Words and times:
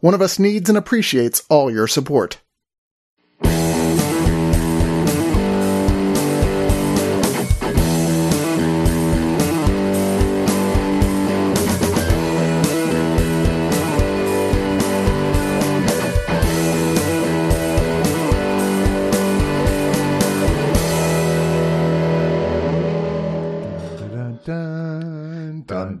One 0.00 0.14
of 0.14 0.22
us 0.22 0.38
needs 0.38 0.68
and 0.68 0.78
appreciates 0.78 1.42
all 1.48 1.70
your 1.70 1.86
support. 1.86 2.38
Dun, 24.44 25.62
dun, 25.66 26.00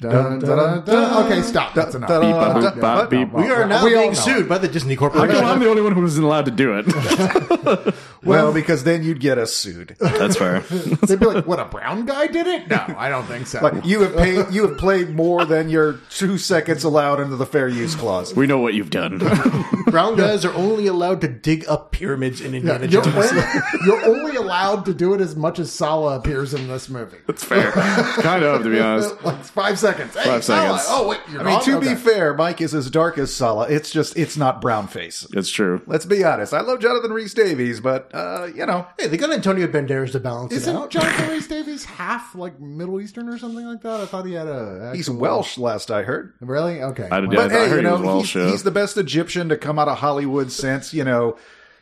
dun, 0.00 0.38
dun, 0.38 0.40
dun, 0.40 0.84
dun. 0.84 1.24
Okay, 1.26 1.42
stop. 1.42 1.74
That's 1.74 1.94
enough. 1.94 2.08
Beep, 2.08 2.30
bop, 2.30 2.56
boop, 2.56 2.80
bop. 2.80 3.32
We 3.42 3.50
are 3.50 3.66
now 3.66 3.84
We 3.84 3.94
being 3.94 4.14
sued 4.14 4.48
by 4.48 4.58
the 4.58 4.68
Disney 4.68 4.94
How 4.94 5.00
Corporation. 5.08 5.36
come 5.40 5.44
I'm 5.44 5.60
the 5.60 5.68
only 5.68 5.82
one 5.82 5.92
who 5.92 6.04
isn't 6.04 6.22
allowed 6.22 6.44
to 6.46 6.50
do 6.50 6.78
it? 6.78 7.94
Well, 8.28 8.52
because 8.52 8.84
then 8.84 9.02
you'd 9.02 9.20
get 9.20 9.38
us 9.38 9.52
sued. 9.54 9.96
That's 10.00 10.36
fair. 10.36 10.60
They'd 10.60 11.18
be 11.20 11.26
like, 11.26 11.46
what, 11.46 11.58
a 11.58 11.64
brown 11.64 12.06
guy 12.06 12.26
did 12.26 12.46
it? 12.46 12.68
No, 12.68 12.84
I 12.96 13.08
don't 13.08 13.26
think 13.26 13.46
so. 13.46 13.60
Like 13.60 13.84
you 13.84 14.02
have 14.02 14.16
paid, 14.16 14.46
you 14.52 14.66
have 14.68 14.78
played 14.78 15.10
more 15.10 15.44
than 15.44 15.68
your 15.68 15.94
two 16.10 16.38
seconds 16.38 16.84
allowed 16.84 17.20
under 17.20 17.36
the 17.36 17.46
fair 17.46 17.68
use 17.68 17.94
clause. 17.94 18.34
We 18.34 18.46
know 18.46 18.58
what 18.58 18.74
you've 18.74 18.90
done. 18.90 19.18
Brown 19.88 20.16
guys 20.16 20.44
are 20.44 20.52
only 20.54 20.86
allowed 20.86 21.20
to 21.22 21.28
dig 21.28 21.66
up 21.68 21.92
pyramids 21.92 22.40
in 22.40 22.52
Yeah, 22.54 22.78
you're, 22.84 23.02
Jones. 23.02 23.08
only, 23.16 23.42
you're 23.86 24.04
only 24.06 24.36
allowed 24.36 24.84
to 24.86 24.94
do 24.94 25.14
it 25.14 25.20
as 25.20 25.34
much 25.36 25.58
as 25.58 25.72
Sallah 25.72 26.18
appears 26.18 26.52
in 26.54 26.68
this 26.68 26.88
movie. 26.88 27.16
It's 27.28 27.42
fair. 27.44 27.72
kind 27.72 28.44
of, 28.44 28.62
to 28.62 28.70
be 28.70 28.80
honest. 28.80 29.22
like 29.24 29.42
five 29.44 29.78
seconds. 29.78 30.14
Hey, 30.14 30.24
Five 30.24 30.44
Sallah. 30.44 30.78
seconds. 30.78 30.86
Oh, 30.90 31.08
wait, 31.08 31.20
you're 31.30 31.40
I 31.40 31.44
mean, 31.44 31.62
to 31.64 31.76
Okay. 31.78 31.88
be 31.90 31.94
fair, 31.94 32.34
Mike 32.34 32.60
is 32.60 32.74
as 32.74 32.90
dark 32.90 33.16
as 33.18 33.34
Sallah. 33.34 33.68
It's 33.68 33.90
just, 33.90 34.16
it's 34.18 34.36
not 34.36 34.60
brown 34.60 34.86
face. 34.88 35.26
It's 35.32 35.48
true. 35.50 35.80
Let's 35.86 36.04
be 36.04 36.22
honest. 36.24 36.52
I 36.52 36.60
love 36.60 36.80
Jonathan 36.80 37.12
Rhys 37.12 37.32
Davies, 37.34 37.80
but 37.80 38.10
uh, 38.18 38.46
you 38.54 38.66
know, 38.66 38.86
Hey, 38.98 39.06
they 39.08 39.16
got 39.16 39.30
Antonio 39.32 39.66
Banderas 39.66 40.12
to 40.12 40.20
balance 40.20 40.52
it 40.52 40.56
Isn't 40.56 40.76
out. 40.76 40.90
Jonathan 40.90 41.28
Rhys 41.30 41.46
Davies 41.48 41.84
half 41.84 42.34
like 42.34 42.58
Middle 42.60 43.00
Eastern 43.00 43.28
or 43.28 43.38
something 43.38 43.64
like 43.64 43.80
that? 43.82 44.00
I 44.00 44.06
thought 44.06 44.26
he 44.26 44.32
had 44.34 44.46
a. 44.48 44.92
he's 44.94 45.08
actual- 45.08 45.20
Welsh. 45.20 45.58
Last 45.58 45.90
I 45.90 46.02
heard. 46.02 46.34
Really? 46.40 46.82
Okay. 46.82 47.08
I 47.10 47.20
did- 47.20 47.30
But 47.30 47.50
I 47.52 47.58
hey, 47.64 47.68
heard 47.68 47.76
you 47.76 47.82
know, 47.82 47.96
he 47.96 48.02
was 48.02 48.06
Welsh, 48.06 48.32
he's, 48.34 48.42
yeah. 48.42 48.50
he's 48.50 48.62
the 48.62 48.70
best 48.70 48.96
Egyptian 48.96 49.48
to 49.50 49.56
come 49.56 49.78
out 49.78 49.88
of 49.88 49.98
Hollywood 49.98 50.50
since 50.52 50.92
you 50.92 51.04
know 51.04 51.36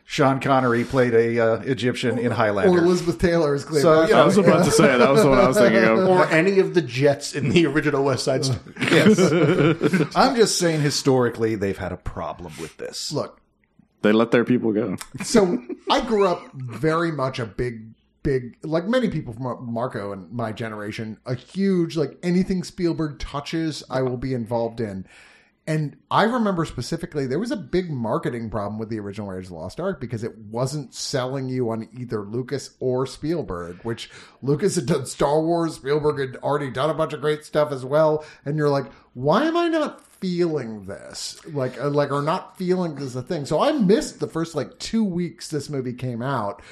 Sean 0.09 0.39
Connery 0.39 0.85
played 0.85 1.15
a 1.15 1.41
uh, 1.41 1.61
Egyptian 1.63 2.17
in 2.19 2.31
Highlander. 2.31 2.69
or 2.71 2.75
Highlander. 2.75 2.85
Elizabeth 2.85 3.19
Taylor 3.19 3.55
is 3.57 3.65
clear. 3.65 3.83
So, 3.83 4.07
you 4.07 4.15
I 4.15 4.25
was 4.25 4.37
about 4.37 4.65
to 4.65 4.71
say 4.71 4.97
that 4.97 5.11
was 5.11 5.23
the 5.23 5.29
one 5.29 5.39
I 5.39 5.49
was 5.49 5.59
thinking 5.59 5.83
of. 5.83 5.99
or 6.09 6.27
any 6.29 6.61
of 6.61 6.75
the 6.75 6.83
Jets 6.83 7.35
in 7.35 7.49
the 7.49 7.67
original 7.67 8.05
West 8.05 8.23
Side 8.25 8.45
Story. 8.45 8.61
yes, 8.83 9.19
I'm 10.17 10.37
just 10.37 10.59
saying 10.61 10.81
historically 10.83 11.57
they've 11.57 11.77
had 11.79 11.91
a 11.93 11.97
problem 11.97 12.53
with 12.61 12.77
this. 12.77 13.11
Look, 13.11 13.41
They 14.07 14.13
let 14.13 14.31
their 14.31 14.45
people 14.45 14.73
go. 14.73 14.97
so 15.23 15.59
I 15.91 16.01
grew 16.01 16.27
up 16.27 16.53
very 16.55 17.11
much 17.11 17.39
a 17.39 17.47
big, 17.47 17.93
big, 18.23 18.57
like 18.63 18.87
many 18.87 19.09
people 19.11 19.35
from 19.35 19.73
Marco 19.73 20.13
and 20.13 20.31
my 20.31 20.53
generation, 20.53 21.19
a 21.27 21.35
huge, 21.35 21.97
like 21.97 22.17
anything 22.23 22.63
Spielberg 22.63 23.19
touches, 23.19 23.83
I 23.91 24.03
will 24.03 24.17
be 24.17 24.33
involved 24.33 24.81
in. 24.81 25.07
And 25.69 25.97
I 26.13 26.23
remember 26.23 26.65
specifically 26.65 27.27
there 27.27 27.41
was 27.41 27.51
a 27.51 27.57
big 27.57 27.91
marketing 27.91 28.51
problem 28.51 28.79
with 28.79 28.89
the 28.89 29.01
original 29.01 29.27
Raiders 29.27 29.47
of 29.47 29.55
the 29.55 29.57
Lost 29.57 29.81
Ark 29.81 30.01
because 30.01 30.23
it 30.23 30.39
wasn't 30.39 30.95
selling 30.95 31.49
you 31.49 31.71
on 31.71 31.89
either 31.99 32.23
Lucas 32.23 32.77
or 32.79 33.05
Spielberg, 33.05 33.81
which 33.83 34.09
Lucas 34.43 34.77
had 34.77 34.87
done 34.87 35.07
Star 35.07 35.43
Wars, 35.43 35.75
Spielberg 35.75 36.21
had 36.21 36.41
already 36.43 36.71
done 36.71 36.91
a 36.91 36.95
bunch 36.95 37.13
of 37.13 37.21
great 37.21 37.45
stuff 37.45 37.73
as 37.73 37.85
well. 37.85 38.25
And 38.45 38.57
you're 38.57 38.69
like, 38.69 38.93
why 39.15 39.45
am 39.45 39.57
I 39.57 39.67
not 39.67 40.06
feeling 40.21 40.87
this? 40.87 41.39
Like, 41.53 41.81
uh, 41.81 41.91
like, 41.91 42.11
or 42.11 42.23
not 42.23 42.57
feeling 42.57 42.95
this 42.95 43.05
is 43.05 43.17
a 43.17 43.23
thing. 43.23 43.45
So 43.47 43.61
I 43.61 43.73
missed 43.73 44.21
the 44.21 44.27
first 44.29 44.55
like 44.55 44.79
two 44.79 45.05
weeks 45.05 45.49
this 45.49 45.69
movie 45.71 45.93
came 45.93 46.23
out. 46.23 46.63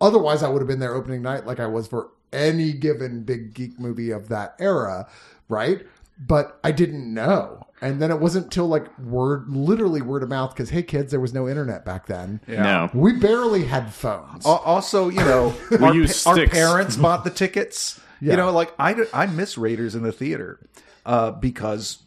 Otherwise, 0.00 0.42
I 0.42 0.48
would 0.48 0.60
have 0.60 0.68
been 0.68 0.80
there 0.80 0.94
opening 0.94 1.22
night 1.22 1.46
like 1.46 1.60
I 1.60 1.66
was 1.66 1.86
for 1.86 2.10
any 2.32 2.72
given 2.72 3.22
big 3.22 3.54
geek 3.54 3.78
movie 3.78 4.10
of 4.10 4.28
that 4.28 4.54
era, 4.58 5.08
right? 5.48 5.86
But 6.18 6.58
I 6.64 6.72
didn't 6.72 7.12
know. 7.12 7.66
And 7.80 8.00
then 8.00 8.10
it 8.10 8.20
wasn't 8.20 8.50
till 8.52 8.66
like 8.66 8.96
word, 8.98 9.48
literally 9.48 10.00
word 10.00 10.22
of 10.22 10.28
mouth, 10.28 10.50
because 10.54 10.70
hey 10.70 10.82
kids, 10.82 11.10
there 11.10 11.20
was 11.20 11.34
no 11.34 11.48
internet 11.48 11.84
back 11.84 12.06
then. 12.06 12.40
No. 12.48 12.88
We 12.94 13.12
barely 13.12 13.64
had 13.64 13.92
phones. 13.92 14.46
Al- 14.46 14.62
Also, 14.64 15.08
you 15.08 15.20
know, 15.20 15.54
our, 15.80 15.94
use 15.94 16.26
our 16.26 16.46
parents 16.46 16.96
bought 16.96 17.24
the 17.24 17.30
tickets. 17.42 18.00
Yeah. 18.20 18.32
You 18.32 18.36
know, 18.38 18.52
like 18.52 18.72
I, 18.78 18.94
I 19.12 19.26
miss 19.26 19.58
Raiders 19.58 19.94
in 19.94 20.02
the 20.02 20.12
theater 20.12 20.60
uh, 21.04 21.32
because 21.32 21.98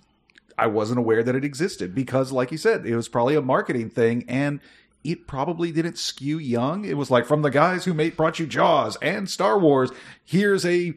I 0.57 0.67
wasn't 0.67 0.99
aware 0.99 1.23
that 1.23 1.35
it 1.35 1.45
existed. 1.45 1.93
Because, 1.93 2.31
like 2.31 2.51
you 2.51 2.57
said, 2.57 2.85
it 2.85 2.95
was 2.95 3.07
probably 3.07 3.35
a 3.35 3.41
marketing 3.41 3.89
thing, 3.89 4.25
and 4.27 4.59
it 5.03 5.27
probably 5.27 5.71
didn't 5.71 5.97
skew 5.97 6.37
young. 6.37 6.85
It 6.85 6.97
was 6.97 7.11
like 7.11 7.25
from 7.25 7.41
the 7.41 7.51
guys 7.51 7.85
who 7.85 7.93
made 7.93 8.17
brought 8.17 8.39
you 8.39 8.47
Jaws 8.47 8.97
and 9.01 9.29
Star 9.29 9.59
Wars. 9.59 9.91
Here's 10.25 10.65
a 10.65 10.93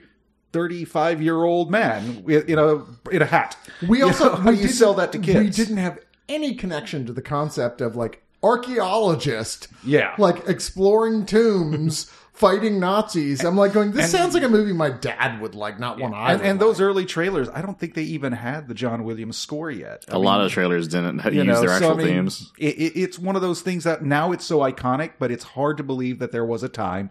35 0.53 1.22
year 1.22 1.44
old 1.44 1.70
man 1.70 2.25
in 2.26 2.59
a 2.59 2.84
in 3.10 3.22
a 3.22 3.26
hat. 3.26 3.56
We 3.87 3.99
You 3.99 4.06
also 4.06 4.31
know, 4.31 4.37
how 4.37 4.50
we 4.50 4.56
do 4.56 4.62
you 4.62 4.69
sell 4.69 4.94
that 4.94 5.12
to 5.12 5.19
kids? 5.19 5.59
We 5.59 5.65
didn't 5.65 5.78
have 5.78 5.99
any 6.28 6.54
connection 6.54 7.06
to 7.06 7.12
the 7.12 7.22
concept 7.22 7.81
of 7.81 7.97
like 7.97 8.22
archaeologist, 8.43 9.69
Yeah. 9.84 10.15
like 10.19 10.49
exploring 10.49 11.27
tombs, 11.27 12.11
fighting 12.33 12.81
Nazis. 12.81 13.45
I'm 13.45 13.56
like 13.56 13.73
going, 13.73 13.93
this 13.93 14.11
sounds 14.11 14.34
like 14.34 14.43
a 14.43 14.49
movie 14.49 14.73
my 14.73 14.91
dad 14.91 15.41
would 15.41 15.55
like, 15.55 15.78
not 15.78 15.99
one 15.99 16.15
I. 16.15 16.33
And, 16.33 16.41
would 16.41 16.50
and 16.50 16.61
those 16.61 16.81
early 16.81 17.05
trailers, 17.05 17.49
I 17.50 17.61
don't 17.62 17.79
think 17.79 17.95
they 17.95 18.03
even 18.03 18.33
had 18.33 18.69
the 18.69 18.75
John 18.75 19.05
Williams 19.05 19.37
score 19.37 19.71
yet. 19.71 20.05
I 20.09 20.15
A 20.15 20.19
lot 20.19 20.41
of 20.41 20.50
trailers 20.50 20.89
didn't 20.89 21.23
you 21.33 21.43
use 21.43 21.47
know, 21.47 21.61
their 21.61 21.69
so, 21.69 21.75
actual 21.75 21.93
I 21.93 21.97
mean, 21.97 22.06
themes. 22.06 22.53
It, 22.59 22.79
it, 22.79 23.00
it's 23.00 23.19
one 23.19 23.37
of 23.37 23.43
those 23.43 23.61
things 23.61 23.84
that 23.84 24.03
now 24.03 24.33
it's 24.33 24.45
so 24.45 24.61
iconic, 24.61 25.12
but 25.19 25.31
it's 25.31 25.45
hard 25.45 25.77
to 25.77 25.83
believe 25.83 26.19
that 26.21 26.33
there 26.33 26.45
was 26.45 26.62
a 26.62 26.69
time 26.69 27.11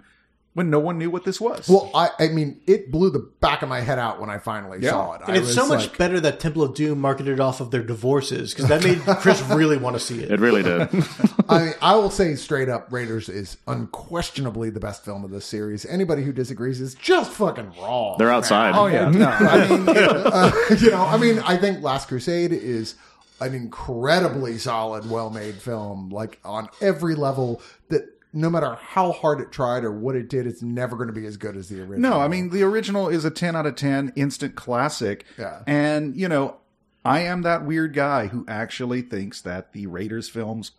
when 0.53 0.69
no 0.71 0.79
one 0.79 0.97
knew 0.97 1.09
what 1.11 1.23
this 1.23 1.39
was. 1.39 1.69
Well, 1.69 1.91
I, 1.93 2.09
I 2.19 2.27
mean, 2.29 2.59
it 2.65 2.91
blew 2.91 3.11
the 3.11 3.19
back 3.39 3.61
of 3.61 3.69
my 3.69 3.81
head 3.81 3.99
out 3.99 4.19
when 4.19 4.29
I 4.29 4.39
finally 4.39 4.79
Yeah. 4.81 4.89
saw 4.91 5.13
it. 5.13 5.21
And 5.27 5.37
I 5.37 5.39
it's 5.39 5.53
so 5.53 5.67
much 5.67 5.87
like- 5.89 5.97
better 5.97 6.19
that 6.19 6.39
Temple 6.39 6.63
of 6.63 6.73
Doom 6.73 6.99
marketed 6.99 7.39
off 7.39 7.61
of 7.61 7.69
their 7.71 7.83
divorces 7.83 8.53
because 8.53 8.67
that 8.69 8.83
made 8.83 8.99
Chris 9.19 9.41
really 9.51 9.77
want 9.77 9.95
to 9.95 9.99
see 9.99 10.21
it. 10.23 10.31
It 10.31 10.39
really 10.39 10.63
did. 10.63 10.81
I 11.49 11.59
mean, 11.65 11.73
I 11.81 11.95
will 11.95 12.09
say 12.09 12.35
straight 12.35 12.67
up, 12.67 12.91
Raiders 12.91 13.29
is 13.29 13.57
unquestionably 13.67 14.69
the 14.69 14.79
best 14.79 15.05
film 15.05 15.23
of 15.23 15.31
this 15.31 15.45
series. 15.45 15.85
Anybody 15.85 16.23
who 16.23 16.31
disagrees 16.31 16.81
is 16.81 16.95
just 16.95 17.31
fucking 17.31 17.73
wrong. 17.81 18.17
They're 18.17 18.31
outside. 18.31 18.73
oh 18.75 18.87
yeah, 18.87 19.09
no, 19.09 19.25
I 19.27 19.67
mean, 19.67 19.85
uh, 19.87 20.51
you 20.79 20.91
know, 20.91 21.03
I 21.03 21.17
mean, 21.17 21.39
I 21.39 21.57
think 21.57 21.81
Last 21.83 22.07
Crusade 22.07 22.51
is 22.53 22.95
an 23.41 23.53
incredibly 23.53 24.57
solid, 24.57 25.09
well-made 25.09 25.55
film, 25.55 26.09
like 26.09 26.39
on 26.43 26.69
every 26.81 27.15
level. 27.15 27.61
That 27.89 28.03
no 28.31 28.49
matter 28.49 28.75
how 28.75 29.11
hard 29.11 29.41
it 29.41 29.51
tried 29.51 29.83
or 29.83 29.91
what 29.91 30.15
it 30.15 30.29
did, 30.29 30.45
it's 30.45 30.61
never 30.61 30.95
going 30.95 31.07
to 31.07 31.13
be 31.13 31.25
as 31.25 31.37
good 31.37 31.57
as 31.57 31.69
the 31.69 31.79
original. 31.81 32.11
no, 32.11 32.19
I 32.21 32.27
mean 32.27 32.49
the 32.49 32.63
original 32.63 33.09
is 33.09 33.25
a 33.25 33.31
ten 33.31 33.55
out 33.55 33.65
of 33.65 33.75
ten 33.75 34.11
instant 34.15 34.55
classic. 34.55 35.25
Yeah. 35.37 35.63
and 35.67 36.15
you 36.15 36.27
know, 36.27 36.57
I 37.05 37.21
am 37.21 37.41
that 37.43 37.65
weird 37.65 37.93
guy 37.93 38.27
who 38.27 38.45
actually 38.47 39.01
thinks 39.01 39.41
that 39.41 39.73
the 39.73 39.87
Raiders 39.87 40.29
films, 40.29 40.71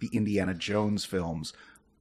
the 0.00 0.10
Indiana 0.12 0.52
Jones 0.54 1.04
films, 1.04 1.52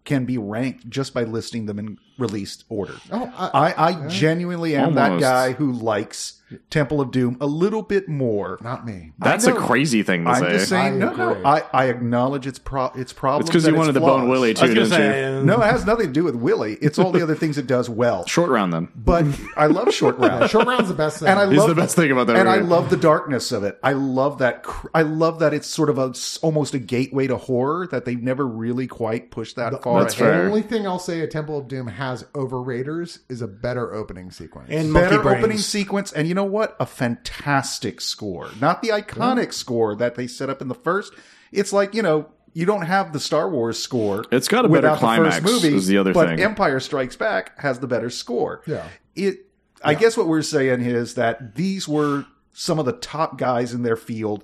can 0.04 0.26
be 0.26 0.38
ranked 0.38 0.90
just 0.90 1.14
by 1.14 1.24
listing 1.24 1.66
them 1.68 1.78
in 1.80 1.98
released 2.18 2.64
order. 2.70 2.96
Oh, 3.12 3.32
I- 3.38 3.72
I, 3.74 3.90
I 3.90 4.08
genuinely 4.08 4.76
am 4.76 4.96
that 4.96 5.20
guy 5.20 5.52
who 5.52 5.72
likes 5.72 6.42
Temple 6.70 7.02
of 7.02 7.12
Doom 7.12 7.36
a 7.42 7.46
little 7.46 7.82
bit 7.82 8.08
more. 8.08 8.58
Not 8.62 8.86
me. 8.86 9.12
That's 9.20 9.46
a 9.48 9.54
crazy 9.54 10.02
thing 10.04 10.24
to 10.24 10.30
I'm 10.30 10.42
say. 10.44 10.50
just 10.52 10.70
saying, 10.70 10.94
I 11.04 11.06
no, 11.06 11.14
no. 11.14 11.42
I, 11.46 11.64
I 11.74 11.86
acknowledge 11.90 12.48
its 12.48 12.58
pro- 12.58 12.92
its 12.96 13.12
problems. 13.12 13.50
it's 13.50 13.54
because 13.54 13.68
you 13.68 13.76
wanted 13.76 13.90
its 13.90 13.96
to 13.98 14.00
bone 14.00 14.22
flaws. 14.22 14.30
Willie 14.30 14.52
I 14.52 14.54
too, 14.54 14.62
was 14.80 14.90
gonna 14.90 15.04
didn't 15.04 15.14
you? 15.14 15.14
say, 15.14 15.24
um, 15.40 15.46
No, 15.46 15.62
it 15.62 15.66
has 15.66 15.86
nothing 15.86 16.08
to 16.08 16.14
do 16.14 16.24
with 16.24 16.36
Willie. 16.36 16.76
It's 16.82 16.98
all 16.98 17.12
the 17.12 17.22
other 17.22 17.36
things 17.36 17.58
it 17.58 17.68
does 17.68 17.90
well. 17.90 18.26
Short 18.28 18.50
round 18.50 18.72
then. 18.72 18.88
But 18.96 19.26
I 19.58 19.66
love 19.68 19.94
short 19.94 20.18
round. 20.20 20.50
Short 20.50 20.68
round's 20.68 20.88
the 20.88 20.96
best 20.96 21.20
thing. 21.20 21.28
and 21.28 21.38
I 21.38 21.50
He's 21.50 21.58
love 21.58 21.68
the 21.68 21.76
best 21.76 21.96
thing 21.98 22.12
about 22.12 22.28
that 22.28 22.38
And 22.38 22.48
I 22.48 22.60
movie. 22.60 22.70
love 22.70 22.90
the 22.90 22.98
darkness 22.98 23.52
of 23.52 23.66
it. 23.66 23.78
I 23.84 23.92
love 23.94 24.38
that. 24.38 24.64
cr- 24.64 24.88
I 24.94 25.02
love 25.02 25.40
that 25.40 25.54
it's 25.54 25.68
sort 25.68 25.90
of 25.90 25.98
a 25.98 26.10
s- 26.12 26.40
almost 26.42 26.74
a 26.74 26.80
gateway 26.80 27.28
to 27.28 27.36
horror 27.36 27.88
that 27.88 28.06
they've 28.06 28.22
never 28.24 28.48
really 28.48 28.88
quite 28.88 29.32
pushed 29.32 29.58
that 29.58 29.84
far. 29.84 30.02
That's 30.02 30.14
the 30.16 30.20
fair. 30.24 30.46
only 30.46 30.62
thing 30.62 30.88
I'll 30.88 30.98
say 31.00 31.20
a 31.20 31.28
Temple 31.28 31.58
of 31.58 31.68
Doom 31.68 31.88
has 31.88 32.24
over 32.34 32.62
Raiders 32.62 33.20
is 33.28 33.42
a 33.42 33.48
better 33.48 33.94
opening 33.94 34.32
sequence. 34.32 34.70
and 34.72 34.94
monkey 34.94 35.10
Better 35.10 35.24
brains. 35.24 35.40
opening 35.40 35.58
sequence, 35.58 36.14
and 36.14 36.28
you 36.28 36.37
know 36.38 36.46
what? 36.46 36.78
A 36.80 36.86
fantastic 36.86 38.00
score. 38.00 38.50
Not 38.62 38.82
the 38.82 38.90
iconic 38.90 39.52
score 39.52 39.94
that 39.96 40.16
they 40.16 40.28
set 40.28 40.50
up 40.50 40.62
in 40.62 40.70
the 40.70 40.76
first. 40.76 41.12
It's 41.52 41.74
like 41.74 41.94
you 41.94 42.02
know. 42.02 42.30
You 42.54 42.66
don't 42.66 42.88
have 42.88 43.14
the 43.14 43.20
Star 43.20 43.48
Wars 43.48 43.78
score. 43.78 44.26
It's 44.32 44.48
got 44.48 44.66
a 44.66 44.68
better 44.68 44.82
without 44.82 44.94
the 44.96 45.00
climax, 45.00 45.36
first 45.38 45.64
movie, 45.64 45.76
is 45.76 45.86
the 45.86 46.00
other 46.00 46.12
but 46.12 46.30
thing. 46.30 46.40
Empire 46.40 46.80
Strikes 46.80 47.16
Back 47.16 47.60
has 47.60 47.80
the 47.80 47.86
better 47.86 48.10
score. 48.10 48.64
Yeah. 48.66 48.88
It. 49.16 49.46
I 49.84 49.94
guess 49.94 50.18
what 50.18 50.28
we're 50.28 50.42
saying 50.42 50.82
is 50.82 51.14
that 51.16 51.54
these 51.54 51.88
were 51.88 52.26
some 52.54 52.80
of 52.80 52.86
the 52.86 52.94
top 52.94 53.38
guys 53.38 53.76
in 53.76 53.84
their 53.84 53.96
field, 53.96 54.44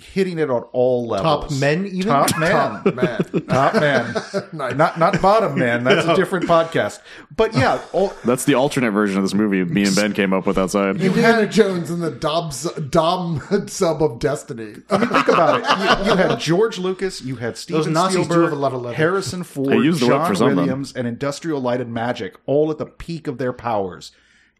hitting 0.00 0.38
it 0.38 0.50
on 0.50 0.62
all 0.72 1.06
levels. 1.06 1.50
Top 1.50 1.60
men, 1.60 1.86
even? 1.86 2.12
Top 2.12 2.38
men. 2.38 2.82
Man. 2.94 3.46
Top 3.48 3.74
men. 3.74 4.14
Nice. 4.52 4.74
Not 4.74 4.98
not 4.98 5.20
bottom 5.22 5.58
men. 5.58 5.84
That's 5.84 6.06
a 6.06 6.14
different 6.14 6.46
podcast. 6.46 7.00
But 7.34 7.54
yeah, 7.54 7.80
all, 7.92 8.12
That's 8.24 8.44
the 8.44 8.54
alternate 8.54 8.90
version 8.90 9.16
of 9.16 9.24
this 9.24 9.34
movie 9.34 9.64
me 9.64 9.84
and 9.84 9.94
Ben 9.94 10.12
came 10.12 10.32
up 10.32 10.46
with 10.46 10.58
outside. 10.58 11.00
Indiana 11.00 11.46
Jones 11.46 11.90
and 11.90 12.02
the 12.02 12.10
Dobbs, 12.10 12.70
Dom 12.90 13.40
sub 13.68 14.02
of 14.02 14.18
Destiny. 14.18 14.74
I 14.90 14.98
mean, 14.98 15.08
think 15.08 15.28
about 15.28 15.60
it. 15.60 16.04
You, 16.06 16.10
you 16.12 16.16
had 16.16 16.38
George 16.38 16.78
Lucas, 16.78 17.22
you 17.22 17.36
had 17.36 17.56
Steven 17.56 17.94
Spielberg, 17.94 18.44
have 18.44 18.52
a 18.52 18.56
lot 18.56 18.72
of 18.74 18.82
leather. 18.82 18.96
Harrison 18.96 19.42
Ford, 19.42 19.70
They 19.70 19.76
used 19.76 20.00
the 20.00 20.06
whip 20.06 20.16
John 20.16 20.28
for 20.28 20.34
something. 20.34 20.56
Williams, 20.56 20.92
and 20.92 21.06
Industrial 21.06 21.60
Light 21.60 21.80
and 21.80 21.92
Magic, 21.94 22.36
all 22.46 22.70
at 22.70 22.78
the 22.78 22.86
peak 22.86 23.26
of 23.26 23.38
their 23.38 23.52
powers. 23.52 24.12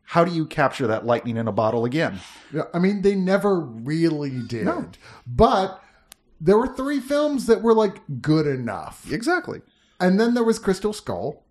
How 0.04 0.24
do 0.24 0.32
you 0.32 0.46
capture 0.46 0.86
that 0.86 1.06
lightning 1.06 1.36
in 1.36 1.48
a 1.48 1.52
bottle 1.52 1.84
again? 1.84 2.20
Yeah, 2.52 2.64
I 2.74 2.78
mean, 2.78 3.02
they 3.02 3.14
never 3.14 3.60
really 3.60 4.40
did. 4.42 4.66
No. 4.66 4.90
But 5.26 5.82
there 6.40 6.58
were 6.58 6.74
three 6.74 7.00
films 7.00 7.46
that 7.46 7.62
were 7.62 7.74
like 7.74 8.00
good 8.20 8.46
enough. 8.46 9.10
Exactly. 9.10 9.62
And 10.00 10.18
then 10.18 10.34
there 10.34 10.44
was 10.44 10.58
Crystal 10.58 10.92
Skull. 10.92 11.44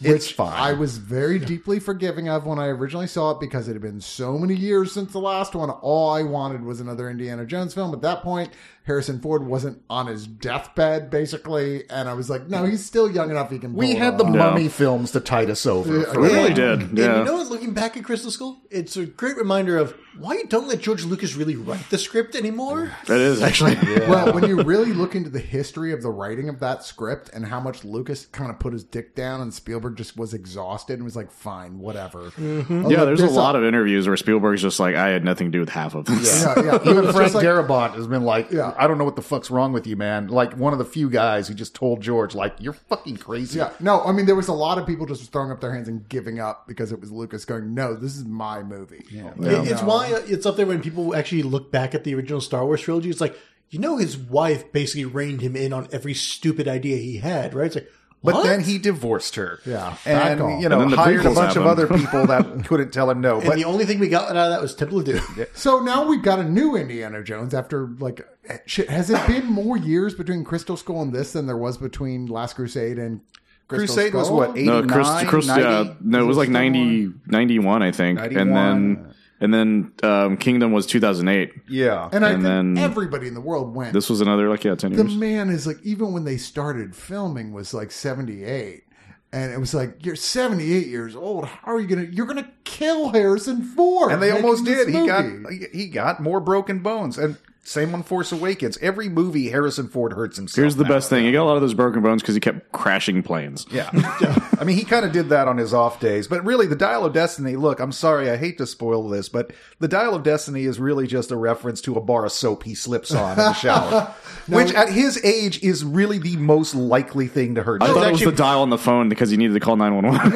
It's 0.00 0.28
which 0.28 0.34
fine. 0.34 0.52
I 0.52 0.74
was 0.74 0.98
very 0.98 1.40
deeply 1.40 1.80
forgiving 1.80 2.28
of 2.28 2.46
when 2.46 2.58
I 2.58 2.66
originally 2.66 3.08
saw 3.08 3.32
it 3.32 3.40
because 3.40 3.66
it 3.68 3.72
had 3.72 3.82
been 3.82 4.00
so 4.00 4.38
many 4.38 4.54
years 4.54 4.92
since 4.92 5.12
the 5.12 5.18
last 5.18 5.56
one. 5.56 5.70
All 5.70 6.10
I 6.10 6.22
wanted 6.22 6.62
was 6.62 6.80
another 6.80 7.10
Indiana 7.10 7.44
Jones 7.44 7.74
film. 7.74 7.92
At 7.92 8.02
that 8.02 8.22
point, 8.22 8.50
Harrison 8.88 9.20
Ford 9.20 9.44
wasn't 9.46 9.82
on 9.90 10.06
his 10.06 10.26
deathbed, 10.26 11.10
basically, 11.10 11.88
and 11.90 12.08
I 12.08 12.14
was 12.14 12.30
like, 12.30 12.48
no, 12.48 12.64
he's 12.64 12.82
still 12.84 13.10
young 13.10 13.30
enough 13.30 13.50
he 13.50 13.58
can. 13.58 13.74
We 13.74 13.88
pull 13.88 13.94
it 13.96 13.98
had 13.98 14.16
the 14.18 14.24
off. 14.24 14.34
mummy 14.34 14.68
films 14.68 15.10
to 15.12 15.20
tide 15.20 15.50
us 15.50 15.66
over. 15.66 16.04
for 16.04 16.20
We 16.22 16.28
really 16.28 16.54
did. 16.54 16.80
And 16.80 16.98
Yeah. 16.98 17.18
you 17.18 17.24
know 17.26 17.34
what? 17.34 17.48
Looking 17.48 17.74
back 17.74 17.98
at 17.98 18.04
Crystal 18.04 18.30
Skull, 18.30 18.62
it's 18.70 18.96
a 18.96 19.04
great 19.04 19.36
reminder 19.36 19.76
of 19.76 19.94
why 20.18 20.34
you 20.34 20.46
don't 20.46 20.66
let 20.66 20.80
George 20.80 21.04
Lucas 21.04 21.36
really 21.36 21.54
write 21.54 21.88
the 21.90 21.98
script 21.98 22.34
anymore. 22.34 22.90
That 23.06 23.20
is 23.20 23.40
actually. 23.42 23.76
Well, 24.08 24.32
when 24.32 24.44
you 24.48 24.62
really 24.62 24.92
look 24.94 25.14
into 25.14 25.28
the 25.28 25.38
history 25.38 25.92
of 25.92 26.00
the 26.02 26.10
writing 26.10 26.48
of 26.48 26.60
that 26.60 26.82
script 26.82 27.28
and 27.34 27.44
how 27.44 27.60
much 27.60 27.84
Lucas 27.84 28.24
kind 28.26 28.50
of 28.50 28.58
put 28.58 28.72
his 28.72 28.84
dick 28.84 29.14
down 29.14 29.42
and 29.42 29.52
Spielberg 29.52 29.96
just 29.96 30.16
was 30.16 30.32
exhausted 30.32 30.94
and 30.94 31.04
was 31.04 31.14
like, 31.14 31.30
fine, 31.30 31.78
whatever. 31.78 32.30
Mm-hmm. 32.30 32.90
Yeah, 32.90 33.04
there's 33.04 33.20
a 33.20 33.26
lot 33.28 33.54
of 33.54 33.64
interviews 33.64 34.06
where 34.08 34.16
Spielberg's 34.16 34.62
just 34.62 34.80
like, 34.80 34.94
I 34.96 35.08
had 35.08 35.24
nothing 35.24 35.48
to 35.48 35.50
do 35.50 35.60
with 35.60 35.68
half 35.68 35.94
of 35.94 36.06
this. 36.06 36.42
Yeah, 36.42 36.54
yeah. 36.64 36.74
It 36.76 36.82
Even 36.86 37.04
was 37.06 37.14
Frank 37.14 37.32
just 37.32 37.34
like- 37.36 37.44
Darabont 37.44 37.94
has 37.96 38.06
been 38.06 38.22
like, 38.24 38.50
Yeah. 38.50 38.74
I 38.78 38.86
don't 38.86 38.96
know 38.98 39.04
what 39.04 39.16
the 39.16 39.22
fuck's 39.22 39.50
wrong 39.50 39.72
with 39.72 39.86
you, 39.86 39.96
man. 39.96 40.28
Like 40.28 40.54
one 40.56 40.72
of 40.72 40.78
the 40.78 40.84
few 40.84 41.10
guys 41.10 41.48
who 41.48 41.54
just 41.54 41.74
told 41.74 42.00
George, 42.00 42.34
like, 42.34 42.54
you're 42.60 42.72
fucking 42.72 43.16
crazy. 43.16 43.58
Yeah, 43.58 43.72
no, 43.80 44.02
I 44.02 44.12
mean 44.12 44.26
there 44.26 44.34
was 44.36 44.48
a 44.48 44.52
lot 44.52 44.78
of 44.78 44.86
people 44.86 45.04
just 45.06 45.30
throwing 45.32 45.50
up 45.50 45.60
their 45.60 45.72
hands 45.74 45.88
and 45.88 46.08
giving 46.08 46.38
up 46.40 46.66
because 46.68 46.92
it 46.92 47.00
was 47.00 47.10
Lucas 47.10 47.44
going, 47.44 47.74
"No, 47.74 47.94
this 47.94 48.16
is 48.16 48.24
my 48.24 48.62
movie." 48.62 49.04
Yeah, 49.10 49.32
It- 49.40 49.72
It's 49.72 49.82
why 49.82 50.12
uh, 50.12 50.22
it's 50.26 50.46
up 50.46 50.56
there 50.56 50.66
when 50.66 50.80
people 50.80 51.14
actually 51.14 51.42
look 51.42 51.70
back 51.72 51.94
at 51.94 52.04
the 52.04 52.14
original 52.14 52.40
Star 52.40 52.64
Wars 52.64 52.80
trilogy. 52.80 53.10
It's 53.10 53.20
like 53.20 53.36
you 53.70 53.78
know 53.78 53.96
his 53.98 54.16
wife 54.16 54.72
basically 54.72 55.04
reined 55.04 55.40
him 55.42 55.54
in 55.56 55.72
on 55.72 55.88
every 55.92 56.14
stupid 56.14 56.66
idea 56.68 56.96
he 56.96 57.18
had. 57.18 57.54
Right? 57.54 57.66
It's 57.66 57.74
like, 57.74 57.90
But 58.22 58.34
what? 58.34 58.42
then 58.46 58.60
he 58.62 58.78
divorced 58.78 59.36
her. 59.36 59.60
Yeah, 59.64 59.96
And, 60.04 60.40
off. 60.40 60.60
you 60.60 60.68
know, 60.68 60.80
And 60.80 60.90
then 60.90 60.96
the 60.96 60.96
hired 60.96 61.20
a 61.20 61.28
prequels 61.28 61.34
bunch 61.36 61.56
of 61.56 61.62
happened. 61.62 61.66
other 61.66 61.86
people 61.86 62.26
that 62.26 62.64
couldn't 62.66 62.90
tell 62.92 63.08
him 63.10 63.20
no. 63.20 63.38
and 63.38 63.46
But 63.46 63.56
the 63.56 63.64
only 63.64 63.84
thing 63.86 64.00
we 64.00 64.08
got 64.08 64.30
out 64.30 64.36
of 64.36 64.50
that 64.50 64.60
was 64.60 64.74
Temple 64.74 64.98
of 64.98 65.04
Doom. 65.04 65.22
So 65.54 65.80
now 65.80 66.04
we've 66.08 66.22
got 66.22 66.40
a 66.40 66.44
new 66.44 66.74
Indiana 66.74 67.22
Jones 67.22 67.54
after 67.54 67.86
like 68.00 68.26
shit. 68.66 68.90
Has 68.90 69.08
it 69.10 69.24
been 69.28 69.46
more 69.46 69.76
years 69.76 70.14
between 70.14 70.42
Crystal 70.42 70.76
Skull 70.76 71.00
and 71.02 71.12
this 71.12 71.32
than 71.34 71.46
there 71.46 71.56
was 71.56 71.78
between 71.78 72.26
Last 72.26 72.54
Crusade 72.56 72.98
and 72.98 73.20
Crystal 73.68 73.94
Crusade 73.96 74.14
was 74.14 74.26
Skull? 74.26 74.36
what, 74.38 74.58
eight- 74.58 74.64
No, 74.66 74.78
89, 74.78 74.88
Chris, 74.88 75.28
Chris, 75.30 75.46
90? 75.46 75.62
yeah, 75.62 75.94
no, 76.00 76.20
it 76.20 76.26
was 76.26 76.36
like 76.38 76.48
90, 76.48 77.12
91, 77.26 77.82
I 77.84 77.92
think, 77.92 78.18
91. 78.18 78.40
and 78.48 78.56
then 78.56 79.14
and 79.40 79.54
then 79.54 79.92
um, 80.02 80.36
Kingdom 80.36 80.72
was 80.72 80.86
2008. 80.86 81.52
yeah. 81.68 82.08
And 82.12 82.24
I 82.24 82.30
and 82.30 82.42
think 82.42 82.44
then 82.44 82.78
everybody 82.78 83.28
in 83.28 83.34
the 83.34 83.40
world 83.40 83.74
went. 83.74 83.92
This 83.92 84.10
was 84.10 84.20
another 84.20 84.48
like 84.48 84.64
yeah, 84.64 84.74
ten 84.74 84.90
years. 84.92 85.02
the 85.02 85.08
years. 85.08 85.18
man 85.20 85.50
is 85.50 85.66
like 85.66 85.78
even 85.82 86.12
when 86.12 86.24
they 86.24 86.36
started 86.36 86.94
filming 86.96 87.52
was 87.52 87.72
like 87.74 87.90
78 87.90 88.84
and 89.32 89.52
it 89.52 89.58
was 89.58 89.74
like 89.74 90.04
you're 90.06 90.16
78 90.16 90.86
years 90.86 91.14
old 91.14 91.44
how 91.44 91.72
are 91.72 91.80
you 91.80 91.86
gonna 91.86 92.08
you're 92.10 92.24
gonna 92.26 92.50
kill 92.64 93.10
harrison 93.10 93.62
ford 93.62 94.10
and 94.10 94.22
they 94.22 94.30
almost 94.30 94.64
did. 94.64 94.88
He 94.88 95.06
got 95.06 95.24
he 95.72 95.86
got 95.88 96.20
more 96.20 96.40
broken 96.40 96.78
bones. 96.80 97.18
And 97.18 97.36
same 97.68 97.94
on 97.94 98.02
Force 98.02 98.32
Awakens. 98.32 98.78
Every 98.78 99.08
movie 99.08 99.50
Harrison 99.50 99.88
Ford 99.88 100.14
hurts 100.14 100.36
himself. 100.36 100.62
Here's 100.62 100.76
the 100.76 100.84
now. 100.84 100.90
best 100.90 101.10
thing: 101.10 101.24
he 101.24 101.32
got 101.32 101.42
a 101.42 101.44
lot 101.44 101.56
of 101.56 101.60
those 101.60 101.74
broken 101.74 102.02
bones 102.02 102.22
because 102.22 102.34
he 102.34 102.40
kept 102.40 102.72
crashing 102.72 103.22
planes. 103.22 103.66
Yeah. 103.70 103.90
I 104.58 104.64
mean, 104.64 104.76
he 104.76 104.84
kind 104.84 105.04
of 105.04 105.12
did 105.12 105.28
that 105.28 105.48
on 105.48 105.58
his 105.58 105.74
off 105.74 106.00
days. 106.00 106.26
But 106.26 106.44
really, 106.44 106.66
the 106.66 106.76
Dial 106.76 107.04
of 107.04 107.12
Destiny, 107.12 107.56
look, 107.56 107.80
I'm 107.80 107.92
sorry, 107.92 108.30
I 108.30 108.36
hate 108.36 108.58
to 108.58 108.66
spoil 108.66 109.08
this, 109.08 109.28
but 109.28 109.52
the 109.78 109.88
Dial 109.88 110.14
of 110.14 110.22
Destiny 110.22 110.64
is 110.64 110.80
really 110.80 111.06
just 111.06 111.30
a 111.30 111.36
reference 111.36 111.80
to 111.82 111.94
a 111.96 112.00
bar 112.00 112.24
of 112.24 112.32
soap 112.32 112.64
he 112.64 112.74
slips 112.74 113.14
on 113.14 113.32
in 113.32 113.36
the 113.38 113.52
shower. 113.52 114.14
which 114.48 114.72
at 114.72 114.88
his 114.88 115.22
age 115.24 115.62
is 115.62 115.84
really 115.84 116.18
the 116.18 116.36
most 116.36 116.74
likely 116.74 117.26
thing 117.26 117.54
to 117.54 117.62
hurt 117.62 117.82
I 117.82 117.88
thought 117.88 117.96
it 117.96 118.00
was 118.12 118.20
actually- 118.20 118.30
the 118.32 118.36
dial 118.38 118.62
on 118.62 118.70
the 118.70 118.78
phone 118.78 119.08
because 119.08 119.30
he 119.30 119.36
needed 119.36 119.54
to 119.54 119.60
call 119.60 119.76
nine 119.76 119.94
one 119.94 120.06
one. 120.06 120.34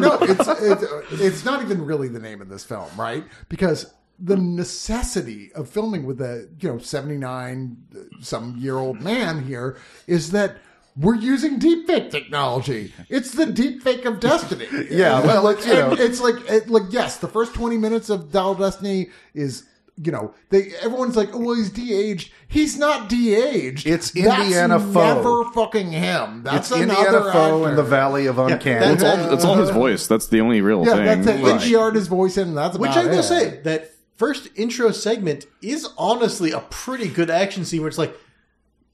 no 0.00 0.18
it's, 0.22 0.48
it's 0.48 1.20
it's 1.20 1.44
not 1.44 1.62
even 1.62 1.84
really 1.84 2.08
the 2.08 2.18
name 2.18 2.42
of 2.42 2.48
this 2.48 2.64
film 2.64 2.88
right 2.96 3.24
because 3.48 3.92
the 4.18 4.36
necessity 4.36 5.52
of 5.54 5.68
filming 5.68 6.04
with 6.06 6.20
a 6.20 6.48
you 6.60 6.68
know 6.68 6.78
79 6.78 7.76
some 8.20 8.56
year 8.58 8.76
old 8.76 9.00
man 9.00 9.42
here 9.44 9.76
is 10.06 10.30
that 10.32 10.56
we're 10.96 11.16
using 11.16 11.58
deepfake 11.58 12.10
technology. 12.12 12.92
It's 13.08 13.32
the 13.32 13.46
deepfake 13.46 14.04
of 14.04 14.20
destiny. 14.20 14.68
Yeah, 14.90 15.20
well, 15.26 15.42
like 15.42 15.56
it's, 15.58 15.66
you 15.66 15.74
know- 15.74 15.92
it's 15.92 16.20
like 16.20 16.36
it, 16.48 16.68
like 16.70 16.84
yes, 16.90 17.16
the 17.18 17.26
first 17.28 17.54
twenty 17.54 17.76
minutes 17.78 18.10
of 18.10 18.30
Dial 18.30 18.52
of 18.52 18.58
Destiny 18.58 19.08
is 19.34 19.64
you 19.96 20.12
know 20.12 20.32
they 20.50 20.72
everyone's 20.82 21.16
like, 21.16 21.30
oh, 21.34 21.38
well, 21.40 21.54
he's 21.56 21.70
de-aged. 21.70 22.30
He's 22.46 22.78
not 22.78 23.08
de-aged. 23.08 23.86
It's 23.88 24.12
That's 24.12 24.40
Indiana 24.44 24.78
Foe. 24.78 25.14
Never 25.16 25.44
fucking 25.52 25.90
him. 25.90 26.42
That's 26.44 26.70
It's 26.70 26.80
another 26.80 27.00
Indiana 27.06 27.32
Foe 27.32 27.64
in 27.66 27.74
the 27.76 27.82
Valley 27.82 28.26
of 28.26 28.38
Uncanny. 28.38 28.86
it's 28.94 29.02
all 29.02 29.32
it's 29.34 29.44
all 29.44 29.56
his 29.56 29.70
voice. 29.70 30.06
That's 30.06 30.28
the 30.28 30.40
only 30.40 30.60
real 30.60 30.84
Yeah, 30.86 30.94
thing. 30.94 31.04
that's 31.22 31.26
it. 31.26 31.42
Right. 31.44 31.60
NGR 31.60 31.94
his 31.96 32.06
voice 32.06 32.36
in, 32.36 32.48
and 32.48 32.56
that's 32.56 32.78
Which 32.78 32.92
I 32.92 33.04
will 33.06 33.18
it. 33.18 33.22
say 33.24 33.60
that 33.64 33.90
first 34.16 34.48
intro 34.56 34.90
segment 34.90 35.46
is 35.62 35.88
honestly 35.98 36.52
a 36.52 36.60
pretty 36.60 37.08
good 37.08 37.30
action 37.30 37.64
scene 37.64 37.80
where 37.80 37.88
it's 37.88 37.98
like, 37.98 38.16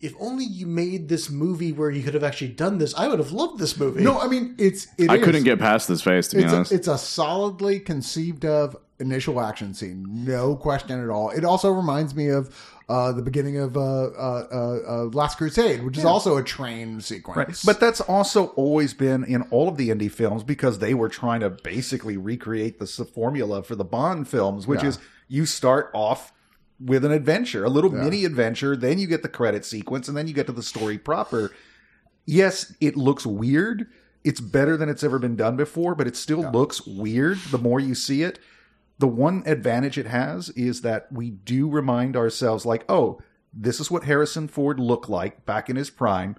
if 0.01 0.15
only 0.19 0.45
you 0.45 0.67
made 0.67 1.09
this 1.11 1.29
movie 1.29 1.73
where 1.73 1.91
you 1.91 2.03
could 2.03 2.15
have 2.15 2.25
actually 2.25 2.49
done 2.53 2.79
this, 2.79 2.95
I 2.95 3.07
would 3.07 3.19
have 3.19 3.33
loved 3.33 3.59
this 3.59 3.79
movie. 3.79 4.03
No, 4.03 4.19
I 4.19 4.29
mean 4.29 4.55
it's. 4.59 4.87
It 4.97 5.11
I 5.11 5.17
is. 5.17 5.25
couldn't 5.25 5.45
get 5.45 5.59
past 5.59 5.89
this 5.89 6.01
face 6.01 6.29
to 6.29 6.37
be 6.37 6.45
It's 6.45 6.53
honest. 6.53 6.73
a, 6.73 6.75
it's 6.75 6.89
a 6.89 6.97
solidly 6.97 7.81
conceived 7.81 8.47
of 8.47 8.77
initial 8.99 9.41
action 9.41 9.75
scene, 9.75 10.07
no 10.25 10.57
question 10.57 11.03
at 11.03 11.11
all. 11.11 11.31
It 11.31 11.45
also 11.45 11.71
reminds 11.71 12.15
me 12.15 12.29
of 12.29 12.55
uh, 12.91 13.13
the 13.13 13.23
beginning 13.23 13.57
of 13.57 13.77
uh, 13.77 13.81
uh, 13.81 14.47
uh, 14.53 14.79
uh, 14.89 15.05
Last 15.13 15.39
Crusade, 15.39 15.85
which 15.85 15.97
is 15.97 16.05
also 16.05 16.37
a 16.37 16.43
train 16.43 17.01
sequence. 17.01 17.37
Right. 17.37 17.63
But 17.65 17.79
that's 17.79 18.01
also 18.01 18.47
always 18.49 18.95
been 18.95 19.23
in 19.23 19.43
all 19.53 19.69
of 19.69 19.77
the 19.77 19.91
indie 19.91 20.11
films 20.11 20.43
because 20.43 20.81
they 20.81 20.93
were 20.93 21.09
trying 21.09 21.41
to 21.41 21.51
basically 21.51 22.17
recreate 22.17 22.81
the 22.81 22.87
formula 22.87 23.63
for 23.63 23.77
the 23.77 23.85
Bond 23.85 24.27
films, 24.27 24.67
which 24.67 24.83
Yeah. 24.83 24.89
is 24.89 24.99
you 25.29 25.47
start 25.47 25.91
off 25.95 26.33
with 26.85 27.05
an 27.05 27.13
adventure, 27.13 27.65
a 27.65 27.69
little 27.69 27.91
mini 27.91 28.25
adventure, 28.25 28.75
then 28.75 28.99
you 28.99 29.07
get 29.07 29.23
the 29.23 29.29
credit 29.29 29.65
sequence, 29.65 30.09
and 30.09 30.17
then 30.17 30.27
you 30.27 30.35
get 30.35 30.47
to 30.47 30.53
the 30.53 30.63
story 30.63 30.99
proper. 30.99 31.53
Yes, 32.27 32.75
it 32.81 32.97
looks 32.97 33.25
weird. 33.25 33.87
It's 34.25 34.41
better 34.41 34.77
than 34.77 34.89
it's 34.89 35.05
ever 35.05 35.19
been 35.19 35.37
done 35.37 35.57
before, 35.57 35.95
but 35.95 36.07
it 36.09 36.17
still 36.17 36.51
looks 36.51 36.87
weird 36.87 37.39
the 37.51 37.59
more 37.59 37.79
you 37.79 37.95
see 37.95 38.23
it. 38.23 38.39
The 39.01 39.09
one 39.09 39.43
advantage 39.47 39.97
it 39.97 40.07
has 40.07 40.51
is 40.51 40.83
that 40.83 41.11
we 41.11 41.31
do 41.31 41.69
remind 41.71 42.17
ourselves, 42.17 42.67
like, 42.67 42.85
oh, 42.89 43.19
this 43.53 43.81
is 43.81 43.91
what 43.91 44.05
Harrison 44.05 44.47
Ford 44.47 44.79
looked 44.79 45.09
like 45.09 45.47
back 45.47 45.71
in 45.71 45.77
his 45.77 45.89
prime 45.91 46.37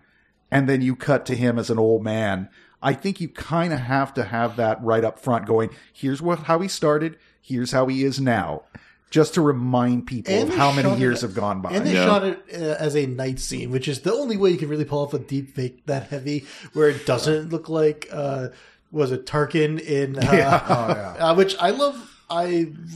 and 0.51 0.69
then 0.69 0.81
you 0.81 0.95
cut 0.95 1.25
to 1.25 1.35
him 1.35 1.57
as 1.57 1.69
an 1.71 1.79
old 1.79 2.03
man. 2.03 2.49
I 2.81 2.93
think 2.93 3.19
you 3.19 3.29
kind 3.29 3.73
of 3.73 3.79
have 3.79 4.13
to 4.13 4.23
have 4.25 4.57
that 4.57 4.81
right 4.83 5.03
up 5.03 5.17
front 5.19 5.45
going, 5.47 5.69
here's 5.91 6.21
what 6.21 6.39
how 6.43 6.59
he 6.59 6.67
started, 6.67 7.17
here's 7.41 7.71
how 7.71 7.87
he 7.87 8.03
is 8.03 8.19
now. 8.21 8.63
Just 9.09 9.33
to 9.33 9.41
remind 9.41 10.05
people 10.07 10.33
And 10.33 10.49
of 10.49 10.55
how 10.55 10.71
many 10.71 10.87
shot 10.89 10.97
it- 10.97 11.01
years 11.01 11.21
have 11.21 11.33
gone 11.33 11.61
by. 11.61 11.71
And 11.71 11.85
they 11.85 11.93
Yeah. 11.93 12.05
shot 12.05 12.23
it 12.25 12.39
uh, 12.53 12.75
as 12.79 12.95
a 12.95 13.05
night 13.07 13.39
scene, 13.39 13.71
which 13.71 13.87
is 13.87 14.01
the 14.01 14.13
only 14.13 14.37
way 14.37 14.51
you 14.51 14.57
can 14.57 14.69
really 14.69 14.85
pull 14.85 14.99
off 14.99 15.13
a 15.13 15.19
deep 15.19 15.55
fake 15.55 15.85
that 15.87 16.09
heavy, 16.09 16.45
where 16.73 16.89
it 16.89 17.05
doesn't 17.07 17.49
look 17.49 17.69
like 17.69 18.07
uh, 18.11 18.49
was 18.91 19.11
it 19.11 19.25
Tarkin 19.25 19.79
in 19.79 20.17
uh, 20.17 20.21
Oh, 20.69 20.87
yeah. 21.19 21.29
uh, 21.31 21.35
which 21.35 21.55
I 21.59 21.71
love. 21.71 22.10
I 22.31 22.45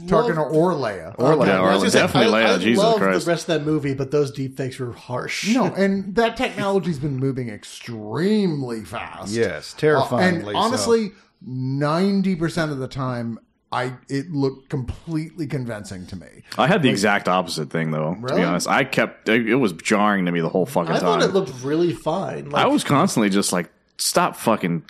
Tarkin 0.06 0.36
love, 0.36 0.52
or 0.52 0.72
Leia. 0.72 1.14
Or 1.18 1.34
Leia. 1.34 1.46
Yeah, 1.46 1.60
or 1.60 1.68
I 1.68 1.74
was 1.74 1.78
gonna 1.82 1.90
say, 1.90 1.98
definitely 2.00 2.34
I, 2.34 2.44
Leia, 2.46 2.54
I 2.54 2.58
Jesus 2.58 2.82
love 2.84 2.96
Christ. 2.98 3.24
the 3.26 3.30
rest 3.30 3.48
of 3.48 3.58
that 3.58 3.66
movie, 3.70 3.94
but 3.94 4.10
those 4.10 4.30
deep 4.32 4.56
fakes 4.56 4.78
were 4.78 4.92
harsh. 4.92 5.54
No, 5.54 5.66
and 5.66 6.14
that 6.16 6.36
technology's 6.36 6.98
been 6.98 7.16
moving 7.18 7.48
extremely 7.50 8.82
fast. 8.84 9.32
yes, 9.32 9.74
Uh, 9.74 9.80
terrifyingly. 9.80 10.48
and 10.48 10.56
honestly, 10.56 11.12
ninety 11.44 12.34
percent 12.36 12.72
of 12.72 12.78
the 12.78 12.88
time, 12.88 13.38
I 13.72 13.94
it 14.08 14.30
looked 14.30 14.68
completely 14.70 15.46
convincing 15.46 16.06
to 16.06 16.16
me. 16.16 16.26
I 16.56 16.66
had 16.66 16.82
the 16.82 16.88
exact 16.88 17.28
opposite 17.28 17.70
thing 17.70 17.90
though. 17.90 18.14
To 18.28 18.34
be 18.34 18.42
honest, 18.42 18.68
I 18.68 18.84
kept 18.84 19.28
it, 19.28 19.48
it 19.48 19.56
was 19.56 19.72
jarring 19.72 20.24
to 20.26 20.32
me 20.32 20.40
the 20.40 20.48
whole 20.48 20.66
fucking 20.66 20.86
time. 20.88 20.96
I 20.96 21.00
thought 21.00 21.22
it 21.22 21.32
looked 21.32 21.52
really 21.62 21.92
fine. 21.92 22.50
Like, 22.50 22.64
I 22.64 22.68
was 22.68 22.84
constantly 22.84 23.28
just 23.30 23.52
like, 23.52 23.70
stop 23.98 24.36
fucking 24.36 24.84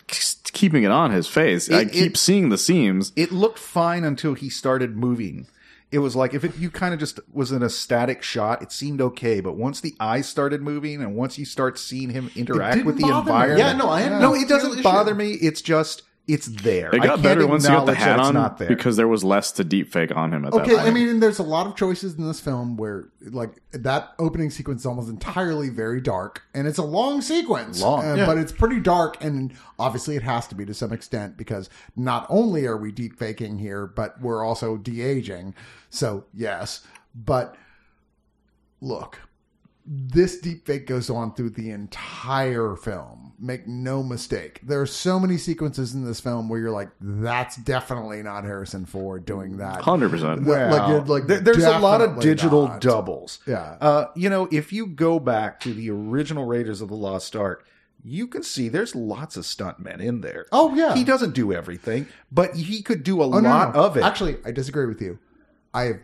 keeping 0.53 0.83
it 0.83 0.91
on 0.91 1.11
his 1.11 1.27
face. 1.27 1.69
I 1.71 1.85
keep 1.85 2.13
it- 2.13 2.17
seeing 2.17 2.49
the 2.49 2.57
seams. 2.57 3.11
it 3.15 3.31
looked 3.31 3.59
fine 3.59 4.03
until 4.03 4.33
he 4.33 4.49
started 4.49 4.95
moving. 4.97 5.47
It 5.89 5.99
was 5.99 6.17
like 6.17 6.33
if 6.33 6.43
it, 6.43 6.57
you 6.57 6.69
kind 6.69 6.93
of 6.93 6.99
just 6.99 7.19
was 7.31 7.51
in 7.53 7.63
a 7.63 7.69
static 7.69 8.21
shot, 8.21 8.61
it 8.61 8.73
seemed 8.73 8.99
okay. 8.99 9.39
But 9.39 9.55
once 9.55 9.79
the 9.79 9.95
eyes 10.01 10.27
started 10.27 10.61
moving, 10.61 11.01
and 11.01 11.15
once 11.15 11.37
you 11.39 11.45
start 11.45 11.79
seeing 11.79 12.09
him 12.09 12.29
interact 12.35 12.83
with 12.85 12.97
the 12.97 13.03
bother 13.03 13.13
me. 13.13 13.19
environment, 13.31 13.59
Yeah, 13.59 13.73
no, 13.73 13.89
I 13.89 14.01
had 14.01 14.11
no, 14.13 14.19
no 14.19 14.35
it 14.35 14.49
doesn't 14.49 14.73
issue. 14.73 14.83
bother 14.83 15.15
me. 15.15 15.31
It's 15.33 15.61
just 15.61 16.01
it's 16.27 16.47
there. 16.47 16.93
It 16.93 17.01
I 17.01 17.05
got 17.05 17.21
better 17.21 17.47
once 17.47 17.63
you 17.63 17.69
got 17.69 17.85
the 17.85 17.95
hat 17.95 18.19
on 18.19 18.33
not 18.33 18.57
there. 18.57 18.67
because 18.67 18.97
there 18.97 19.07
was 19.07 19.23
less 19.23 19.51
to 19.53 19.63
deep 19.63 19.91
fake 19.93 20.13
on 20.13 20.33
him 20.33 20.43
at 20.43 20.51
that 20.51 20.61
Okay, 20.61 20.75
point. 20.75 20.85
I 20.87 20.91
mean, 20.91 21.21
there's 21.21 21.39
a 21.39 21.43
lot 21.43 21.67
of 21.67 21.75
choices 21.77 22.15
in 22.15 22.27
this 22.27 22.41
film 22.41 22.75
where, 22.75 23.07
like, 23.21 23.61
that 23.71 24.09
opening 24.19 24.49
sequence 24.49 24.81
is 24.81 24.85
almost 24.85 25.07
entirely 25.09 25.69
very 25.69 26.01
dark, 26.01 26.41
and 26.53 26.67
it's 26.67 26.77
a 26.77 26.83
long 26.83 27.21
sequence, 27.21 27.81
Long. 27.81 28.05
uh, 28.05 28.15
Yeah. 28.15 28.25
but 28.25 28.37
it's 28.37 28.51
pretty 28.51 28.81
dark, 28.81 29.23
and 29.23 29.53
obviously 29.79 30.17
it 30.17 30.23
has 30.23 30.47
to 30.47 30.55
be 30.55 30.65
to 30.65 30.73
some 30.73 30.91
extent 30.91 31.37
because 31.37 31.69
not 31.95 32.25
only 32.29 32.65
are 32.65 32.75
we 32.77 32.91
deep 32.91 33.17
faking 33.17 33.59
here, 33.59 33.87
but 33.87 34.19
we're 34.21 34.43
also 34.43 34.75
de 34.75 35.01
aging. 35.01 35.55
So 35.89 36.25
yes, 36.33 36.85
but 37.15 37.55
look, 38.81 39.19
this 39.89 40.39
deep 40.39 40.65
fake 40.65 40.85
goes 40.85 41.09
on 41.09 41.33
through 41.33 41.51
the 41.51 41.69
entire 41.69 42.75
film. 42.75 43.31
Make 43.39 43.67
no 43.67 44.03
mistake. 44.03 44.59
There 44.63 44.81
are 44.81 44.85
so 44.87 45.19
many 45.19 45.37
sequences 45.37 45.93
in 45.93 46.03
this 46.03 46.19
film 46.19 46.49
where 46.49 46.59
you're 46.59 46.71
like, 46.71 46.89
that's 46.99 47.55
definitely 47.55 48.21
not 48.21 48.43
Harrison 48.43 48.85
Ford 48.85 49.25
doing 49.25 49.57
that. 49.57 49.81
Hundred 49.81 50.09
percent. 50.09 50.43
Well, 50.43 50.99
like, 50.99 51.07
like, 51.07 51.27
There- 51.27 51.39
there's 51.39 51.63
a 51.63 51.79
lot 51.79 52.01
of 52.01 52.19
digital 52.19 52.67
not. 52.67 52.81
doubles. 52.81 53.39
Yeah. 53.47 53.77
Uh, 53.79 54.05
you 54.15 54.29
know, 54.29 54.49
if 54.51 54.73
you 54.73 54.87
go 54.87 55.19
back 55.19 55.59
to 55.61 55.73
the 55.73 55.89
original 55.89 56.45
Raiders 56.45 56.81
of 56.81 56.89
the 56.89 56.95
Lost 56.95 57.35
Ark, 57.35 57.65
you 58.03 58.27
can 58.27 58.43
see 58.43 58.67
there's 58.69 58.95
lots 58.95 59.37
of 59.37 59.43
stuntmen 59.45 59.99
in 60.01 60.21
there. 60.21 60.47
Oh, 60.51 60.73
yeah. 60.75 60.95
He 60.95 61.03
doesn't 61.03 61.33
do 61.33 61.53
everything, 61.53 62.07
but 62.31 62.55
he 62.55 62.81
could 62.81 63.03
do 63.03 63.21
a 63.21 63.25
Oh, 63.27 63.39
no, 63.39 63.49
lot 63.49 63.73
no. 63.75 63.83
of 63.85 63.95
it. 63.97 64.03
Actually, 64.03 64.37
I 64.43 64.51
disagree 64.51 64.85
with 64.85 65.01
you. 65.01 65.19
I 65.73 65.83
have 65.83 65.99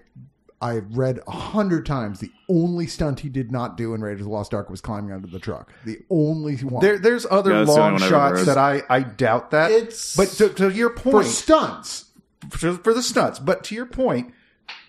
I've 0.63 0.95
read 0.97 1.19
a 1.27 1.31
hundred 1.31 1.85
times 1.85 2.19
the 2.21 2.31
only 2.49 2.87
stunt 2.87 3.19
he 3.19 3.27
did 3.29 3.51
not 3.51 3.75
do 3.75 3.93
in 3.93 4.01
Raiders 4.01 4.21
of 4.21 4.27
the 4.27 4.31
Lost 4.31 4.53
Ark 4.53 4.69
was 4.69 4.79
climbing 4.79 5.11
under 5.11 5.27
the 5.27 5.37
truck. 5.39 5.71
The 5.85 5.99
only 6.09 6.55
one. 6.57 6.81
there, 6.81 6.97
there's 6.97 7.25
other 7.29 7.51
Yeah, 7.51 7.57
that's 7.59 7.73
the 7.75 7.79
long 7.81 7.93
only 7.95 8.01
one 8.01 8.13
I've 8.13 8.13
ever 8.13 8.37
shots 8.37 8.39
heard. 8.39 8.47
that 8.47 8.57
I, 8.57 8.81
I 8.89 8.99
doubt 9.01 9.51
that. 9.51 9.71
It's- 9.71 10.15
but 10.15 10.29
to, 10.29 10.49
to 10.49 10.69
your 10.69 10.91
point, 10.91 11.11
for 11.17 11.23
stunts. 11.25 12.05
for, 12.49 12.73
for 12.75 12.93
the 12.93 13.03
stunts. 13.03 13.39
But 13.39 13.63
to 13.65 13.75
your 13.75 13.85
point, 13.85 14.33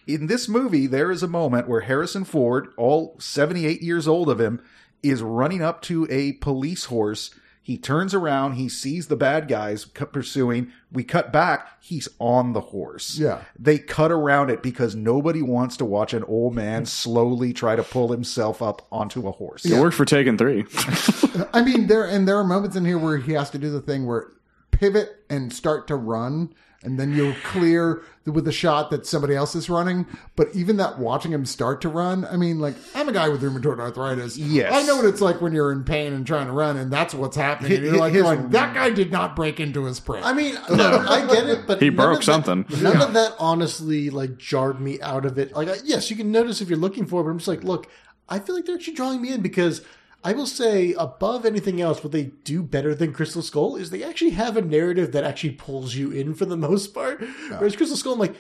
in 0.07 0.27
this 0.29 0.49
movie, 0.49 0.87
there 0.87 1.11
is 1.11 1.23
a 1.23 1.29
moment 1.29 1.69
where 1.69 1.81
Harrison 1.81 2.25
Ford, 2.25 2.69
all 2.77 3.17
78 3.19 3.83
years 3.83 4.07
old 4.07 4.29
of 4.31 4.41
him, 4.41 4.63
is 5.03 5.23
running 5.23 5.61
up 5.63 5.83
to 5.83 6.07
a 6.11 6.33
police 6.35 6.85
horse. 6.85 7.35
He 7.65 7.79
turns 7.79 8.13
around, 8.13 8.53
he 8.53 8.69
sees 8.69 9.07
the 9.07 9.17
bad 9.17 9.49
guys 9.49 9.87
pursuing. 9.87 10.71
We 10.93 11.03
cut 11.03 11.33
back, 11.33 11.67
he's 11.81 12.11
on 12.19 12.53
the 12.53 12.61
horse. 12.61 13.19
Yeah. 13.19 13.41
They 13.59 13.79
cut 13.79 14.13
around 14.13 14.51
it 14.51 14.63
because 14.63 14.95
nobody 14.95 15.41
wants 15.41 15.79
to 15.79 15.87
watch 15.87 16.13
an 16.13 16.25
old 16.25 16.55
man 16.55 16.83
mm-hmm. 16.83 16.89
slowly 16.89 17.55
try 17.55 17.75
to 17.75 17.83
pull 17.83 18.13
himself 18.13 18.61
up 18.61 18.87
onto 18.93 19.27
a 19.27 19.31
horse. 19.31 19.65
It 19.65 19.81
worked 19.81 19.97
for 19.97 20.05
Taken 20.05 20.37
Three. 20.37 20.67
I 21.55 21.63
mean, 21.65 21.87
there 21.87 22.05
and 22.05 22.29
there 22.29 22.37
are 22.37 22.45
moments 22.45 22.77
in 22.77 22.85
here 22.85 22.99
where 22.99 23.17
he 23.17 23.33
has 23.33 23.49
to 23.53 23.59
do 23.59 23.71
the 23.71 23.81
thing 23.81 24.05
where 24.05 24.33
pivot 24.71 25.25
and 25.31 25.51
start 25.51 25.87
to 25.87 25.97
run, 25.97 26.53
and 26.85 26.99
then 27.01 27.13
you'll 27.15 27.35
clear 27.45 28.03
with 28.27 28.45
the 28.45 28.53
shot 28.53 28.91
that 28.91 29.07
somebody 29.07 29.35
else 29.35 29.55
is 29.55 29.69
running. 29.69 30.07
But 30.37 30.49
even 30.55 30.77
that 30.79 30.99
watching 30.99 31.33
him 31.33 31.45
start 31.45 31.81
to 31.83 31.89
run, 31.89 32.25
I 32.25 32.37
mean, 32.37 32.59
like 32.61 32.75
I'm 32.95 33.09
a 33.09 33.13
guy 33.13 33.29
with 33.29 33.43
rheumatoid 33.43 33.79
arthritis. 33.81 34.37
Yes. 34.39 34.73
I 34.73 34.83
know 34.87 34.97
what 34.97 35.05
it's 35.07 35.21
like 35.21 35.41
when 35.41 35.53
you're 35.53 35.73
in 35.73 35.85
pain 35.85 36.13
and 36.13 36.27
trying 36.27 36.47
to 36.47 36.53
run, 36.53 36.77
and 36.77 36.93
that's 36.93 37.15
what's 37.15 37.37
happening. 37.37 37.73
And 37.73 37.85
you're 37.85 37.97
like, 37.97 38.13
his- 38.13 38.23
going, 38.23 38.51
that 38.51 38.75
guy 38.75 38.91
did 38.91 39.11
not 39.11 39.35
break 39.35 39.61
into 39.61 39.85
his 39.85 39.97
sprint. 39.97 40.25
I 40.25 40.33
mean, 40.33 40.55
look, 40.71 41.09
I 41.09 41.27
get 41.27 41.49
it, 41.49 41.67
but 41.67 41.83
He 41.83 41.89
broke 41.89 42.21
of 42.21 42.27
that- 42.27 42.45
something. 42.45 42.67
none 42.83 43.01
of 43.03 43.13
that 43.15 43.35
honestly 43.39 44.11
like 44.11 44.37
jarred 44.39 44.81
me 44.81 45.01
out 45.01 45.25
of 45.27 45.39
it. 45.39 45.53
Like, 45.55 45.69
yes, 45.85 46.11
you 46.11 46.17
can 46.17 46.31
notice 46.31 46.61
if 46.61 46.69
you're 46.69 46.79
looking 46.79 47.07
for 47.07 47.21
it, 47.21 47.25
but 47.25 47.31
I'm 47.31 47.39
just 47.39 47.49
like, 47.49 47.65
look, 47.65 47.89
I 48.29 48.39
feel 48.39 48.55
like 48.55 48.65
they're 48.65 48.75
actually 48.77 48.95
drawing 48.95 49.21
me 49.21 49.33
in 49.33 49.43
because 49.43 49.83
I 50.25 50.33
will 50.33 50.47
say, 50.47 50.95
above 50.95 51.45
anything 51.45 51.81
else, 51.81 52.03
what 52.03 52.13
they 52.13 52.25
do 52.45 52.63
better 52.63 52.95
than 52.95 53.13
Crystal 53.13 53.43
Skull 53.43 53.77
is 53.77 53.91
they 53.91 54.03
actually 54.03 54.31
have 54.31 54.57
a 54.57 54.63
narrative 54.63 55.13
that 55.13 55.23
actually 55.23 55.51
pulls 55.53 55.95
you 55.95 56.11
in 56.11 56.35
for 56.35 56.47
the 56.47 56.57
most 56.69 56.95
part. 56.95 57.23
Whereas 57.51 57.77
Crystal 57.77 57.97
Skull, 57.97 58.15
I'm 58.15 58.19
like, 58.19 58.35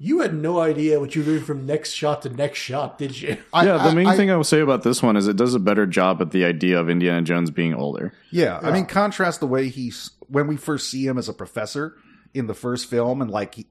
you 0.00 0.20
had 0.20 0.34
no 0.34 0.60
idea 0.60 1.00
what 1.00 1.14
you 1.14 1.22
were 1.22 1.26
doing 1.32 1.42
from 1.44 1.66
next 1.66 1.92
shot 1.92 2.22
to 2.22 2.28
next 2.28 2.58
shot, 2.58 2.98
did 2.98 3.20
you? 3.20 3.36
I- 3.52 3.64
yeah, 3.66 3.88
the 3.88 3.94
main 3.94 4.06
I- 4.08 4.16
thing 4.16 4.30
I 4.30 4.36
will 4.36 4.44
say 4.44 4.60
about 4.60 4.82
this 4.82 5.02
one 5.02 5.16
is 5.16 5.26
it 5.28 5.36
does 5.36 5.54
a 5.54 5.58
better 5.60 5.86
job 5.86 6.20
at 6.20 6.30
the 6.32 6.44
idea 6.44 6.78
of 6.80 6.88
Indiana 6.90 7.22
Jones 7.22 7.50
being 7.50 7.74
older. 7.74 8.12
Yeah, 8.30 8.58
I 8.62 8.70
mean, 8.72 8.86
contrast 8.86 9.40
the 9.40 9.46
way 9.46 9.68
he's 9.68 10.10
when 10.28 10.46
we 10.46 10.56
first 10.56 10.88
see 10.90 11.06
him 11.06 11.18
as 11.18 11.28
a 11.28 11.32
professor 11.32 11.96
in 12.34 12.46
the 12.48 12.54
first 12.54 12.86
film, 12.90 13.22
and 13.22 13.30
like 13.30 13.54
he, 13.56 13.66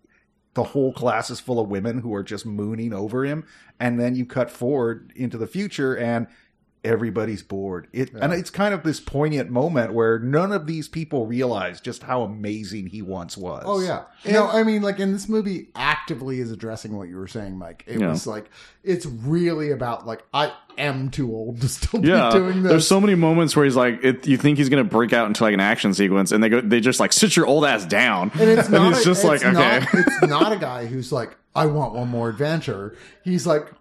the 0.54 0.64
whole 0.64 0.92
class 0.92 1.30
is 1.30 1.40
full 1.40 1.60
of 1.60 1.70
women 1.70 2.00
who 2.00 2.14
are 2.16 2.24
just 2.24 2.46
mooning 2.46 2.92
over 2.94 3.24
him, 3.24 3.46
and 3.80 4.00
then 4.00 4.16
you 4.16 4.26
cut 4.26 4.50
forward 4.50 5.14
into 5.16 5.38
the 5.38 5.48
future 5.48 5.96
and 5.96 6.28
everybody's 6.88 7.44
bored. 7.44 7.88
It 7.92 8.12
and 8.14 8.32
it's 8.34 8.50
kind 8.50 8.74
of 8.74 8.84
this 8.84 9.00
poignant 9.00 9.50
moment 9.50 9.94
where 9.94 10.18
none 10.20 10.52
of 10.52 10.66
these 10.68 10.88
people 10.88 11.26
realize 11.28 11.82
just 11.82 12.04
how 12.04 12.24
amazing 12.24 12.88
he 12.88 13.02
once 13.02 13.38
was. 13.38 13.64
Oh 13.66 13.80
yeah. 13.82 14.04
no, 14.32 14.48
I 14.48 14.64
mean 14.64 14.82
like 14.82 15.00
in 15.00 15.12
this 15.14 15.28
movie 15.28 15.68
actively 15.76 16.40
is 16.40 16.52
addressing 16.52 16.96
what 16.98 17.10
you 17.10 17.18
were 17.18 17.28
saying, 17.28 17.58
Mike. 17.58 17.84
It 17.88 18.00
Yeah. 18.00 18.10
was 18.10 18.26
like 18.26 18.50
it's 18.84 19.06
really 19.06 19.72
about 19.72 20.08
like 20.08 20.24
I 20.34 20.54
am 20.78 21.10
too 21.10 21.32
old 21.36 21.60
to 21.62 21.68
still 21.68 22.06
Yeah, 22.06 22.30
be 22.32 22.40
doing 22.40 22.64
this. 22.64 22.70
there's 22.72 22.88
so 22.88 23.02
many 23.02 23.16
moments 23.16 23.56
where 23.56 23.66
he's 23.66 23.76
like, 23.76 24.04
it, 24.04 24.26
you 24.28 24.38
think 24.38 24.58
he's 24.58 24.70
gonna 24.70 24.84
break 24.84 25.12
out 25.14 25.28
into 25.28 25.44
like 25.44 25.54
an 25.54 25.60
action 25.60 25.94
sequence, 25.94 26.32
and 26.32 26.44
they 26.44 26.50
go, 26.50 26.62
they 26.62 26.80
just 26.80 27.00
like 27.00 27.12
sit 27.14 27.36
your 27.36 27.46
old 27.46 27.66
ass 27.66 27.86
down, 27.86 28.32
and 28.40 28.50
it's 28.50 28.70
not 28.70 28.94
he's 28.94 29.02
a- 29.02 29.06
just 29.06 29.24
like, 29.24 29.42
it's 29.44 29.46
okay, 29.58 29.86
it's 29.94 30.22
not 30.22 30.52
a 30.54 30.58
guy 30.58 30.86
who's 30.86 31.12
like 31.12 31.36
I 31.56 31.66
want 31.66 31.94
one 31.96 32.08
more 32.08 32.30
adventure. 32.30 32.96
He's 33.24 33.46
like 33.48 33.72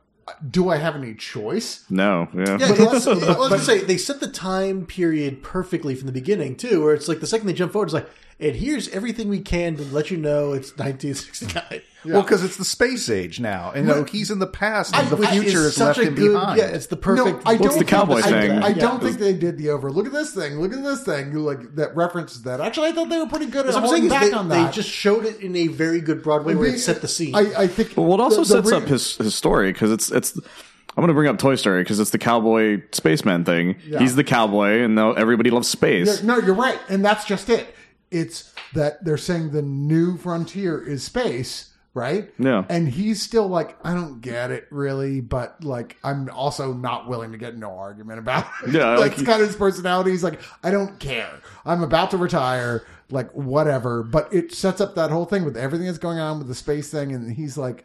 do 0.50 0.70
I 0.70 0.76
have 0.76 0.96
any 0.96 1.14
choice? 1.14 1.84
no, 1.90 2.28
yeah, 2.34 2.58
Yeah, 2.58 2.66
I 2.78 2.92
was 2.92 3.04
gonna 3.04 3.58
say 3.58 3.84
they 3.84 3.96
set 3.96 4.20
the 4.20 4.28
time 4.28 4.86
period 4.86 5.42
perfectly 5.42 5.94
from 5.94 6.06
the 6.06 6.12
beginning 6.12 6.56
too, 6.56 6.82
where 6.82 6.94
it's 6.94 7.08
like 7.08 7.20
the 7.20 7.26
second 7.26 7.46
they 7.46 7.52
jump 7.52 7.72
forward, 7.72 7.86
it's 7.86 7.94
like, 7.94 8.08
and 8.38 8.54
here's 8.56 8.88
everything 8.88 9.28
we 9.28 9.40
can 9.40 9.76
to 9.76 9.82
let 9.84 10.10
you 10.10 10.16
know 10.16 10.52
it's 10.52 10.76
1969. 10.76 11.82
Well, 12.04 12.22
because 12.22 12.44
it's 12.44 12.56
the 12.56 12.64
space 12.64 13.10
age 13.10 13.40
now, 13.40 13.72
and 13.72 13.88
you 13.88 13.92
know, 13.92 14.04
he's 14.04 14.30
in 14.30 14.38
the 14.38 14.46
past, 14.46 14.94
and 14.94 15.08
the 15.08 15.16
Which 15.16 15.28
future 15.30 15.58
is 15.64 15.76
has 15.76 15.80
left 15.80 15.98
a 15.98 16.02
him 16.04 16.14
good, 16.14 16.34
behind. 16.34 16.56
Yeah, 16.56 16.66
it's 16.66 16.86
the 16.86 16.96
perfect. 16.96 17.44
No, 17.44 17.50
I 17.50 17.56
don't 17.56 17.76
the 17.80 17.84
cowboy 17.84 18.20
think, 18.22 18.36
thing? 18.36 18.50
I, 18.52 18.66
I 18.66 18.72
don't 18.74 19.02
think 19.02 19.18
they 19.18 19.32
did 19.32 19.58
the 19.58 19.70
over. 19.70 19.90
Look 19.90 20.06
at 20.06 20.12
this 20.12 20.32
thing. 20.32 20.60
Look 20.60 20.72
at 20.72 20.84
this 20.84 21.02
thing. 21.02 21.34
Like 21.34 21.74
that 21.74 21.96
references 21.96 22.42
that. 22.42 22.60
Actually, 22.60 22.90
I 22.90 22.92
thought 22.92 23.08
they 23.08 23.18
were 23.18 23.26
pretty 23.26 23.46
good 23.46 23.66
at 23.66 23.74
What 23.74 23.76
I'm 23.78 23.82
holding 23.82 24.08
saying 24.08 24.10
back 24.10 24.30
they, 24.30 24.32
on 24.32 24.48
they 24.48 24.70
just 24.70 24.88
showed 24.88 25.24
it 25.24 25.40
in 25.40 25.56
a 25.56 25.66
very 25.66 26.00
good 26.00 26.22
Broadway 26.22 26.54
where 26.54 26.68
it 26.68 26.78
set 26.78 27.00
the 27.00 27.08
scene. 27.08 27.34
I, 27.34 27.62
I 27.62 27.66
think. 27.66 27.96
Well, 27.96 28.14
it 28.14 28.20
also 28.20 28.44
the- 28.44 28.62
the 28.62 28.62
sets 28.62 28.70
re- 28.70 28.76
up 28.76 28.84
his 28.84 29.16
his 29.16 29.34
story 29.34 29.72
because 29.72 29.90
it's 29.90 30.12
it's. 30.12 30.36
I'm 30.36 31.02
going 31.02 31.08
to 31.08 31.14
bring 31.14 31.28
up 31.28 31.38
Toy 31.38 31.56
Story 31.56 31.82
because 31.82 31.98
it's 31.98 32.10
the 32.10 32.18
cowboy 32.18 32.82
spaceman 32.92 33.44
thing. 33.44 33.74
He's 33.98 34.14
the 34.14 34.22
cowboy, 34.22 34.78
and 34.82 34.96
everybody 34.96 35.50
loves 35.50 35.66
space. 35.66 36.22
No, 36.22 36.38
you're 36.38 36.54
right, 36.54 36.78
and 36.88 37.04
that's 37.04 37.24
just 37.24 37.50
it. 37.50 37.74
It's 38.10 38.52
that 38.74 39.04
they're 39.04 39.16
saying 39.16 39.50
the 39.50 39.62
new 39.62 40.16
frontier 40.16 40.80
is 40.80 41.02
space, 41.02 41.72
right? 41.94 42.30
Yeah. 42.38 42.64
And 42.68 42.88
he's 42.88 43.20
still 43.22 43.48
like, 43.48 43.76
I 43.84 43.94
don't 43.94 44.20
get 44.20 44.50
it 44.50 44.66
really, 44.70 45.20
but 45.20 45.62
like, 45.64 45.96
I'm 46.04 46.28
also 46.30 46.72
not 46.72 47.08
willing 47.08 47.32
to 47.32 47.38
get 47.38 47.56
no 47.56 47.70
argument 47.76 48.18
about 48.18 48.46
it. 48.64 48.72
Yeah, 48.72 48.90
like, 48.90 48.98
like 49.00 49.10
it's 49.12 49.20
he- 49.20 49.26
kind 49.26 49.40
of 49.42 49.48
his 49.48 49.56
personality. 49.56 50.10
He's 50.12 50.24
like, 50.24 50.40
I 50.62 50.70
don't 50.70 50.98
care. 51.00 51.30
I'm 51.64 51.82
about 51.82 52.10
to 52.12 52.16
retire. 52.16 52.84
Like 53.08 53.30
whatever, 53.34 54.02
but 54.02 54.34
it 54.34 54.52
sets 54.52 54.80
up 54.80 54.96
that 54.96 55.10
whole 55.12 55.26
thing 55.26 55.44
with 55.44 55.56
everything 55.56 55.86
that's 55.86 55.96
going 55.98 56.18
on 56.18 56.38
with 56.38 56.48
the 56.48 56.56
space 56.56 56.90
thing, 56.90 57.12
and 57.12 57.32
he's 57.32 57.56
like. 57.56 57.84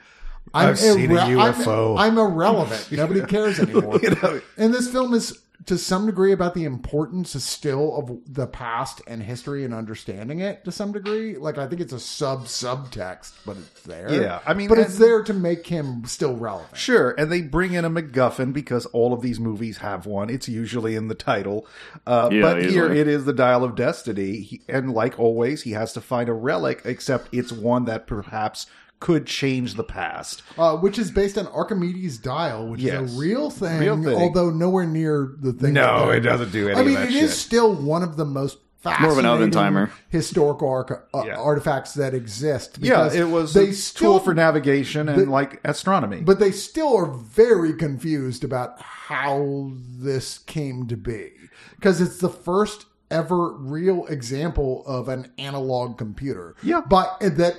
I'm 0.56 0.70
I've 0.70 0.80
seen 0.80 1.12
a 1.12 1.20
I'm- 1.20 1.38
UFO. 1.54 2.00
I'm, 2.00 2.18
irrelevant. 2.18 2.92
Nobody 2.92 3.22
cares 3.22 3.60
anymore. 3.60 4.00
you 4.02 4.10
know? 4.10 4.42
And 4.58 4.74
this 4.74 4.92
film 4.92 5.14
is 5.14 5.40
to 5.66 5.78
some 5.78 6.06
degree 6.06 6.32
about 6.32 6.54
the 6.54 6.64
importance 6.64 7.36
is 7.36 7.44
still 7.44 7.96
of 7.98 8.20
the 8.26 8.48
past 8.48 9.02
and 9.08 9.22
history 9.22 9.64
and 9.64 9.74
understanding 9.74 10.40
it 10.40 10.64
to 10.66 10.72
some 10.72 10.92
degree. 10.92 11.38
Like 11.38 11.58
I 11.58 11.68
think 11.68 11.82
it's 11.82 11.94
a 11.94 12.00
sub 12.00 12.46
subtext, 12.46 13.34
but 13.46 13.58
it's 13.58 13.84
there. 13.84 14.12
Yeah, 14.12 14.40
I 14.46 14.54
mean, 14.54 14.70
but 14.70 14.80
it's 14.80 14.98
there 14.98 15.24
to 15.24 15.34
make 15.34 15.68
him 15.68 16.06
still 16.06 16.36
relevant. 16.36 16.78
Sure, 16.78 17.12
and 17.18 17.32
they 17.32 17.42
bring 17.42 17.74
in 17.74 17.86
a 17.86 17.90
MacGuffin 17.90 18.54
because 18.54 18.86
all 18.88 19.14
of 19.14 19.22
these 19.22 19.40
movies 19.40 19.78
have 19.78 20.06
one. 20.06 20.30
It's 20.30 20.50
usually 20.50 20.96
in 20.96 21.08
the 21.08 21.16
title, 21.16 21.68
uh, 22.08 22.30
Yeah, 22.32 22.42
but 22.42 22.64
here 22.64 22.92
it 22.92 23.08
is 23.08 23.26
the 23.26 23.34
Dial 23.34 23.64
of 23.64 23.76
Destiny, 23.76 24.42
he, 24.42 24.62
and 24.68 24.92
like 24.94 25.20
always, 25.20 25.64
he 25.64 25.72
has 25.72 25.94
to 25.94 26.02
find 26.02 26.30
a 26.30 26.34
relic. 26.34 26.82
Except 26.86 27.30
it's 27.34 27.52
one 27.52 27.86
that 27.86 28.08
perhaps 28.08 28.66
could 29.02 29.26
change 29.26 29.74
the 29.74 29.84
past. 29.84 30.44
Uh, 30.58 30.78
which 30.78 30.98
is 30.98 31.12
based 31.12 31.38
on 31.38 31.48
Archimedes' 31.48 32.18
dial, 32.18 32.70
which 32.70 32.80
Yes. 32.82 33.02
is 33.10 33.18
a 33.18 33.20
real 33.20 33.50
thing, 33.50 33.80
Real 33.82 34.02
thing. 34.02 34.16
although 34.16 34.50
nowhere 34.50 34.86
near 34.86 35.34
the 35.42 35.52
thing. 35.52 35.74
No, 35.74 36.08
that 36.08 36.18
it 36.18 36.20
doesn't 36.22 36.52
do 36.54 36.70
any 36.70 36.80
I 36.80 36.84
mean, 36.84 36.96
of 36.96 37.02
that 37.02 37.10
it 37.10 37.16
is 37.16 37.32
shit. 37.32 37.40
still 37.40 37.74
one 37.74 38.04
of 38.04 38.16
the 38.16 38.24
most 38.26 38.60
More 39.00 39.12
of 39.12 39.18
an 39.20 39.26
oven 39.28 39.52
timer. 39.52 39.92
historical 40.10 40.68
arc- 40.70 41.08
uh, 41.14 41.24
Yeah. 41.26 41.36
artifacts 41.36 41.94
that 41.96 42.14
exist. 42.16 42.78
Yeah, 42.82 43.04
because 43.04 43.16
it 43.16 43.28
was 43.30 43.54
they 43.54 43.70
a 43.70 43.74
still 43.74 44.14
tool 44.14 44.20
for 44.20 44.34
navigation 44.34 45.08
and 45.10 45.30
like 45.30 45.60
astronomy. 45.64 46.22
but 46.22 46.40
they 46.40 46.52
still 46.52 46.96
are 46.96 47.06
very 47.12 47.74
confused 47.74 48.44
about 48.44 48.80
how 48.82 49.72
this 50.00 50.38
came 50.40 50.88
to 50.88 50.96
be 50.98 51.32
because 51.76 52.02
it's 52.02 52.18
the 52.18 52.30
first 52.30 52.86
ever 53.12 53.52
real 53.58 54.06
example 54.08 54.84
of 54.88 55.10
an 55.10 55.28
analog 55.38 55.98
computer. 55.98 56.56
Yeah. 56.64 56.82
but 56.88 57.18
that 57.20 57.56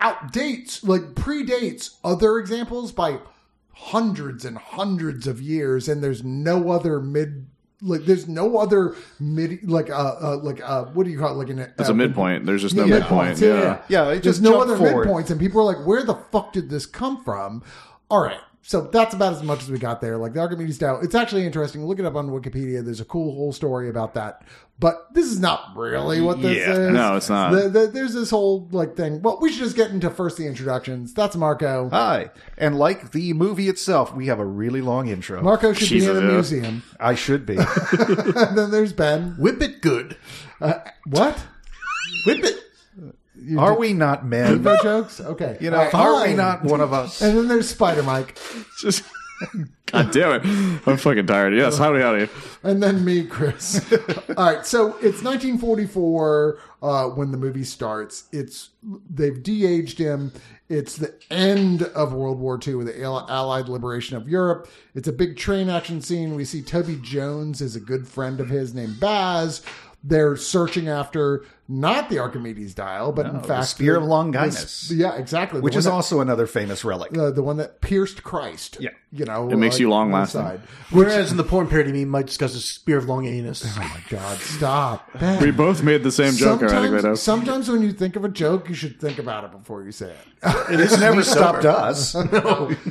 outdates 0.00 0.86
like 0.86 1.14
predates 1.14 1.96
other 2.04 2.38
examples 2.38 2.92
by 2.92 3.18
hundreds 3.72 4.44
and 4.44 4.56
hundreds 4.58 5.26
of 5.26 5.40
years, 5.40 5.88
and 5.88 6.02
there's 6.02 6.24
no 6.24 6.70
other 6.70 7.00
mid. 7.00 7.46
Like 7.82 8.06
there's 8.06 8.26
no 8.26 8.56
other 8.56 8.96
mid 9.20 9.68
like 9.70 9.90
uh, 9.90 10.14
uh 10.20 10.36
like 10.42 10.62
uh 10.62 10.86
what 10.86 11.04
do 11.04 11.10
you 11.10 11.18
call 11.18 11.32
it 11.32 11.34
like 11.34 11.50
an 11.50 11.58
It's 11.78 11.90
a 11.90 11.94
midpoint. 11.94 12.46
There's 12.46 12.62
just 12.62 12.74
no 12.74 12.84
yeah, 12.84 13.00
midpoint. 13.00 13.36
midpoints, 13.36 13.40
Yeah. 13.40 13.82
Yeah, 13.88 14.02
it 14.04 14.22
There's 14.22 14.22
just 14.22 14.42
no 14.42 14.60
other 14.62 14.76
forward. 14.76 15.06
midpoints, 15.06 15.30
and 15.30 15.38
people 15.38 15.60
are 15.60 15.64
like, 15.64 15.86
"Where 15.86 16.02
the 16.02 16.14
fuck 16.14 16.54
did 16.54 16.70
this 16.70 16.86
come 16.86 17.22
from?" 17.22 17.62
All 18.08 18.22
right, 18.22 18.40
so 18.66 18.82
that's 18.82 19.14
about 19.14 19.32
as 19.34 19.42
much 19.42 19.62
as 19.62 19.70
we 19.70 19.78
got 19.78 20.00
there. 20.00 20.16
Like 20.16 20.32
the 20.34 20.40
Archimedes 20.40 20.78
Dial, 20.78 21.00
it's 21.00 21.14
actually 21.14 21.46
interesting. 21.46 21.86
Look 21.86 21.98
it 22.00 22.04
up 22.04 22.16
on 22.16 22.30
Wikipedia. 22.30 22.84
There's 22.84 23.00
a 23.00 23.04
cool 23.04 23.32
whole 23.34 23.52
story 23.52 23.88
about 23.88 24.14
that. 24.14 24.42
But 24.78 25.14
this 25.14 25.24
is 25.26 25.40
not 25.40 25.74
really 25.74 26.20
what 26.20 26.42
this 26.42 26.58
Yeah. 26.58 26.72
is. 26.72 26.92
No, 26.92 27.16
it's 27.16 27.30
not. 27.30 27.52
The- 27.52 27.68
the- 27.70 27.86
there's 27.86 28.12
this 28.12 28.28
whole 28.28 28.68
like 28.72 28.94
thing. 28.96 29.22
Well, 29.22 29.38
we 29.40 29.50
should 29.50 29.62
just 29.62 29.76
get 29.76 29.90
into 29.90 30.10
first 30.10 30.36
the 30.36 30.46
introductions. 30.46 31.14
That's 31.14 31.34
Marco. 31.36 31.88
Hi, 31.90 32.30
and 32.58 32.76
like 32.78 33.12
the 33.12 33.32
movie 33.32 33.68
itself, 33.68 34.14
we 34.14 34.26
have 34.26 34.38
a 34.40 34.44
really 34.44 34.82
long 34.82 35.08
intro. 35.08 35.40
Marco 35.42 35.72
should 35.72 35.88
Jesus, 35.88 36.10
be 36.10 36.18
in 36.18 36.24
a 36.28 36.32
museum. 36.32 36.82
I 37.00 37.14
should 37.14 37.46
be. 37.46 37.56
and 37.98 38.58
then 38.58 38.70
there's 38.70 38.92
Ben. 38.92 39.36
Whip 39.38 39.62
it 39.62 39.80
good. 39.80 40.16
Uh, 40.60 40.74
what? 41.06 41.38
Whip 42.26 42.44
it. 42.44 42.56
Are 43.58 43.78
we 43.78 43.92
not 43.92 44.26
men? 44.26 44.62
No 44.62 44.76
jokes? 44.82 45.20
Okay. 45.20 45.56
You 45.60 45.70
know, 45.70 45.76
All 45.78 45.84
right, 45.84 45.94
are 45.94 46.14
we 46.22 46.26
fine. 46.28 46.36
not 46.36 46.64
one 46.64 46.80
of 46.80 46.92
us? 46.92 47.20
And 47.22 47.36
then 47.36 47.48
there's 47.48 47.68
Spider 47.68 48.02
Mike. 48.02 48.38
Just 48.80 49.04
God 49.86 50.10
damn 50.12 50.32
it. 50.40 50.80
I'm 50.86 50.96
fucking 50.96 51.26
tired. 51.26 51.54
Yes, 51.54 51.76
howdy 51.76 52.00
howdy. 52.00 52.28
and 52.62 52.82
then 52.82 53.04
me, 53.04 53.22
Chris. 53.24 53.84
All 54.36 54.54
right, 54.54 54.64
so 54.64 54.96
it's 54.96 55.22
1944 55.22 56.58
uh, 56.82 57.04
when 57.10 57.32
the 57.32 57.36
movie 57.38 57.62
starts. 57.64 58.24
It's 58.32 58.70
they've 59.10 59.42
de-aged 59.42 59.98
him. 59.98 60.32
It's 60.68 60.96
the 60.96 61.14
end 61.30 61.82
of 61.84 62.12
World 62.12 62.40
War 62.40 62.58
II 62.66 62.74
with 62.76 62.86
the 62.88 63.00
Al- 63.02 63.26
Allied 63.30 63.68
liberation 63.68 64.16
of 64.16 64.28
Europe. 64.28 64.68
It's 64.96 65.06
a 65.06 65.12
big 65.12 65.36
train 65.36 65.68
action 65.68 66.00
scene. 66.00 66.34
We 66.34 66.44
see 66.44 66.62
Toby 66.62 66.98
Jones 67.02 67.60
is 67.60 67.76
a 67.76 67.80
good 67.80 68.08
friend 68.08 68.40
of 68.40 68.48
his 68.48 68.74
named 68.74 68.98
Baz. 68.98 69.62
They're 70.08 70.36
searching 70.36 70.86
after 70.88 71.44
not 71.68 72.08
the 72.10 72.20
Archimedes 72.20 72.74
dial, 72.74 73.10
but 73.10 73.26
in 73.26 73.32
No, 73.34 73.40
the 73.40 73.48
fact 73.48 73.66
Spear 73.66 73.96
of 73.96 74.04
Longinus. 74.04 74.88
the- 74.88 74.94
yeah, 74.94 75.16
exactly. 75.16 75.60
Which 75.60 75.74
is 75.74 75.86
that- 75.86 75.90
also 75.90 76.20
another 76.20 76.46
famous 76.46 76.84
relic. 76.84 77.16
uh, 77.18 77.32
the 77.32 77.42
one 77.42 77.56
that 77.56 77.80
pierced 77.80 78.22
Christ. 78.22 78.76
Yeah. 78.78 78.90
you 79.10 79.24
know, 79.24 79.48
It 79.50 79.56
makes 79.56 79.80
you 79.80 79.88
long 79.90 80.12
on 80.14 80.20
lasting. 80.20 80.60
Whereas 80.90 81.32
in 81.32 81.36
the 81.38 81.42
porn 81.42 81.66
parody 81.66 81.90
meme, 81.90 82.08
might 82.08 82.26
discuss 82.26 82.54
a 82.54 82.60
spear 82.60 82.98
of 82.98 83.06
long 83.08 83.26
anus. 83.26 83.64
Oh 83.66 83.80
my 83.80 84.00
God! 84.10 84.38
Stop. 84.38 85.08
Ben. 85.18 85.42
We 85.42 85.50
both 85.50 85.82
made 85.82 86.04
the 86.04 86.12
same 86.12 86.34
joke, 86.34 86.62
ironically 86.62 86.68
sometimes, 86.88 87.04
enough. 87.04 87.18
sometimes 87.18 87.68
when 87.68 87.82
you 87.82 87.92
think 87.92 88.14
of 88.14 88.24
a 88.24 88.28
joke, 88.28 88.68
you 88.68 88.74
should 88.76 89.00
think 89.00 89.18
about 89.18 89.42
it 89.44 89.50
before 89.50 89.82
you 89.82 89.90
say 89.90 90.10
it. 90.10 90.18
It's 90.80 90.98
never 91.00 91.22
stopped 91.34 91.64
us. 91.64 92.14
It 92.20 92.30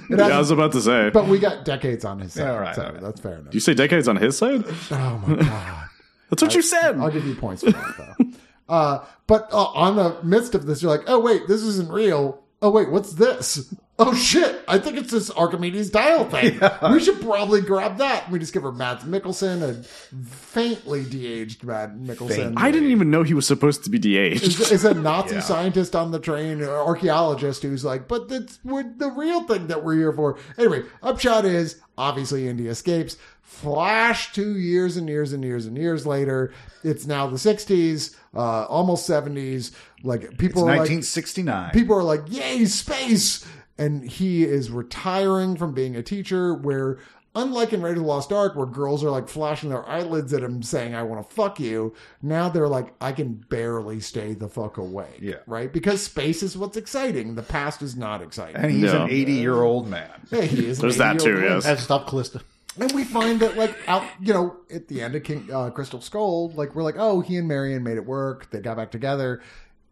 Yeah, 0.09 0.27
I 0.35 0.37
was 0.39 0.51
about 0.51 0.73
to 0.73 0.81
say. 0.81 1.11
but 1.11 1.27
we 1.27 1.39
got 1.39 1.63
decades 1.63 2.03
on 2.03 2.19
his 2.19 2.33
side. 2.33 2.47
All 2.49 2.59
right, 2.59 2.75
so 2.75 2.83
all 2.83 2.91
right. 2.91 3.01
that's 3.01 3.21
fair 3.21 3.35
enough. 3.35 3.51
Do 3.51 3.55
you 3.55 3.61
say 3.61 3.73
decades 3.73 4.07
on 4.09 4.17
his 4.17 4.37
side? 4.37 4.65
oh 4.91 5.23
my 5.27 5.35
God! 5.35 5.87
That's 6.29 6.41
what 6.41 6.55
you 6.55 6.61
said. 6.61 6.97
I'll 6.99 7.11
give 7.11 7.25
you 7.25 7.35
points 7.35 7.63
for 7.63 7.71
that 7.71 8.15
though. 8.19 8.25
Uh, 8.67 9.05
but 9.27 9.47
uh, 9.53 9.63
on 9.63 9.95
the 9.95 10.17
midst 10.23 10.55
of 10.55 10.65
this, 10.65 10.81
you're 10.81 10.89
like, 10.89 11.05
oh 11.05 11.19
wait, 11.19 11.47
this 11.47 11.61
isn't 11.61 11.87
real. 11.91 12.43
Oh 12.63 12.71
wait, 12.71 12.89
what's 12.89 13.13
this? 13.13 13.71
Oh 13.97 14.13
shit! 14.13 14.61
I 14.67 14.77
think 14.77 14.97
it's 14.97 15.09
this 15.11 15.31
Archimedes 15.31 15.89
dial 15.89 16.25
thing. 16.29 16.59
We 16.91 16.99
should 16.99 17.21
probably 17.21 17.61
grab 17.61 17.99
that. 17.99 18.29
We 18.29 18.39
discover 18.39 18.73
Mads 18.73 19.05
Mikkelsen, 19.05 19.61
a 19.61 19.83
faintly 20.25 21.05
de-aged 21.05 21.63
Mads 21.63 21.97
Mikkelsen. 21.97 22.55
I 22.57 22.71
didn't 22.71 22.89
even 22.91 23.09
know 23.09 23.23
he 23.23 23.33
was 23.33 23.47
supposed 23.47 23.85
to 23.85 23.89
be 23.89 23.97
de-aged. 23.97 24.43
is, 24.43 24.69
is 24.69 24.83
a 24.83 24.93
Nazi 24.93 25.39
scientist 25.39 25.95
on 25.95 26.11
the 26.11 26.19
train, 26.19 26.61
or 26.61 26.75
archaeologist 26.75 27.63
who's 27.63 27.85
like, 27.85 28.09
but 28.09 28.27
that's 28.27 28.57
the 28.57 29.13
real 29.15 29.43
thing 29.43 29.67
that 29.67 29.81
we're 29.81 29.95
here 29.95 30.11
for. 30.11 30.37
Anyway, 30.57 30.83
upshot 31.01 31.45
is 31.45 31.79
obviously 31.97 32.49
Indy 32.49 32.67
escapes. 32.67 33.15
Flash 33.45 34.33
two 34.33 34.57
years 34.57 34.97
and 34.97 35.07
years 35.07 35.31
and 35.31 35.43
years 35.43 35.65
and 35.67 35.77
years 35.77 36.05
later, 36.05 36.51
it's 36.83 37.05
now 37.05 37.27
the 37.27 37.37
'60s, 37.37 38.15
uh, 38.35 38.65
almost 38.65 39.07
'70s. 39.07 39.71
Like 40.03 40.23
It's 40.23 40.35
people 40.35 40.63
are 40.63 40.65
like, 40.75 40.89
1969. 40.89 41.69
people 41.71 41.95
are 41.95 42.03
like, 42.03 42.23
"Yay, 42.27 42.65
space!" 42.65 43.45
And 43.77 44.03
he 44.03 44.43
is 44.43 44.71
retiring 44.71 45.57
from 45.57 45.73
being 45.73 45.95
a 45.95 46.01
teacher. 46.01 46.55
Where, 46.55 46.97
unlike 47.35 47.71
in 47.71 47.81
Raiders 47.83 47.99
of 47.99 48.03
the 48.05 48.09
Lost 48.09 48.33
Ark, 48.33 48.55
where 48.55 48.65
girls 48.65 49.03
are 49.03 49.09
like 49.11 49.29
flashing 49.29 49.69
their 49.69 49.87
eyelids 49.87 50.33
at 50.33 50.41
him, 50.41 50.63
saying, 50.63 50.95
"I 50.95 51.03
want 51.03 51.27
to 51.29 51.35
fuck 51.35 51.59
you," 51.59 51.93
now 52.23 52.49
they're 52.49 52.67
like, 52.67 52.93
"I 52.99 53.11
can 53.11 53.45
barely 53.49 53.99
stay 53.99 54.33
the 54.33 54.49
fuck 54.49 54.77
away." 54.77 55.19
Yeah. 55.21 55.35
right. 55.45 55.71
Because 55.71 56.01
space 56.01 56.41
is 56.41 56.57
what's 56.57 56.77
exciting. 56.77 57.35
The 57.35 57.43
past 57.43 57.81
is 57.83 57.95
not 57.95 58.21
exciting. 58.23 58.55
and 58.57 58.71
he's 58.71 58.91
No. 58.91 59.03
an 59.03 59.09
80 59.11 59.33
year 59.33 59.61
old 59.61 59.87
man. 59.87 60.09
Hey, 60.31 60.47
he 60.47 60.65
is 60.65 60.79
There's 60.79 60.97
that 60.97 61.19
too, 61.19 61.35
man. 61.35 61.43
yes. 61.43 61.63
That's 61.63 61.83
stop 61.83 62.07
Calista. 62.07 62.41
And 62.79 62.91
we 62.91 63.05
find 63.05 63.39
that, 63.39 63.57
like, 63.57 63.75
out, 63.87 64.03
you 64.19 64.33
know, 64.33 64.57
at 64.73 64.87
the 64.87 65.01
end 65.01 65.15
of 65.15 65.23
King 65.23 65.49
uh, 65.51 65.69
Crystal 65.69 66.01
Skull, 66.01 66.49
like, 66.51 66.75
we're 66.75 66.83
like, 66.83 66.97
oh, 66.97 67.21
he 67.21 67.37
and 67.37 67.47
Marion 67.47 67.83
made 67.83 67.97
it 67.97 68.05
work. 68.05 68.51
They 68.51 68.59
got 68.59 68.75
back 68.77 68.91
together. 68.91 69.41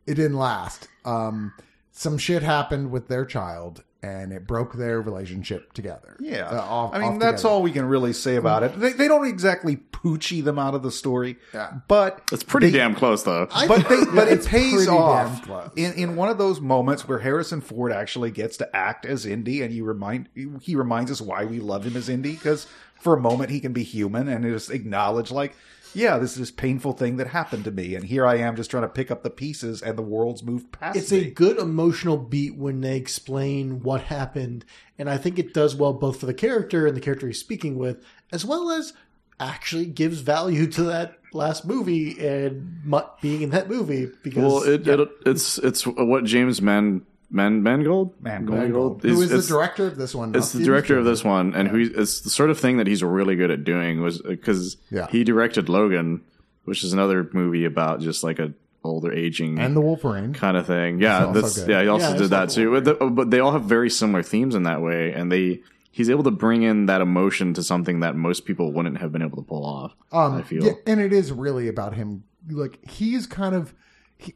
It 0.06 0.16
didn't 0.16 0.38
last. 0.38 0.90
Um, 1.06 1.54
some 1.92 2.18
shit 2.18 2.44
happened 2.44 2.92
with 2.92 3.08
their 3.08 3.26
child, 3.26 3.84
and 4.04 4.32
it 4.34 4.46
broke 4.46 4.74
their 4.74 5.02
relationship 5.02 5.74
together. 5.74 6.16
Yeah. 6.20 6.50
Uh, 6.50 6.62
off- 6.62 6.94
I 6.94 7.00
mean, 7.00 7.18
that's 7.20 7.42
together. 7.42 7.54
all 7.56 7.62
we 7.64 7.72
can 7.72 7.86
really 7.86 8.12
say 8.14 8.36
about 8.36 8.62
it. 8.64 8.78
They, 8.80 8.92
they 8.94 9.08
don't 9.08 9.26
exactly 9.26 9.78
poochie 9.78 10.44
them 10.44 10.60
out 10.60 10.76
of 10.76 10.84
the 10.84 10.92
story. 10.92 11.38
Yeah. 11.54 11.72
But 11.88 12.22
It's 12.32 12.44
pretty 12.44 12.70
they- 12.70 12.78
damn 12.80 12.94
close, 12.96 13.24
though. 13.24 13.48
but 13.68 13.88
they, 13.88 14.04
but 14.14 14.28
it 14.28 14.46
pays 14.46 14.88
off 14.90 15.50
in, 15.78 15.94
in 15.94 16.16
one 16.18 16.28
of 16.30 16.38
those 16.38 16.60
moments 16.60 17.08
where 17.08 17.20
Harrison 17.20 17.62
Ford 17.62 17.92
actually 17.94 18.30
gets 18.32 18.58
to 18.58 18.76
act 18.76 19.06
as 19.06 19.26
Indy, 19.26 19.62
and 19.62 19.74
you 19.74 19.86
remind 19.86 20.28
he 20.62 20.76
reminds 20.76 21.10
us 21.10 21.22
why 21.22 21.46
we 21.46 21.60
love 21.62 21.86
him 21.86 21.96
as 21.96 22.10
Indy 22.10 22.34
because 22.34 22.68
for 23.00 23.14
a 23.16 23.20
moment 23.20 23.50
he 23.52 23.60
can 23.62 23.72
be 23.74 23.84
human 23.84 24.28
and 24.28 24.44
just 24.44 24.70
acknowledge 24.70 25.32
like, 25.32 25.56
yeah, 25.94 26.18
this 26.18 26.32
is 26.34 26.38
this 26.40 26.52
painful 26.52 26.94
thing 26.94 27.18
that 27.18 27.28
happened 27.28 27.64
to 27.66 27.72
me, 27.72 27.96
and 27.96 28.04
here 28.06 28.26
I 28.26 28.38
am 28.38 28.56
just 28.56 28.72
trying 28.72 28.84
to 28.84 28.90
pick 28.90 29.12
up 29.12 29.24
the 29.24 29.30
pieces, 29.30 29.82
and 29.82 29.98
the 29.98 30.02
world's 30.04 30.44
moved 30.44 30.72
past 30.72 30.98
It's 30.98 31.12
me. 31.12 31.20
a 31.20 31.32
good 31.32 31.58
emotional 31.58 32.18
beat 32.18 32.56
when 32.58 32.82
they 32.82 32.98
explain 32.98 33.82
what 33.82 34.02
happened, 34.04 34.66
and 34.98 35.10
I 35.10 35.18
think 35.18 35.38
it 35.40 35.54
does 35.54 35.76
well 35.76 35.94
both 35.94 36.20
for 36.20 36.26
the 36.26 36.34
character 36.34 36.88
and 36.88 36.96
the 36.96 37.02
character 37.02 37.28
he's 37.28 37.40
speaking 37.40 37.78
with, 37.78 38.04
as 38.32 38.44
well 38.46 38.72
as 38.72 38.94
actually 39.40 39.86
gives 39.86 40.20
value 40.20 40.68
to 40.68 40.84
that 40.84 41.18
last 41.34 41.66
movie 41.66 42.18
and 42.26 42.82
mu- 42.86 43.02
being 43.22 43.42
in 43.42 43.50
that 43.50 43.68
movie 43.68 44.10
because 44.22 44.44
well, 44.44 44.62
it, 44.64 44.88
it, 44.88 45.10
it's 45.26 45.58
it's 45.58 45.86
what 45.88 46.24
James 46.24 46.62
Man 46.62 47.02
Man 47.34 47.64
Mangold 47.64 48.14
Mangold. 48.22 49.02
Who 49.02 49.10
is 49.22 49.32
It's- 49.32 49.48
the 49.48 49.54
director 49.56 49.88
of 49.88 49.98
this 49.98 50.14
one? 50.16 50.34
It's 50.36 50.52
the 50.54 50.64
director 50.64 50.98
of 50.98 51.04
this 51.06 51.24
one, 51.24 51.54
and 51.56 51.68
who 51.68 51.80
it's 51.80 52.22
the 52.22 52.30
sort 52.30 52.50
of 52.50 52.60
thing 52.60 52.78
that 52.78 52.88
he's 52.88 53.04
really 53.04 53.36
good 53.36 53.52
at 53.52 53.64
doing 53.64 54.02
was 54.02 54.22
because 54.22 54.78
Yeah. 54.92 55.08
he 55.10 55.24
directed 55.24 55.68
Logan, 55.68 56.22
which 56.66 56.84
is 56.84 56.94
another 56.94 57.28
movie 57.34 57.66
about 57.66 58.00
just 58.02 58.24
like 58.24 58.40
a 58.40 58.54
older 58.86 59.12
aging 59.14 59.60
and 59.60 59.76
the 59.76 59.82
Wolverine. 59.82 60.34
kind 60.34 60.58
of 60.58 60.68
thing. 60.68 61.00
Yeah, 61.00 61.32
that's 61.34 61.58
good. 61.58 61.70
yeah. 61.70 61.82
He 61.82 61.88
also 61.88 62.12
Yeah, 62.12 62.18
did 62.18 62.30
that 62.32 62.50
too. 62.50 62.72
But, 62.72 62.84
the- 62.84 63.06
but 63.10 63.32
they 63.32 63.40
all 63.40 63.54
have 63.54 63.64
very 63.64 63.90
similar 63.90 64.22
themes 64.24 64.56
in 64.56 64.64
that 64.64 64.82
way, 64.82 65.12
and 65.14 65.32
they 65.32 65.62
he's 65.90 66.10
able 66.10 66.24
to 66.24 66.32
bring 66.32 66.64
in 66.64 66.88
that 66.88 67.02
emotion 67.02 67.54
to 67.54 67.62
something 67.64 68.00
that 68.02 68.16
most 68.16 68.46
people 68.46 68.74
wouldn't 68.74 68.98
have 68.98 69.12
been 69.12 69.22
able 69.22 69.38
to 69.38 69.44
pull 69.48 69.64
off. 69.66 69.96
Um, 70.12 70.34
I 70.34 70.42
feel. 70.42 70.64
yeah, 70.66 70.72
and 70.88 71.00
it 71.00 71.14
is 71.14 71.32
really 71.32 71.68
about 71.68 71.94
him. 71.94 72.24
Like 72.50 72.80
he's 72.90 73.26
kind 73.28 73.54
of, 73.56 73.70
he- 73.70 73.76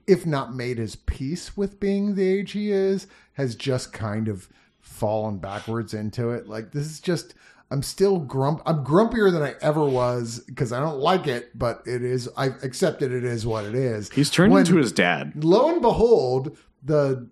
if 0.06 0.26
not 0.26 0.54
made 0.56 0.78
his 0.78 0.96
peace 0.96 1.56
with 1.56 1.80
being 1.80 2.16
the 2.16 2.28
age 2.28 2.52
he 2.52 2.72
is, 2.72 3.08
has 3.34 3.56
just 3.56 3.94
kind 3.94 4.28
of 4.28 4.50
fallen 4.80 5.38
backwards 5.38 5.94
into 5.94 6.30
it. 6.32 6.48
Like 6.48 6.72
this 6.72 6.86
is 6.86 7.00
just 7.00 7.34
I'm 7.70 7.84
still 7.84 8.20
grump. 8.20 8.62
I'm 8.66 8.84
grumpier 8.86 9.32
than 9.32 9.42
I 9.44 9.56
ever 9.62 9.84
was 9.86 10.40
because 10.40 10.72
I 10.72 10.80
don't 10.80 11.00
like 11.00 11.28
it, 11.28 11.58
but 11.58 11.82
it 11.86 12.02
is. 12.04 12.30
I've 12.38 12.64
accepted 12.64 13.12
it 13.12 13.26
is 13.26 13.46
what 13.46 13.66
it 13.66 13.76
is. 13.76 14.10
He's 14.12 14.30
turned 14.30 14.54
When- 14.54 14.62
into 14.66 14.78
his 14.78 14.92
dad. 14.94 15.44
lo 15.44 15.70
and 15.72 15.82
behold, 15.82 16.58
the 16.84 17.28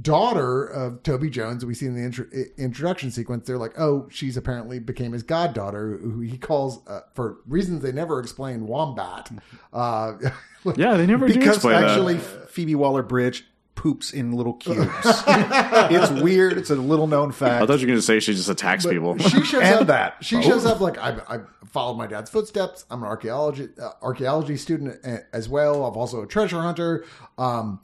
daughter 0.00 0.64
of 0.64 1.02
Toby 1.02 1.28
Jones, 1.30 1.64
we 1.64 1.74
see 1.74 1.86
in 1.86 1.94
the 1.94 2.02
intro- 2.02 2.26
introduction 2.56 3.10
sequence, 3.10 3.46
they're 3.46 3.58
like, 3.58 3.78
oh, 3.78 4.08
she's 4.10 4.36
apparently 4.36 4.78
became 4.78 5.12
his 5.12 5.22
goddaughter, 5.22 5.98
who 5.98 6.20
he 6.20 6.38
calls, 6.38 6.86
uh, 6.86 7.00
for 7.14 7.38
reasons 7.46 7.82
they 7.82 7.92
never 7.92 8.18
explain, 8.20 8.66
Wombat. 8.66 9.30
Uh, 9.72 10.14
Yeah, 10.76 10.96
they 10.96 11.06
never 11.06 11.28
do 11.28 11.34
because 11.34 11.64
actually 11.64 12.14
that. 12.14 12.50
Phoebe 12.50 12.74
Waller 12.74 13.02
Bridge 13.04 13.44
poops 13.76 14.12
in 14.12 14.32
little 14.32 14.54
cubes. 14.54 14.88
it's 14.96 16.10
weird. 16.22 16.58
It's 16.58 16.70
a 16.70 16.74
little 16.74 17.06
known 17.06 17.30
fact. 17.30 17.62
I 17.62 17.66
thought 17.66 17.74
you 17.80 17.86
were 17.86 17.90
going 17.92 17.98
to 17.98 18.02
say 18.02 18.18
she 18.18 18.32
just 18.34 18.48
attacks 18.48 18.84
people. 18.86 19.16
she 19.18 19.44
shows 19.44 19.62
And 19.62 19.80
up. 19.82 19.86
that. 19.88 20.24
she 20.24 20.42
shows 20.42 20.64
up 20.66 20.80
like 20.80 20.98
I, 20.98 21.18
I 21.28 21.40
followed 21.66 21.94
my 21.98 22.06
dad's 22.08 22.30
footsteps. 22.30 22.84
I'm 22.90 23.02
an 23.02 23.08
archaeology 23.08 23.68
uh, 23.80 23.90
archaeology 24.02 24.56
student 24.56 24.98
as 25.32 25.48
well. 25.48 25.84
I'm 25.84 25.96
also 25.96 26.22
a 26.22 26.26
treasure 26.26 26.60
hunter. 26.62 27.04
Um, 27.38 27.80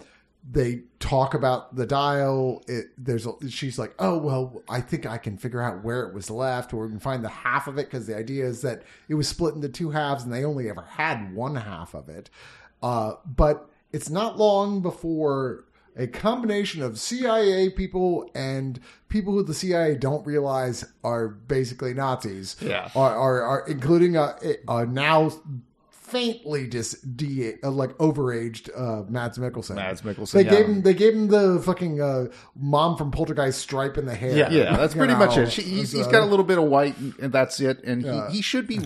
they 0.49 0.83
talk 0.99 1.35
about 1.35 1.77
the 1.77 1.87
dial. 1.87 2.63
It, 2.67 2.87
there's 2.99 3.27
a, 3.27 3.33
she's 3.49 3.79
like, 3.79 3.95
oh 3.99 4.19
well, 4.19 4.63
I 4.69 4.81
think 4.81 5.07
I 5.07 5.19
can 5.19 5.39
figure 5.39 5.63
out 5.63 5.85
where 5.85 6.03
it 6.03 6.15
was 6.15 6.31
left, 6.31 6.75
or 6.75 6.87
we 6.87 6.91
can 6.91 7.01
find 7.01 7.25
the 7.25 7.29
half 7.29 7.69
of 7.69 7.79
it 7.79 7.91
because 7.91 8.07
the 8.07 8.17
idea 8.17 8.45
is 8.47 8.63
that 8.63 8.83
it 9.09 9.15
was 9.15 9.29
split 9.29 9.55
into 9.55 9.69
two 9.69 9.91
halves, 9.91 10.25
and 10.25 10.33
they 10.33 10.45
only 10.45 10.69
ever 10.69 10.83
had 10.83 11.35
one 11.35 11.57
half 11.57 11.95
of 11.95 12.09
it. 12.09 12.29
Uh, 12.83 13.15
but 13.25 13.71
it's 13.93 14.11
not 14.11 14.37
long 14.37 14.83
before 14.83 15.65
a 15.97 16.07
combination 16.07 16.83
of 16.83 16.99
CIA 16.99 17.69
people 17.71 18.31
and 18.35 18.81
people 19.09 19.33
who 19.35 19.43
the 19.43 19.55
CIA 19.55 19.95
don't 19.95 20.27
realize 20.27 20.85
are 21.05 21.29
basically 21.29 21.95
Nazis. 21.95 22.57
Yeah. 22.61 22.91
Are 22.97 23.15
are, 23.15 23.43
are 23.43 23.69
including 23.69 24.17
a, 24.17 24.37
a 24.69 24.87
now 24.87 25.31
faintly 26.13 26.67
dis 26.67 26.93
de 27.01 27.55
uh, 27.65 27.71
like 27.71 27.97
overaged 27.99 28.69
uh 28.77 29.03
Mads 29.09 29.39
Mikkelsen. 29.39 29.75
Mads 29.75 30.03
Mikkelsen, 30.03 30.33
They 30.33 30.45
yeah. 30.45 30.51
gave 30.51 30.67
him 30.67 30.83
they 30.83 30.95
gave 30.95 31.15
him 31.15 31.29
the 31.29 31.61
fucking 31.65 32.01
uh 32.01 32.27
mom 32.55 32.97
from 32.97 33.11
Poltergeist 33.11 33.59
stripe 33.59 33.97
in 33.99 34.05
the 34.07 34.15
hair. 34.15 34.37
Yeah, 34.37 34.51
yeah, 34.51 34.77
that's 34.77 34.95
pretty 35.03 35.15
much 35.15 35.37
it. 35.37 35.51
She, 35.51 35.63
he's, 35.63 35.91
so- 35.91 35.97
he's 35.99 36.07
got 36.07 36.23
a 36.23 36.27
little 36.27 36.45
bit 36.45 36.59
of 36.59 36.65
white, 36.65 36.97
and, 37.21 37.33
that's 37.33 37.59
it. 37.61 37.83
And 37.85 38.05
he, 38.05 38.37
he 38.37 38.43
should 38.43 38.67
be 38.67 38.79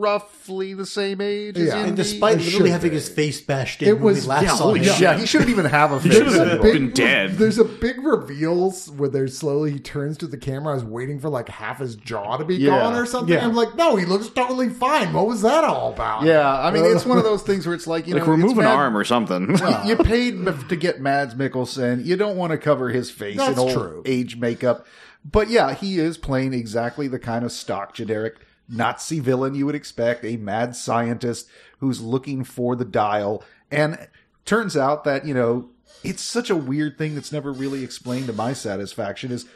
roughly 0.00 0.74
the 0.74 0.86
same 0.86 1.20
age. 1.20 1.56
Yeah. 1.58 1.76
Indy. 1.76 1.88
And 1.88 1.96
despite 1.96 2.38
It 2.40 2.44
literally 2.44 2.70
having 2.70 2.90
be. 2.90 2.96
his 2.96 3.08
face 3.08 3.40
bashed 3.40 3.82
in 3.82 3.88
It 3.88 3.92
when 3.94 4.02
was- 4.14 4.22
we 4.22 4.28
last 4.28 4.42
yeah, 4.44 4.48
saw 4.56 4.64
holy 4.64 4.80
him. 4.80 4.86
shit. 4.86 5.00
yeah, 5.00 5.18
he 5.18 5.26
shouldn't 5.26 5.50
even 5.50 5.66
have 5.66 5.92
a 5.92 6.00
face. 6.00 6.14
should've 6.14 6.62
been 6.62 6.86
big- 6.86 6.94
dead. 6.94 7.32
There's 7.38 7.58
a 7.58 7.64
big 7.64 8.02
reveals 8.04 8.90
where 8.90 9.08
there's 9.08 9.36
slowly 9.36 9.72
he 9.72 9.78
turns 9.78 10.16
to 10.18 10.26
the 10.26 10.36
camera. 10.36 10.72
I 10.72 10.74
was 10.74 10.84
waiting 10.84 11.20
for 11.20 11.28
like 11.28 11.48
half 11.48 11.78
his 11.78 11.96
jaw 11.96 12.36
to 12.36 12.44
be 12.44 12.56
Yeah. 12.56 12.70
gone 12.78 12.94
or 12.96 13.06
something. 13.06 13.34
Yeah. 13.34 13.44
I'm 13.44 13.54
like, 13.54 13.76
no, 13.76 13.96
he 13.96 14.04
looks 14.06 14.28
totally 14.28 14.68
fine. 14.68 15.12
What 15.12 15.26
was 15.26 15.42
that 15.42 15.64
all 15.64 15.92
about? 15.92 16.24
Yeah, 16.24 16.48
I 16.50 16.70
mean, 16.70 16.84
it's 16.84 17.04
one 17.06 17.18
of 17.18 17.24
those 17.24 17.42
things 17.42 17.66
where 17.66 17.74
it's 17.74 17.86
like 17.86 18.06
you 18.06 18.14
Like 18.14 18.24
know, 18.26 18.30
remove 18.32 18.58
an 18.58 18.64
Mad- 18.64 18.74
arm 18.74 18.96
or 18.96 19.04
something. 19.04 19.56
you 19.86 19.96
paid 19.96 20.44
to 20.68 20.76
get 20.76 21.00
Mads 21.00 21.34
Mikkelsen. 21.34 22.04
You 22.04 22.16
don't 22.16 22.36
want 22.36 22.52
to 22.52 22.58
cover 22.58 22.88
his 22.88 23.10
face 23.10 23.36
That's 23.36 23.52
in 23.52 23.58
old 23.58 23.72
true. 23.72 24.02
age 24.06 24.36
makeup. 24.36 24.86
But 25.24 25.50
yeah, 25.50 25.74
he 25.74 25.98
is 25.98 26.16
playing 26.16 26.54
exactly 26.54 27.06
the 27.06 27.18
kind 27.18 27.44
of 27.44 27.52
stock 27.52 27.92
generic 27.94 28.36
Nazi 28.70 29.20
villain 29.20 29.54
you 29.54 29.66
would 29.66 29.74
expect, 29.74 30.24
a 30.24 30.36
mad 30.36 30.76
scientist 30.76 31.48
who's 31.78 32.00
looking 32.00 32.44
for 32.44 32.76
the 32.76 32.84
dial. 32.84 33.42
And 33.70 34.08
turns 34.44 34.76
out 34.76 35.04
that, 35.04 35.26
you 35.26 35.34
know, 35.34 35.70
it's 36.02 36.22
such 36.22 36.50
a 36.50 36.56
weird 36.56 36.96
thing 36.96 37.14
that's 37.14 37.32
never 37.32 37.52
really 37.52 37.84
explained 37.84 38.26
to 38.26 38.32
my 38.32 38.52
satisfaction 38.52 39.32
is 39.32 39.46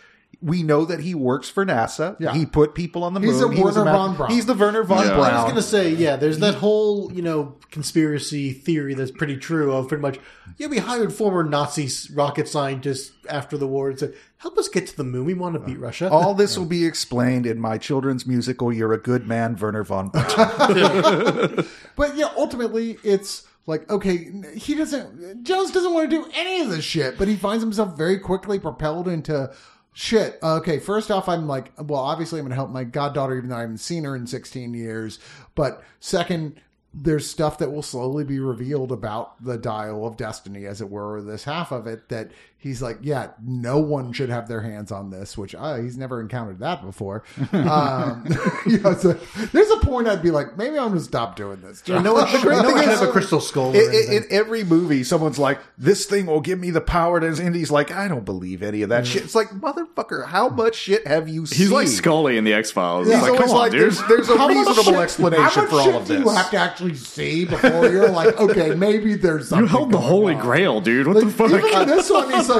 we 0.40 0.62
know 0.62 0.84
that 0.84 1.00
he 1.00 1.14
works 1.14 1.48
for 1.48 1.64
NASA. 1.64 2.16
Yeah. 2.18 2.32
He 2.34 2.46
put 2.46 2.74
people 2.74 3.04
on 3.04 3.14
the 3.14 3.20
He's 3.20 3.40
moon. 3.40 3.52
a 3.52 3.56
He 3.56 3.62
was 3.62 3.76
Werner 3.76 3.90
ma- 3.90 3.96
von 4.06 4.16
Braun. 4.16 4.30
He's 4.30 4.46
the 4.46 4.54
Werner 4.54 4.82
von 4.84 5.04
Yeah. 5.06 5.14
I 5.14 5.34
was 5.34 5.42
going 5.44 5.54
to 5.56 5.62
say, 5.62 5.90
yeah, 5.90 6.16
there's 6.16 6.38
that 6.40 6.54
whole, 6.54 7.12
you 7.12 7.22
know, 7.22 7.56
conspiracy 7.70 8.52
theory 8.52 8.94
that's 8.94 9.10
pretty 9.10 9.36
true 9.36 9.72
of 9.72 9.88
pretty 9.88 10.02
much, 10.02 10.18
yeah, 10.58 10.66
we 10.68 10.78
hired 10.78 11.12
former 11.12 11.44
Nazi 11.44 11.88
rocket 12.14 12.48
scientists 12.48 13.12
after 13.28 13.56
the 13.58 13.66
war 13.66 13.90
and 13.90 13.98
said, 13.98 14.14
help 14.38 14.56
us 14.58 14.68
get 14.68 14.86
to 14.88 14.96
the 14.96 15.04
moon. 15.04 15.24
We 15.24 15.34
want 15.34 15.54
to 15.54 15.60
beat 15.60 15.78
Russia. 15.78 16.10
All 16.10 16.34
this 16.34 16.58
will 16.58 16.66
be 16.66 16.84
explained 16.84 17.46
in 17.46 17.58
my 17.60 17.78
children's 17.78 18.26
musical, 18.26 18.72
You're 18.72 18.92
a 18.92 18.98
Good 18.98 19.26
Man, 19.26 19.56
Werner 19.56 19.84
von 19.84 20.08
Braun. 20.08 20.24
But 21.96 22.16
yeah, 22.16 22.28
ultimately, 22.36 22.98
it's 23.04 23.46
like 23.66 23.88
okay, 23.90 24.30
he 24.56 24.74
doesn't. 24.74 25.44
Jones 25.44 25.70
doesn't 25.70 25.92
want 25.94 26.10
to 26.10 26.16
do 26.16 26.28
any 26.34 26.60
of 26.60 26.68
this 26.70 26.84
shit, 26.84 27.16
but 27.16 27.28
he 27.28 27.36
finds 27.36 27.62
himself 27.62 27.96
very 27.96 28.18
quickly 28.18 28.58
propelled 28.58 29.08
into 29.08 29.52
shit. 29.94 30.38
Okay, 30.42 30.78
first 30.78 31.10
off, 31.10 31.26
I'm 31.26 31.48
like, 31.48 31.72
well, 31.78 32.00
obviously, 32.00 32.38
I'm 32.38 32.44
going 32.44 32.50
to 32.50 32.56
help 32.56 32.68
my 32.68 32.84
goddaughter, 32.84 33.38
even 33.38 33.48
though 33.48 33.56
I 33.56 33.62
haven't 33.62 33.78
seen 33.78 34.04
her 34.04 34.14
in 34.14 34.26
16 34.26 34.74
years. 34.74 35.18
But 35.54 35.82
second. 36.00 36.60
There's 36.96 37.28
stuff 37.28 37.58
that 37.58 37.72
will 37.72 37.82
slowly 37.82 38.22
be 38.22 38.38
revealed 38.38 38.92
about 38.92 39.42
the 39.44 39.58
dial 39.58 40.06
of 40.06 40.16
destiny, 40.16 40.64
as 40.64 40.80
it 40.80 40.88
were, 40.88 41.14
or 41.16 41.22
this 41.22 41.42
half 41.42 41.72
of 41.72 41.88
it. 41.88 42.08
That 42.08 42.30
he's 42.64 42.80
like, 42.80 42.96
yeah, 43.02 43.28
no 43.44 43.78
one 43.78 44.10
should 44.14 44.30
have 44.30 44.48
their 44.48 44.62
hands 44.62 44.90
on 44.90 45.10
this, 45.10 45.36
which 45.36 45.54
uh, 45.54 45.76
he's 45.76 45.98
never 45.98 46.18
encountered 46.18 46.60
that 46.60 46.82
before. 46.82 47.22
um, 47.52 48.26
you 48.66 48.78
know, 48.78 48.94
so 48.94 49.12
there's 49.52 49.70
a 49.70 49.76
point 49.80 50.08
I'd 50.08 50.22
be 50.22 50.30
like, 50.30 50.56
maybe 50.56 50.78
I'm 50.78 50.88
gonna 50.88 51.00
stop 51.00 51.36
doing 51.36 51.60
this. 51.60 51.82
Yeah, 51.84 52.00
no 52.00 52.14
one, 52.14 52.30
great 52.40 52.56
no 52.62 52.72
one 52.72 52.84
have 52.84 53.02
a 53.02 53.12
crystal 53.12 53.38
skull. 53.38 53.76
Or 53.76 53.76
In, 53.76 54.12
in, 54.12 54.24
every 54.30 54.64
movie, 54.64 55.04
someone's 55.04 55.38
like, 55.38 55.60
"This 55.76 56.06
thing 56.06 56.24
will 56.26 56.40
give 56.40 56.58
me 56.58 56.70
the 56.70 56.80
power." 56.80 57.20
To, 57.20 57.26
and 57.26 57.54
he's 57.54 57.70
like, 57.70 57.90
"I 57.90 58.08
don't 58.08 58.24
believe 58.24 58.62
any 58.62 58.80
of 58.80 58.88
that 58.88 59.06
shit." 59.06 59.22
It's 59.22 59.34
like, 59.34 59.50
motherfucker, 59.50 60.26
how 60.26 60.48
much 60.48 60.74
shit 60.74 61.06
have 61.06 61.28
you 61.28 61.44
seen? 61.44 61.58
He's 61.58 61.70
like 61.70 61.88
Scully 61.88 62.38
in 62.38 62.44
the 62.44 62.54
X 62.54 62.70
Files. 62.70 63.06
He's 63.06 63.16
He's 63.16 63.28
like, 63.28 63.38
come 63.38 63.50
on, 63.50 63.56
like, 63.56 63.72
dude. 63.72 63.82
there's, 63.82 64.02
there's 64.08 64.28
a 64.30 64.48
reasonable 64.48 65.00
explanation 65.00 65.66
for 65.66 65.80
all 65.80 65.96
of 65.96 66.08
this. 66.08 66.18
you 66.18 66.30
have 66.30 66.50
to 66.50 66.56
actually 66.56 66.94
see 66.94 67.44
before 67.44 67.88
you're 67.90 68.08
like, 68.08 68.38
okay, 68.40 68.74
maybe 68.74 69.16
there's 69.16 69.48
something. 69.48 69.66
You 69.66 69.70
held 69.70 69.92
the 69.92 69.98
Holy 69.98 70.34
on. 70.34 70.40
Grail, 70.40 70.80
dude. 70.80 71.06
What 71.06 71.22
the 71.22 71.30
fuck? 71.30 71.50
Even 71.50 71.88
this 71.88 72.08
one, 72.08 72.32
he's 72.32 72.48
like, 72.48 72.53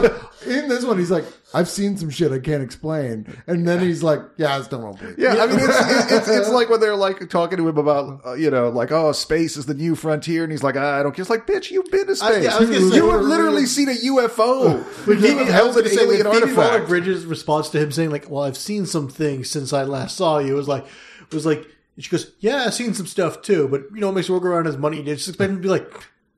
in 0.46 0.68
this 0.68 0.84
one, 0.84 0.98
he's 0.98 1.10
like, 1.10 1.24
I've 1.52 1.68
seen 1.68 1.96
some 1.96 2.10
shit 2.10 2.32
I 2.32 2.38
can't 2.40 2.62
explain, 2.62 3.26
and 3.46 3.66
then 3.66 3.80
he's 3.80 4.02
like, 4.02 4.20
yeah, 4.36 4.56
I 4.56 4.62
still 4.62 4.80
don't. 4.80 5.18
Yeah, 5.18 5.36
I 5.42 5.46
mean, 5.46 5.58
it's, 5.60 6.12
it's, 6.12 6.28
it's 6.28 6.48
like 6.50 6.68
when 6.68 6.80
they're 6.80 6.96
like 6.96 7.28
talking 7.30 7.58
to 7.58 7.68
him 7.68 7.78
about, 7.78 8.20
uh, 8.26 8.32
you 8.34 8.50
know, 8.50 8.68
like, 8.70 8.90
oh, 8.90 9.12
space 9.12 9.56
is 9.56 9.66
the 9.66 9.74
new 9.74 9.94
frontier. 9.94 10.42
And 10.42 10.50
he's 10.52 10.62
like, 10.62 10.76
I 10.76 11.02
don't 11.02 11.14
care. 11.14 11.22
It's 11.22 11.30
like, 11.30 11.46
bitch, 11.46 11.70
you've 11.70 11.90
been 11.90 12.06
to 12.06 12.12
I- 12.12 12.14
space. 12.14 12.44
yeah, 12.44 12.56
I 12.56 12.60
gonna 12.64 12.80
say- 12.90 12.96
you 12.96 13.10
have 13.10 13.20
literally 13.22 13.66
seen 13.66 13.88
a 13.88 13.92
UFO. 13.94 14.84
But 15.06 15.18
you 15.18 15.20
Phoebe- 15.38 15.50
held 15.50 15.76
an 15.76 15.86
say, 15.88 16.02
alien 16.02 16.26
artifact. 16.26 16.88
Bridges' 16.88 17.24
response 17.24 17.68
to 17.70 17.78
him 17.80 17.92
saying 17.92 18.10
like, 18.10 18.28
"Well, 18.28 18.42
I've 18.42 18.56
seen 18.56 18.86
some 18.86 19.08
things 19.08 19.50
since 19.50 19.72
I 19.72 19.84
last 19.84 20.16
saw 20.16 20.38
you," 20.38 20.54
was 20.54 20.68
like, 20.68 20.84
was 21.32 21.46
like, 21.46 21.66
she 21.98 22.10
goes, 22.10 22.32
"Yeah, 22.40 22.64
I've 22.66 22.74
seen 22.74 22.94
some 22.94 23.06
stuff 23.06 23.42
too, 23.42 23.68
but 23.68 23.82
you 23.94 24.00
know, 24.00 24.08
what 24.08 24.16
makes 24.16 24.28
work 24.28 24.44
around 24.44 24.66
his 24.66 24.76
money." 24.76 24.98
And 24.98 25.06
just 25.06 25.28
expect 25.28 25.50
him 25.50 25.56
to 25.58 25.62
be 25.62 25.68
like, 25.68 25.88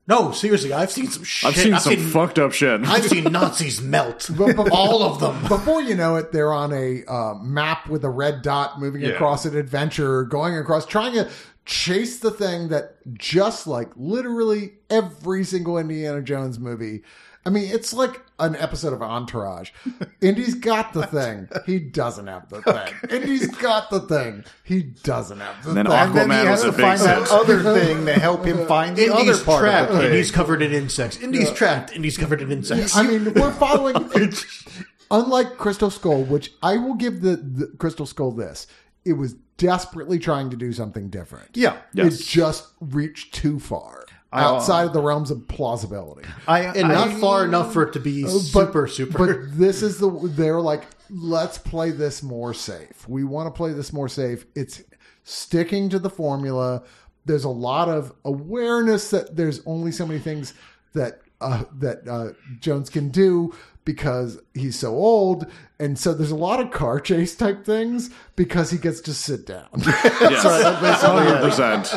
"No, 0.07 0.31
seriously, 0.31 0.73
I've 0.73 0.91
seen 0.91 1.07
some 1.07 1.23
shit. 1.23 1.49
I've 1.49 1.55
seen 1.57 1.77
some 1.79 1.97
fucked 2.11 2.39
up 2.39 2.53
shit. 2.53 2.81
I've 2.85 3.05
seen 3.05 3.25
Nazis 3.25 3.81
melt, 3.83 4.29
all 4.71 5.03
of 5.03 5.19
them." 5.19 5.41
Before 5.47 5.81
you 5.81 5.95
know 5.95 6.15
it, 6.15 6.31
they're 6.31 6.53
on 6.53 6.73
a 6.73 7.03
uh, 7.05 7.35
map 7.35 7.89
with 7.89 8.03
a 8.03 8.09
red 8.09 8.41
dot 8.41 8.79
moving 8.79 9.03
across 9.05 9.45
an 9.45 9.57
adventure, 9.57 10.23
going 10.23 10.57
across, 10.57 10.85
trying 10.85 11.13
to 11.13 11.29
chase 11.65 12.19
the 12.19 12.31
thing 12.31 12.69
that 12.69 12.95
just 13.13 13.67
like 13.67 13.89
literally 13.95 14.73
every 14.89 15.43
single 15.43 15.77
Indiana 15.77 16.21
Jones 16.21 16.57
movie. 16.59 17.03
I 17.47 17.49
mean, 17.49 17.71
it's 17.73 17.93
like 17.93 18.21
an 18.39 18.57
episode 18.57 18.91
of 18.91 19.01
Entourage. 19.01 19.71
Indy's 20.21 20.53
got 20.55 20.91
the 20.91 21.07
thing. 21.07 21.47
He 21.65 21.79
doesn't 21.79 22.27
have 22.27 22.49
the 22.49 22.61
thing. 22.61 22.93
Indy's 23.09 23.47
got 23.47 23.89
the 23.89 24.01
thing. 24.01 24.43
He 24.65 24.81
doesn't 24.83 25.39
have 25.39 25.63
the 25.63 25.69
And 25.69 25.77
then 25.77 25.85
thing. 25.85 25.95
And 25.95 26.13
then 26.15 26.29
he 26.29 26.35
Aquaman 26.35 26.45
has 26.45 26.63
was 26.65 26.75
to 26.75 26.81
a 26.81 26.85
find 26.85 26.99
big 26.99 27.07
that 27.07 27.27
sense. 27.27 27.31
other 27.31 27.63
thing 27.63 28.05
to 28.05 28.13
help 28.19 28.43
him 28.43 28.67
find 28.67 28.97
the 28.97 29.05
Indy's 29.05 29.35
other 29.37 29.45
part 29.45 29.61
trapped. 29.61 29.89
of 29.91 29.95
the 29.95 30.01
thing. 30.03 30.11
Indy's 30.11 30.31
covered 30.31 30.61
in 30.61 30.73
insects. 30.73 31.17
Indy's 31.21 31.51
trapped. 31.53 31.93
Indy's 31.95 32.17
covered 32.17 32.41
in 32.41 32.51
insects. 32.51 32.97
I 32.97 33.03
mean, 33.03 33.33
we're 33.33 33.53
following. 33.53 33.95
unlike 35.11 35.57
Crystal 35.57 35.89
Skull, 35.89 36.23
which 36.23 36.51
I 36.61 36.75
will 36.75 36.95
give 36.95 37.21
the, 37.21 37.37
the 37.37 37.67
Crystal 37.79 38.05
Skull 38.05 38.31
this, 38.31 38.67
it 39.05 39.13
was 39.13 39.35
desperately 39.57 40.19
trying 40.19 40.49
to 40.49 40.57
do 40.57 40.73
something 40.73 41.09
different. 41.09 41.49
Yeah. 41.55 41.77
Yes. 41.93 42.19
It 42.19 42.25
just 42.25 42.67
reached 42.81 43.33
too 43.33 43.59
far 43.59 44.05
I- 44.06 44.06
Uh, 44.33 44.35
outside 44.35 44.85
of 44.85 44.93
the 44.93 45.01
realms 45.01 45.31
of 45.31 45.47
plausibility. 45.47 46.27
I, 46.47 46.63
and 46.63 46.89
not 46.89 47.09
I- 47.09 47.19
far 47.19 47.45
enough 47.45 47.71
for 47.71 47.83
it 47.83 47.93
to 47.93 47.99
be 47.99 48.25
uh, 48.25 48.27
super, 48.27 48.87
super. 48.87 49.17
But 49.17 49.57
this 49.57 49.81
is 49.81 49.99
the 49.99 50.09
they're 50.09 50.59
like, 50.59 50.83
let's 51.09 51.57
play 51.57 51.91
this 51.91 52.21
more 52.21 52.53
safe. 52.53 53.07
We 53.07 53.23
want 53.23 53.47
to 53.47 53.57
play 53.57 53.71
this 53.71 53.93
more 53.93 54.09
safe. 54.09 54.45
It's 54.53 54.83
sticking 55.23 55.89
to 55.89 55.99
the 55.99 56.09
formula. 56.09 56.83
There's 57.25 57.45
a 57.45 57.49
lot 57.49 57.87
of 57.87 58.13
awareness 58.25 59.11
that 59.11 59.35
there's 59.35 59.61
only 59.65 59.91
so 59.91 60.05
many 60.05 60.19
things 60.19 60.53
that 60.93 61.21
uh, 61.41 61.63
that 61.79 62.07
uh, 62.07 62.29
Jones 62.59 62.89
can 62.89 63.09
do 63.09 63.53
because 63.85 64.39
he's 64.53 64.77
so 64.77 64.93
old, 64.95 65.47
and 65.79 65.97
so 65.97 66.13
there's 66.13 66.31
a 66.31 66.35
lot 66.35 66.59
of 66.59 66.71
car 66.71 66.99
chase 66.99 67.35
type 67.35 67.65
things 67.65 68.09
because 68.35 68.69
he 68.71 68.77
gets 68.77 68.99
to 69.01 69.13
sit 69.13 69.45
down. 69.45 69.67
Yes, 70.19 71.01
hundred 71.01 71.39
percent. 71.41 71.89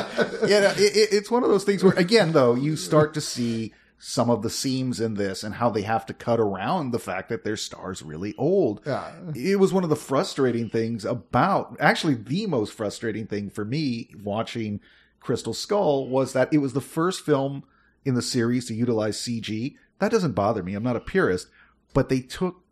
yeah, 0.48 0.72
it, 0.72 0.96
it- 0.96 1.08
it's 1.12 1.30
one 1.30 1.42
of 1.42 1.48
those 1.48 1.64
things 1.64 1.82
where, 1.82 1.94
again, 1.94 2.32
though, 2.32 2.54
you 2.54 2.76
start 2.76 3.12
to 3.14 3.20
see 3.20 3.72
some 3.98 4.30
of 4.30 4.42
the 4.42 4.48
seams 4.50 4.98
in 5.00 5.14
this 5.14 5.42
and 5.44 5.56
how 5.56 5.68
they 5.68 5.82
have 5.82 6.06
to 6.06 6.14
cut 6.14 6.40
around 6.40 6.90
the 6.90 6.98
fact 6.98 7.28
that 7.28 7.44
their 7.44 7.56
star's 7.56 8.02
really 8.02 8.34
old. 8.38 8.80
Yeah. 8.86 9.10
It 9.34 9.58
was 9.58 9.72
one 9.74 9.84
of 9.84 9.90
the 9.90 9.96
frustrating 9.96 10.70
things 10.70 11.04
about, 11.04 11.76
actually, 11.80 12.14
the 12.14 12.46
most 12.46 12.72
frustrating 12.72 13.26
thing 13.26 13.50
for 13.50 13.64
me 13.64 14.08
watching 14.22 14.80
Crystal 15.20 15.52
Skull 15.52 16.08
was 16.08 16.32
that 16.32 16.50
it 16.52 16.58
was 16.58 16.72
the 16.72 16.80
first 16.80 17.26
film 17.26 17.64
in 18.04 18.14
the 18.14 18.22
series 18.22 18.66
to 18.66 18.74
utilize 18.74 19.18
CG. 19.18 19.76
That 19.98 20.10
doesn't 20.10 20.32
bother 20.32 20.62
me. 20.62 20.74
I'm 20.74 20.82
not 20.82 20.96
a 20.96 21.00
purist, 21.00 21.48
but 21.92 22.08
they 22.08 22.20
took 22.20 22.62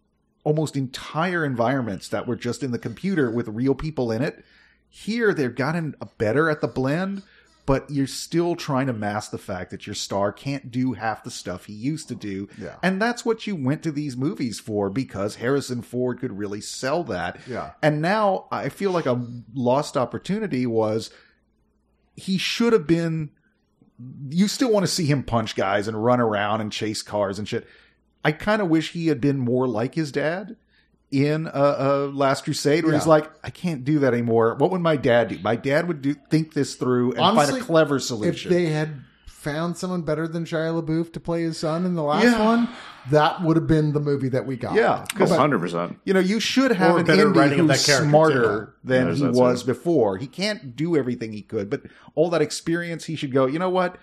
almost 0.45 0.77
entire 0.77 1.45
environments 1.45 2.09
that 2.09 2.27
were 2.27 2.37
just 2.37 2.63
in 2.63 2.71
the 2.71 2.79
computer 2.79 3.31
with 3.31 3.49
real 3.49 3.75
people 3.75 4.11
in 4.11 4.23
it. 4.23 4.45
Here, 4.89 5.35
they've 5.35 5.55
gotten 5.55 5.95
better 6.17 6.49
at 6.49 6.63
the 6.63 6.69
blend, 6.69 7.23
but 7.67 7.91
you're 7.91 8.07
still 8.07 8.57
trying 8.57 8.87
to 8.87 8.95
mask 8.95 9.31
the 9.31 9.37
fact 9.37 9.71
that 9.71 9.87
your 9.87 9.95
star 9.95 10.33
can't 10.33 10.71
do 10.71 10.95
half 10.95 11.23
the 11.23 11.31
stuff 11.31 11.67
he 11.67 11.75
used 11.75 12.09
to 12.09 12.15
do. 12.15 12.49
Yeah. 12.57 12.77
And 12.83 13.03
that's 13.03 13.27
what 13.27 13.47
you 13.47 13.55
went 13.55 13.83
to 13.83 13.93
these 13.93 14.17
movies 14.17 14.59
for 14.59 14.89
because 14.89 15.35
Harrison 15.35 15.83
Ford 15.83 16.19
could 16.19 16.39
really 16.39 16.63
sell 16.63 17.05
that. 17.05 17.39
Yeah. 17.47 17.73
And 17.83 18.01
now 18.01 18.47
I 18.51 18.71
feel 18.71 18.91
like 18.91 19.05
a 19.05 19.23
lost 19.53 19.99
opportunity 19.99 20.65
was 20.65 21.11
he 22.17 22.39
should 22.39 22.73
have 22.73 22.87
been 22.87 23.33
you 24.31 24.49
still 24.49 24.71
want 24.71 24.85
to 24.85 24.93
see 24.93 25.07
him 25.07 25.23
punch 25.23 25.57
guys 25.57 25.89
and 25.89 26.03
run 26.03 26.21
around 26.21 26.61
and 26.61 26.73
chase 26.73 27.03
cars 27.03 27.39
and 27.39 27.49
shit. 27.49 27.67
I 28.25 28.33
kind 28.33 28.61
of 28.63 28.69
wish 28.69 28.93
he 28.93 29.09
had 29.09 29.21
been 29.21 29.39
more 29.39 29.67
like 29.67 29.95
his 29.95 30.13
dad 30.13 30.57
in 31.11 31.47
uh, 31.47 31.51
uh, 31.51 32.11
Last 32.13 32.45
Crusade, 32.45 32.85
where 32.85 32.93
he's 32.93 33.07
like, 33.07 33.31
I 33.43 33.51
can't 33.51 33.85
do 33.85 34.01
that 34.01 34.13
anymore. 34.13 34.55
What 34.57 34.71
would 34.71 34.81
my 34.81 34.97
dad 34.97 35.29
do? 35.29 35.39
My 35.39 35.57
dad 35.57 35.89
would 35.89 36.03
do 36.03 36.15
think 36.15 36.53
this 36.53 36.75
through 36.75 37.13
and 37.13 37.21
Honestly, 37.21 37.53
find 37.53 37.63
a 37.63 37.67
clever 37.67 37.99
solution. 37.99 38.53
If 38.53 38.57
they 38.57 38.67
had 38.67 39.05
found 39.39 39.77
someone 39.77 40.03
better 40.03 40.27
than 40.27 40.45
Shia 40.45 40.83
LaBeouf 40.83 41.13
to 41.13 41.21
play 41.21 41.43
his 41.43 41.57
son 41.57 41.87
in 41.87 41.95
the 41.95 42.03
last 42.03 42.25
Yeah. 42.25 42.45
one, 42.45 42.69
that 43.13 43.41
would 43.43 43.57
have 43.57 43.69
been 43.69 43.93
the 43.93 44.01
movie 44.01 44.29
that 44.31 44.45
we 44.47 44.57
got. 44.57 44.75
yeah, 44.75 45.05
because 45.09 45.31
hundred 45.31 45.61
percent. 45.61 45.97
you 46.05 46.13
know 46.13 46.19
you 46.21 46.41
should 46.41 46.73
have 46.73 46.97
Or 46.97 46.99
an 46.99 47.07
better 47.07 47.29
Indy 47.29 47.39
writing 47.39 47.59
who's 47.69 47.87
that 47.87 48.03
smarter 48.03 48.43
too. 48.83 48.89
than 48.89 49.05
There's 49.07 49.21
he 49.21 49.27
was 49.29 49.63
too. 49.63 49.69
before. 49.69 50.17
He 50.17 50.27
can't 50.27 50.75
do 50.75 50.97
everything 50.97 51.33
he 51.33 51.43
could, 51.43 51.71
but 51.71 51.83
all 52.17 52.31
that 52.31 52.43
experience, 52.43 53.05
he 53.05 53.15
should 53.15 53.33
go. 53.33 53.47
You 53.47 53.61
know 53.61 53.71
what? 53.71 53.97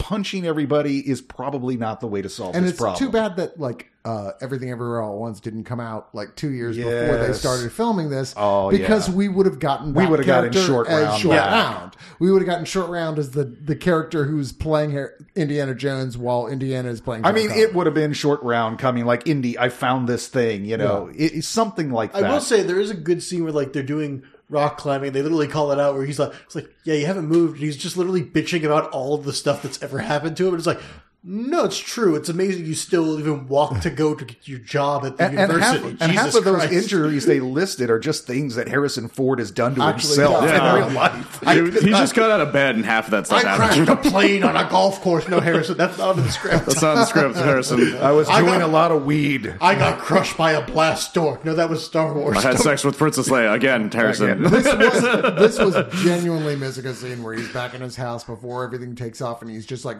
Punching 0.00 0.46
everybody 0.46 0.98
is 0.98 1.20
probably 1.20 1.76
not 1.76 2.00
the 2.00 2.06
way 2.08 2.22
to 2.22 2.28
solve 2.28 2.56
And 2.56 2.64
this 2.64 2.72
it's 2.72 2.80
problem. 2.80 2.98
too 2.98 3.10
bad 3.12 3.36
that 3.36 3.60
like 3.60 3.86
uh, 4.02 4.32
everything 4.40 4.70
everywhere 4.70 5.02
all 5.02 5.12
at 5.12 5.18
once 5.20 5.40
didn't 5.40 5.64
come 5.64 5.78
out 5.78 6.08
like 6.14 6.34
two 6.34 6.48
years 6.50 6.74
before 6.78 6.90
they 7.18 7.32
started 7.34 7.70
filming 7.70 8.08
this. 8.08 8.32
Oh, 8.34 8.70
because 8.70 9.08
yeah. 9.10 9.14
we 9.14 9.28
would 9.28 9.44
have 9.44 9.58
gotten 9.58 9.92
We 9.92 10.06
would 10.06 10.18
have 10.20 10.26
gotten 10.26 10.52
Short 10.52 10.88
Round 10.88 11.20
Short 11.20 11.36
back. 11.36 11.50
Round. 11.52 11.96
We 12.18 12.32
would 12.32 12.40
have 12.40 12.46
gotten 12.48 12.64
short 12.64 12.88
round 12.90 13.18
as 13.18 13.32
the 13.32 13.44
the 13.44 13.76
character 13.76 14.24
who's 14.24 14.52
playing 14.52 14.92
Har- 14.92 15.14
Indiana 15.36 15.74
Jones 15.74 16.16
while 16.16 16.46
Indiana 16.46 16.88
is 16.88 17.00
playing. 17.02 17.26
I 17.26 17.32
mean, 17.32 17.48
Connor. 17.48 17.60
it 17.60 17.74
would 17.74 17.86
have 17.86 17.94
been 17.94 18.14
short 18.14 18.42
round 18.42 18.78
coming 18.78 19.04
like 19.04 19.26
Indy. 19.28 19.58
I 19.58 19.68
found 19.68 20.08
this 20.08 20.28
thing, 20.28 20.64
you 20.64 20.78
know, 20.78 21.08
it, 21.14 21.34
it's 21.34 21.46
something 21.48 21.90
like 21.90 22.14
that. 22.14 22.24
I 22.24 22.32
will 22.32 22.40
say 22.40 22.62
there 22.62 22.80
is 22.80 22.90
a 22.90 22.94
good 22.94 23.22
scene 23.22 23.44
where 23.44 23.52
like 23.52 23.74
they're 23.74 23.82
doing 23.82 24.22
rock 24.50 24.76
climbing. 24.76 25.12
They 25.12 25.22
literally 25.22 25.48
call 25.48 25.72
it 25.72 25.80
out 25.80 25.94
where 25.94 26.04
he's 26.04 26.18
like, 26.18 26.32
"It's 26.44 26.54
like, 26.54 26.68
yeah, 26.84 26.94
you 26.94 27.06
haven't 27.06 27.26
moved." 27.28 27.54
And 27.54 27.64
he's 27.64 27.76
just 27.76 27.96
literally 27.96 28.22
bitching 28.22 28.64
about 28.64 28.90
all 28.90 29.16
the 29.16 29.32
stuff 29.32 29.62
that's 29.62 29.82
ever 29.82 29.98
happened 30.00 30.36
to 30.36 30.46
him. 30.46 30.54
And 30.54 30.58
it's 30.60 30.66
like, 30.66 30.80
no, 31.22 31.64
it's 31.64 31.78
true. 31.78 32.16
It's 32.16 32.28
amazing 32.30 32.64
you 32.64 32.74
still 32.74 33.18
even 33.18 33.46
walk 33.46 33.80
to 33.80 33.90
go 33.90 34.14
to 34.14 34.24
get 34.24 34.48
your 34.48 34.58
job 34.58 35.04
at 35.04 35.18
the 35.18 35.24
and, 35.24 35.38
and 35.38 35.52
half, 35.62 35.74
university. 35.74 35.96
and 36.00 36.12
half 36.12 36.24
Jesus 36.26 36.34
of 36.38 36.44
those 36.44 36.56
Christ. 36.56 36.72
injuries 36.72 37.26
they 37.26 37.40
listed 37.40 37.90
are 37.90 37.98
just 37.98 38.26
things 38.26 38.54
that 38.54 38.68
Harrison 38.68 39.08
Ford 39.08 39.38
has 39.38 39.50
done 39.50 39.74
to 39.74 39.82
Actually, 39.82 40.08
himself 40.16 40.44
yeah. 40.44 40.76
in 40.76 40.82
real 40.82 40.90
life. 40.94 41.40
Dude, 41.42 41.74
he 41.82 41.90
just 41.90 42.14
got 42.14 42.30
out 42.30 42.40
of 42.40 42.52
bed 42.54 42.74
and 42.76 42.86
half 42.86 43.04
of 43.06 43.10
that 43.10 43.26
stuff 43.26 43.44
I 43.44 43.48
happened. 43.48 43.86
crashed 43.86 44.06
a 44.06 44.10
plane 44.10 44.42
on 44.42 44.56
a 44.56 44.68
golf 44.70 45.02
course. 45.02 45.28
No, 45.28 45.40
Harrison, 45.40 45.76
that's 45.76 45.98
not 45.98 46.16
in 46.16 46.22
the 46.24 46.30
script. 46.30 46.64
That's 46.66 46.80
not 46.80 46.92
in 46.92 46.98
the 47.00 47.04
script, 47.06 47.36
Harrison. 47.36 47.96
I 48.00 48.12
was 48.12 48.26
I 48.28 48.40
doing 48.40 48.60
got- 48.60 48.62
a 48.62 48.72
lot 48.72 48.90
of 48.90 49.04
weed. 49.04 49.54
I 49.60 49.74
got 49.74 49.98
crushed 49.98 50.38
by 50.38 50.52
a 50.52 50.64
blast 50.64 51.12
door. 51.12 51.38
No, 51.44 51.54
that 51.54 51.68
was 51.68 51.84
Star 51.84 52.14
Wars. 52.14 52.38
I 52.38 52.40
had 52.40 52.58
sex 52.58 52.82
with 52.82 52.96
Princess 52.96 53.28
Leia 53.28 53.52
again, 53.54 53.90
Harrison. 53.90 54.42
this 54.50 54.64
was 54.64 55.02
this 55.36 55.58
was 55.58 55.76
genuinely 56.02 56.56
missing 56.56 56.86
a 56.86 56.94
scene 56.94 57.22
where 57.22 57.34
he's 57.34 57.52
back 57.52 57.74
in 57.74 57.82
his 57.82 57.96
house 57.96 58.24
before 58.24 58.64
everything 58.64 58.94
takes 58.94 59.20
off, 59.20 59.42
and 59.42 59.50
he's 59.50 59.66
just 59.66 59.84
like 59.84 59.98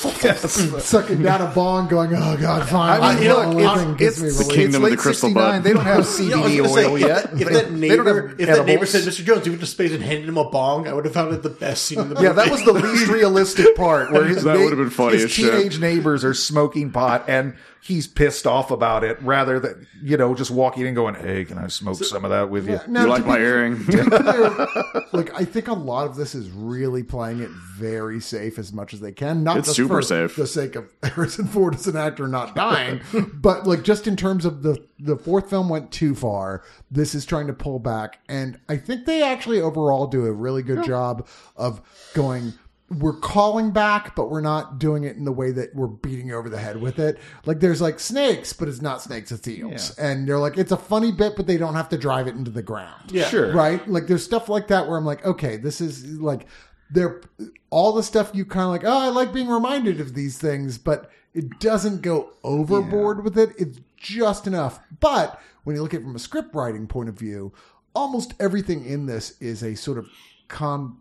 sucking 0.80 1.22
down 1.22 1.42
a 1.42 1.46
bong, 1.54 1.88
going, 1.88 2.14
"Oh 2.14 2.36
God, 2.40 2.68
fine." 2.68 3.00
I 3.02 3.14
mean, 3.14 3.22
you 3.22 3.28
know, 3.28 3.48
One 3.48 3.58
it's- 3.58 3.78
thing 3.80 3.94
gives 3.96 4.22
it's, 4.22 4.38
relief." 4.38 4.54
kingdom 4.56 4.82
it's 4.84 4.92
of 4.92 4.96
the 4.98 5.02
crystal 5.02 5.28
69. 5.28 5.34
bud. 5.60 5.62
They 5.64 5.72
don't 5.72 5.84
have 5.84 5.90
Yeah, 6.20 6.36
I 6.36 6.40
was 6.60 6.62
CBD 6.62 6.68
say, 6.74 6.86
oil 6.86 6.98
yet. 6.98 7.30
If 7.40 7.48
that 7.48 7.72
neighbor, 7.72 8.34
if 8.38 8.46
that 8.48 8.66
neighbor 8.66 8.86
said, 8.86 9.02
"Mr. 9.04 9.24
Jones, 9.24 9.44
you 9.46 9.52
went 9.52 9.60
to 9.60 9.66
space 9.66 9.92
and 9.92 10.02
handed 10.02 10.28
him 10.28 10.38
a 10.38 10.48
bong," 10.48 10.88
I 10.88 10.92
would 10.94 11.04
have 11.04 11.14
found 11.14 11.34
it 11.34 11.42
the 11.42 11.50
best 11.50 11.84
scene 11.84 11.98
in 11.98 12.08
the 12.08 12.14
movie. 12.14 12.26
Yeah, 12.30 12.32
that 12.34 12.50
was 12.50 12.64
the 12.64 12.72
least 12.72 13.08
realistic 13.10 13.76
part. 13.76 14.10
Where 14.12 14.24
his 14.24 14.42
That 14.44 14.56
na- 14.56 14.64
would've 14.64 14.78
been 14.78 14.90
funny 14.90 15.14
His 15.14 15.24
as 15.24 15.30
shit. 15.32 15.52
teenage 15.52 15.78
neighbors 15.80 16.24
are 16.24 16.34
smoking 16.34 16.90
pot, 16.90 17.24
and 17.28 17.54
he's 17.82 18.06
pissed 18.06 18.46
off 18.46 18.70
about 18.70 19.04
it, 19.04 19.20
rather 19.22 19.58
than 19.58 19.86
you 20.02 20.16
know 20.16 20.34
just 20.34 20.50
walking 20.50 20.86
in 20.86 20.94
going, 20.94 21.14
"Hey, 21.14 21.44
can 21.44 21.58
I 21.58 21.68
smoke 21.68 22.02
some 22.04 22.24
of 22.24 22.30
that 22.30 22.50
with 22.50 22.68
you?" 22.68 22.80
Now, 22.88 23.00
you 23.00 23.06
to 23.06 23.12
like 23.12 23.22
be 23.22 23.28
my 23.28 23.38
earring? 23.38 23.84
clear, 23.84 24.66
like 25.12 25.34
I 25.34 25.44
think 25.44 25.68
a 25.68 25.72
lot 25.72 26.06
of 26.06 26.16
this 26.16 26.34
is 26.34 26.50
really 26.50 27.02
playing 27.02 27.40
it 27.40 27.50
very 27.50 28.20
safe 28.20 28.58
as 28.58 28.72
much 28.72 28.92
as 28.94 29.00
they 29.00 29.12
can. 29.12 29.42
Not 29.44 29.58
It's 29.58 29.68
just 29.68 29.76
super 29.76 29.96
for 29.96 30.02
safe. 30.02 30.36
the 30.36 30.46
sake 30.46 30.76
of 30.76 30.92
Harrison 31.02 31.46
Ford 31.46 31.74
as 31.74 31.86
an 31.86 31.96
actor 31.96 32.28
not 32.28 32.54
dying, 32.54 33.00
but 33.34 33.66
like 33.66 33.82
just 33.82 34.06
in 34.06 34.16
terms 34.16 34.44
of 34.44 34.62
the 34.62 34.84
the 34.98 35.16
fourth 35.16 35.50
film 35.50 35.68
went 35.68 35.90
too 35.90 36.14
far. 36.14 36.62
This 36.90 37.14
is 37.14 37.24
trying 37.24 37.46
to 37.46 37.52
pull 37.52 37.78
back, 37.78 38.18
and 38.28 38.58
I 38.68 38.76
think 38.76 39.06
they 39.06 39.22
actually 39.22 39.60
overall 39.60 40.06
do 40.06 40.26
a 40.26 40.32
really 40.32 40.62
good 40.62 40.84
job 40.84 41.26
of 41.56 41.80
going. 42.14 42.52
We're 42.90 43.18
calling 43.18 43.70
back, 43.70 44.16
but 44.16 44.30
we're 44.30 44.40
not 44.40 44.80
doing 44.80 45.04
it 45.04 45.16
in 45.16 45.24
the 45.24 45.32
way 45.32 45.52
that 45.52 45.74
we're 45.76 45.86
beating 45.86 46.32
over 46.32 46.48
the 46.48 46.58
head 46.58 46.80
with 46.80 46.98
it. 46.98 47.18
Like 47.46 47.60
there's 47.60 47.80
like 47.80 48.00
snakes, 48.00 48.52
but 48.52 48.66
it's 48.66 48.82
not 48.82 49.00
snakes, 49.00 49.30
it's 49.30 49.46
eels. 49.46 49.96
And 49.96 50.28
they're 50.28 50.38
like, 50.40 50.58
it's 50.58 50.72
a 50.72 50.76
funny 50.76 51.12
bit, 51.12 51.36
but 51.36 51.46
they 51.46 51.56
don't 51.56 51.74
have 51.74 51.88
to 51.90 51.98
drive 51.98 52.26
it 52.26 52.34
into 52.34 52.50
the 52.50 52.62
ground 52.62 53.12
Yeah. 53.12 53.28
Sure. 53.28 53.52
right? 53.52 53.86
Like 53.88 54.08
there's 54.08 54.24
stuff 54.24 54.48
like 54.48 54.66
that 54.68 54.88
where 54.88 54.98
I'm 54.98 55.04
like, 55.04 55.24
okay, 55.24 55.56
this 55.56 55.80
is 55.80 56.20
like 56.20 56.46
they're 56.90 57.20
all 57.70 57.92
the 57.92 58.02
stuff 58.02 58.32
you 58.34 58.44
kind 58.44 58.64
of 58.64 58.70
like. 58.70 58.84
Oh, 58.84 58.98
I 58.98 59.08
like 59.08 59.32
being 59.32 59.48
reminded 59.48 60.00
of 60.00 60.14
these 60.14 60.36
things, 60.38 60.76
but 60.76 61.10
it 61.32 61.60
doesn't 61.60 62.02
go 62.02 62.30
overboard 62.42 63.22
with 63.22 63.38
it. 63.38 63.50
It's 63.56 63.78
just 63.96 64.48
enough. 64.48 64.80
But 64.98 65.40
when 65.62 65.76
you 65.76 65.82
look 65.82 65.94
at 65.94 66.00
it 66.00 66.04
from 66.04 66.16
a 66.16 66.18
script 66.18 66.54
writing 66.56 66.88
point 66.88 67.08
of 67.08 67.16
view, 67.16 67.52
almost 67.94 68.34
everything 68.40 68.84
in 68.84 69.06
this 69.06 69.40
is 69.40 69.62
a 69.62 69.76
sort 69.76 69.98
of 69.98 70.08
con 70.48 70.96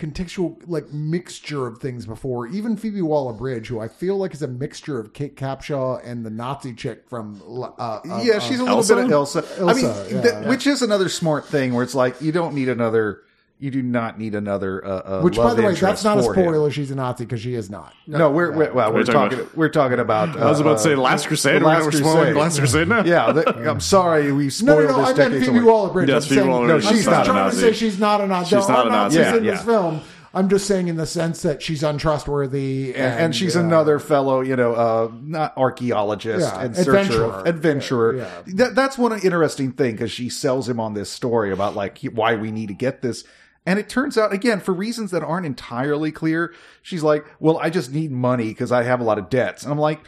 contextual 0.00 0.60
like 0.66 0.90
mixture 0.92 1.66
of 1.66 1.78
things 1.78 2.06
before 2.06 2.46
even 2.48 2.76
phoebe 2.76 3.02
waller-bridge 3.02 3.68
who 3.68 3.78
i 3.78 3.86
feel 3.86 4.16
like 4.16 4.32
is 4.32 4.42
a 4.42 4.48
mixture 4.48 4.98
of 4.98 5.12
kate 5.12 5.36
capshaw 5.36 6.00
and 6.04 6.24
the 6.24 6.30
nazi 6.30 6.72
chick 6.72 7.04
from 7.08 7.40
uh, 7.78 8.00
uh, 8.08 8.20
yeah, 8.22 8.38
she's 8.38 8.58
a 8.58 8.64
little 8.64 8.78
Elsa? 8.78 8.96
bit 8.96 9.04
of 9.04 9.12
Elsa. 9.12 9.44
I 9.60 9.74
mean, 9.74 9.84
yeah, 9.84 10.20
yeah. 10.24 10.48
which 10.48 10.66
is 10.66 10.82
another 10.82 11.08
smart 11.08 11.46
thing 11.46 11.74
where 11.74 11.82
it's 11.82 11.94
like 11.94 12.20
you 12.20 12.32
don't 12.32 12.54
need 12.54 12.68
another. 12.68 13.22
You 13.60 13.70
do 13.70 13.82
not 13.82 14.18
need 14.18 14.34
another. 14.34 14.82
Uh, 14.82 14.88
uh, 14.90 15.20
Which, 15.20 15.36
by 15.36 15.52
the 15.52 15.62
way, 15.62 15.74
that's 15.74 16.02
not 16.02 16.16
a 16.18 16.22
for 16.22 16.32
him. 16.34 16.44
spoiler. 16.46 16.70
She's 16.70 16.90
a 16.90 16.94
Nazi 16.94 17.24
because 17.26 17.42
she 17.42 17.54
is 17.54 17.68
not. 17.68 17.92
No, 18.06 18.30
we're, 18.30 18.50
we're 18.56 18.72
well, 18.72 18.90
we're 18.90 19.00
you 19.00 19.04
talking 19.04 19.38
talking. 19.38 19.52
We're 19.54 19.68
talking 19.68 19.98
about. 19.98 20.34
I 20.36 20.46
was 20.48 20.60
about 20.60 20.78
to 20.78 20.82
say 20.82 20.94
Last 20.94 21.26
Crusade. 21.26 21.60
the 21.60 21.66
We're, 21.66 21.70
Last 21.72 21.84
we're 21.84 21.92
spoiling 21.92 22.18
Crusade. 22.32 22.36
Last 22.36 22.58
Crusade 22.58 22.88
now. 22.88 23.04
Yeah, 23.04 23.32
the, 23.32 23.70
I'm 23.70 23.80
sorry 23.80 24.32
we 24.32 24.44
No, 24.44 24.48
spoiled 24.48 24.84
no, 24.88 24.96
no. 24.96 25.02
I 25.04 25.08
this 25.12 25.18
meant 25.18 25.30
decades 25.32 25.46
Phoebe 25.46 25.58
away. 25.58 25.66
Waller-Bridge. 25.70 26.08
Yes, 26.08 26.24
I'm 26.24 26.28
Phoebe 26.30 26.40
saying, 26.40 26.50
Waller-Bridge. 26.50 26.86
I'm 26.86 26.94
she's 26.94 27.06
not 27.06 27.26
not 27.26 27.28
a 27.28 27.32
Nazi. 27.34 27.56
to 27.56 27.62
say 27.62 27.72
she's 27.74 27.98
not 28.00 28.20
a 28.22 28.26
Nazi. 28.26 28.56
She's 28.56 28.66
There 28.66 28.76
not 28.76 28.86
are 28.86 28.88
a 28.88 28.92
Nazi. 28.92 29.18
Nazis 29.18 29.36
in 29.38 29.44
Yeah, 29.44 29.50
this 29.52 29.64
film. 29.64 30.00
I'm 30.32 30.48
just 30.48 30.66
saying 30.66 30.86
in 30.88 30.96
the 30.96 31.06
sense 31.06 31.42
that 31.42 31.60
she's 31.60 31.82
untrustworthy, 31.82 32.94
and, 32.94 32.96
and, 33.04 33.20
and 33.24 33.36
she's 33.36 33.56
uh, 33.56 33.60
another 33.60 33.98
fellow, 33.98 34.40
you 34.42 34.54
know, 34.56 34.74
uh, 34.74 35.10
not 35.22 35.56
archaeologist 35.58 36.46
Yeah, 36.54 36.60
and 36.62 36.76
searcher, 36.76 36.90
adventurer. 36.96 37.42
adventurer. 37.46 38.16
Yeah, 38.16 38.28
yeah. 38.46 38.52
That, 38.54 38.74
that's 38.76 38.96
one 38.96 39.12
interesting 39.20 39.72
thing 39.72 39.92
because 39.92 40.12
she 40.12 40.28
sells 40.28 40.68
him 40.68 40.78
on 40.78 40.94
this 40.94 41.10
story 41.10 41.52
about 41.52 41.74
like 41.74 41.98
he- 41.98 42.08
why 42.08 42.36
we 42.36 42.52
need 42.52 42.68
to 42.68 42.74
get 42.74 43.02
this. 43.02 43.24
And 43.70 43.78
it 43.78 43.88
turns 43.88 44.18
out, 44.18 44.32
again, 44.32 44.58
for 44.58 44.74
reasons 44.74 45.12
that 45.12 45.22
aren't 45.22 45.46
entirely 45.46 46.10
clear, 46.10 46.52
she's 46.82 47.04
like, 47.04 47.24
"Well, 47.38 47.56
I 47.58 47.70
just 47.70 47.92
need 47.92 48.10
money 48.10 48.48
because 48.48 48.72
I 48.72 48.82
have 48.82 48.98
a 48.98 49.04
lot 49.04 49.16
of 49.16 49.30
debts." 49.30 49.62
And 49.62 49.70
I'm 49.70 49.78
like, 49.78 50.00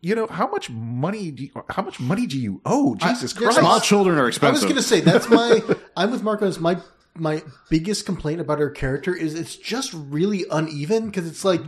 "You 0.00 0.14
know, 0.14 0.28
how 0.28 0.46
much 0.46 0.70
money 0.70 1.32
do 1.32 1.42
you, 1.42 1.50
how 1.70 1.82
much 1.82 1.98
money 1.98 2.28
do 2.28 2.38
you 2.38 2.60
owe? 2.64 2.94
Jesus 2.94 3.34
yeah, 3.34 3.48
Christ!" 3.48 3.58
Small 3.58 3.80
children 3.80 4.16
are 4.16 4.28
expensive. 4.28 4.62
I 4.62 4.66
was 4.66 4.72
going 4.72 4.76
to 4.76 4.82
say 4.82 5.00
that's 5.00 5.28
my. 5.28 5.60
I'm 5.96 6.12
with 6.12 6.22
Marcos. 6.22 6.60
My 6.60 6.78
my 7.16 7.42
biggest 7.68 8.06
complaint 8.06 8.40
about 8.40 8.60
her 8.60 8.70
character 8.70 9.12
is 9.12 9.34
it's 9.34 9.56
just 9.56 9.92
really 9.92 10.44
uneven 10.48 11.06
because 11.06 11.26
it's 11.26 11.44
like. 11.44 11.62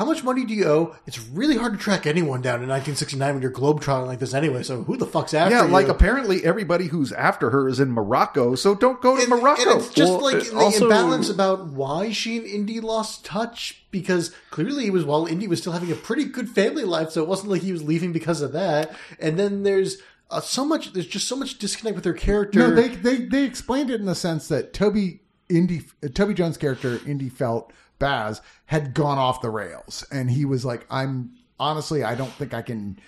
How 0.00 0.06
much 0.06 0.24
money 0.24 0.46
do 0.46 0.54
you 0.54 0.64
owe? 0.64 0.96
It's 1.06 1.18
really 1.28 1.58
hard 1.58 1.74
to 1.74 1.78
track 1.78 2.06
anyone 2.06 2.40
down 2.40 2.62
in 2.62 2.70
1969 2.70 3.34
when 3.34 3.42
you're 3.42 3.52
globetrotting 3.52 4.06
like 4.06 4.18
this 4.18 4.32
anyway. 4.32 4.62
So 4.62 4.82
who 4.84 4.96
the 4.96 5.04
fuck's 5.04 5.34
after 5.34 5.54
yeah, 5.54 5.66
you? 5.66 5.70
like 5.70 5.88
apparently 5.88 6.42
everybody 6.42 6.86
who's 6.86 7.12
after 7.12 7.50
her 7.50 7.68
is 7.68 7.80
in 7.80 7.92
Morocco, 7.92 8.54
so 8.54 8.74
don't 8.74 9.02
go 9.02 9.16
to 9.16 9.20
And- 9.20 9.28
Morocco. 9.28 9.60
And 9.72 9.78
it's 9.78 9.90
just 9.92 10.10
Well, 10.10 10.22
like 10.22 10.36
it 10.36 10.52
the 10.52 10.56
also- 10.56 10.84
imbalance 10.84 11.28
about 11.28 11.66
why 11.66 12.12
she 12.12 12.38
and 12.38 12.46
Indy 12.46 12.80
lost 12.80 13.26
touch 13.26 13.84
because 13.90 14.32
clearly 14.50 14.86
it 14.86 14.92
was 14.94 15.04
while 15.04 15.26
Indy 15.26 15.46
was 15.46 15.60
still 15.60 15.72
having 15.74 15.92
a 15.92 15.96
pretty 15.96 16.24
good 16.24 16.48
family 16.48 16.84
life, 16.84 17.10
so 17.10 17.22
it 17.22 17.28
wasn't 17.28 17.50
like 17.50 17.60
he 17.60 17.72
was 17.72 17.82
leaving 17.82 18.10
because 18.14 18.40
of 18.40 18.52
that. 18.52 18.96
And 19.18 19.38
then 19.38 19.64
there's 19.64 19.98
uh, 20.30 20.40
so 20.40 20.64
much, 20.64 20.94
there's 20.94 21.08
just 21.08 21.28
so 21.28 21.36
much 21.36 21.58
disconnect 21.58 21.94
with 21.96 22.06
her 22.06 22.14
character. 22.14 22.58
No, 22.60 22.74
they 22.74 22.88
they 22.88 23.16
they 23.18 23.44
explained 23.44 23.90
it 23.90 24.00
in 24.00 24.06
the 24.06 24.14
sense 24.14 24.48
that 24.48 24.72
Toby 24.72 25.20
Indy 25.50 25.82
uh, 26.02 26.08
Toby 26.08 26.32
Jones' 26.32 26.56
character 26.56 27.00
Indy 27.06 27.28
felt 27.28 27.70
Baz 28.00 28.40
had 28.66 28.94
gone 28.94 29.18
off 29.18 29.40
the 29.40 29.50
rails, 29.50 30.04
and 30.10 30.28
he 30.28 30.44
was 30.44 30.64
like, 30.64 30.84
"I'm 30.90 31.36
honestly, 31.60 32.02
I 32.02 32.16
don't 32.16 32.32
think 32.32 32.52
I 32.52 32.62
can." 32.62 32.98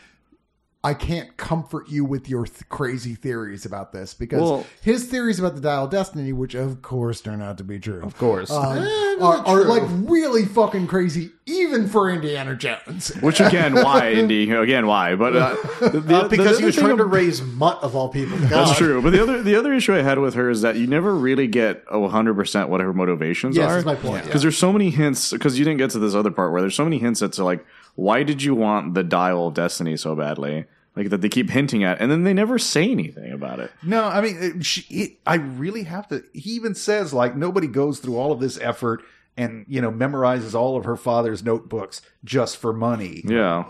I 0.85 0.95
can't 0.95 1.37
comfort 1.37 1.89
you 1.89 2.05
with 2.05 2.29
your 2.29 2.45
th- 2.45 2.69
crazy 2.69 3.15
theories 3.15 3.65
about 3.65 3.93
this 3.93 4.15
because 4.15 4.41
Well- 4.41 4.67
his 4.83 5.05
theories 5.05 5.39
about 5.39 5.55
the 5.55 5.61
Dial 5.61 5.85
of 5.85 5.91
Destiny, 5.91 6.33
which 6.33 6.57
of 6.57 6.83
course 6.83 7.21
turn 7.21 7.41
out 7.41 7.57
to 7.59 7.65
be 7.65 7.79
true, 7.79 8.01
Of 8.03 8.19
course. 8.19 8.51
um, 8.51 8.79
Eh, 8.79 9.17
are, 9.21 9.37
are 9.47 9.63
like 9.65 9.85
really 9.87 10.45
fucking 10.45 10.89
crazy, 10.89 11.31
even 11.47 11.87
for 11.87 12.11
Indiana 12.11 12.57
Jones. 12.57 13.09
Which 13.21 13.39
again, 13.41 13.75
why 13.75 14.11
Indy? 14.13 14.51
Again, 14.51 14.89
why? 14.89 15.15
But 15.15 15.37
uh, 15.37 15.57
the, 15.89 16.01
the- 16.01 16.17
Uh, 16.17 16.29
because 16.29 16.57
the 16.57 16.61
he 16.63 16.65
was 16.67 16.75
trying 16.77 16.97
to 16.97 17.05
raise 17.05 17.43
mutt 17.43 17.79
of 17.83 17.95
all 17.95 18.09
people. 18.09 18.37
That's 18.41 18.77
true. 18.77 19.01
But 19.01 19.11
the 19.11 19.23
other 19.23 19.41
the 19.41 19.55
other 19.55 19.73
issue 19.73 19.95
I 19.95 20.03
had 20.03 20.19
with 20.19 20.35
her 20.35 20.51
is 20.51 20.63
that 20.63 20.75
you 20.77 20.89
never 20.89 21.15
really 21.15 21.47
get 21.47 21.85
a 21.93 21.97
100% 21.99 22.69
what 22.69 22.81
her 22.81 22.93
motivations 22.93 23.57
Yes, 23.57 23.71
are. 23.71 23.75
that's 23.75 23.87
my 23.87 23.95
point, 23.95 24.25
Because 24.25 24.41
yeah. 24.41 24.47
there's 24.47 24.59
so 24.59 24.73
many 24.73 24.91
hints. 24.91 25.31
Because 25.31 25.61
you 25.61 25.65
didn't 25.65 25.79
get 25.79 25.91
to 25.91 26.01
this 26.01 26.15
other 26.17 26.33
part 26.33 26.51
where 26.51 26.61
there's 26.61 26.75
so 26.75 26.83
many 26.85 26.99
hints 26.99 27.21
that 27.21 27.33
to 27.35 27.45
like, 27.45 27.65
why 27.95 28.25
did 28.25 28.43
you 28.43 28.57
want 28.57 28.95
the 28.95 29.05
dial 29.05 29.47
of 29.49 29.55
destiny 29.55 29.97
so 29.97 30.17
badly? 30.17 30.65
Like 30.95 31.09
that 31.09 31.23
they 31.23 31.29
keep 31.31 31.49
hinting 31.49 31.85
at, 31.85 32.01
and 32.01 32.11
then 32.11 32.25
they 32.25 32.35
never 32.35 32.59
say 32.59 32.91
anything 32.91 33.33
about 33.33 33.61
it. 33.61 33.73
No, 33.83 34.05
I 34.05 34.21
mean, 34.21 34.37
it, 34.39 34.65
she, 34.65 34.83
it, 34.95 35.19
I 35.27 35.37
really 35.37 35.85
have 35.85 36.07
to. 36.09 36.23
He 36.35 36.51
even 36.51 36.75
says 36.75 37.15
like 37.15 37.35
nobody 37.35 37.67
goes 37.67 37.99
through 37.99 38.17
all 38.19 38.31
of 38.31 38.41
this 38.41 38.59
effort 38.61 39.03
and 39.37 39.65
you 39.69 39.81
know 39.81 39.91
memorizes 39.91 40.55
all 40.55 40.77
of 40.77 40.85
her 40.85 40.97
father's 40.97 41.43
notebooks 41.43 42.03
just 42.25 42.59
for 42.59 42.75
money. 42.75 43.23
Yeah. 43.25 43.65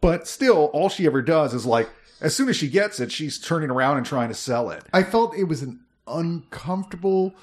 But 0.00 0.26
still, 0.26 0.70
all 0.72 0.88
she 0.88 1.04
ever 1.06 1.20
does 1.20 1.52
is 1.52 1.66
like 1.66 1.90
as 2.22 2.34
soon 2.34 2.48
as 2.48 2.56
she 2.56 2.68
gets 2.68 3.00
it, 3.00 3.12
she's 3.12 3.38
turning 3.38 3.68
around 3.70 3.98
and 3.98 4.06
trying 4.06 4.28
to 4.28 4.34
sell 4.34 4.70
it. 4.70 4.82
I 4.94 5.02
felt 5.02 5.36
it 5.36 5.44
was 5.44 5.60
an 5.60 5.80
uncomfortable 6.06 7.34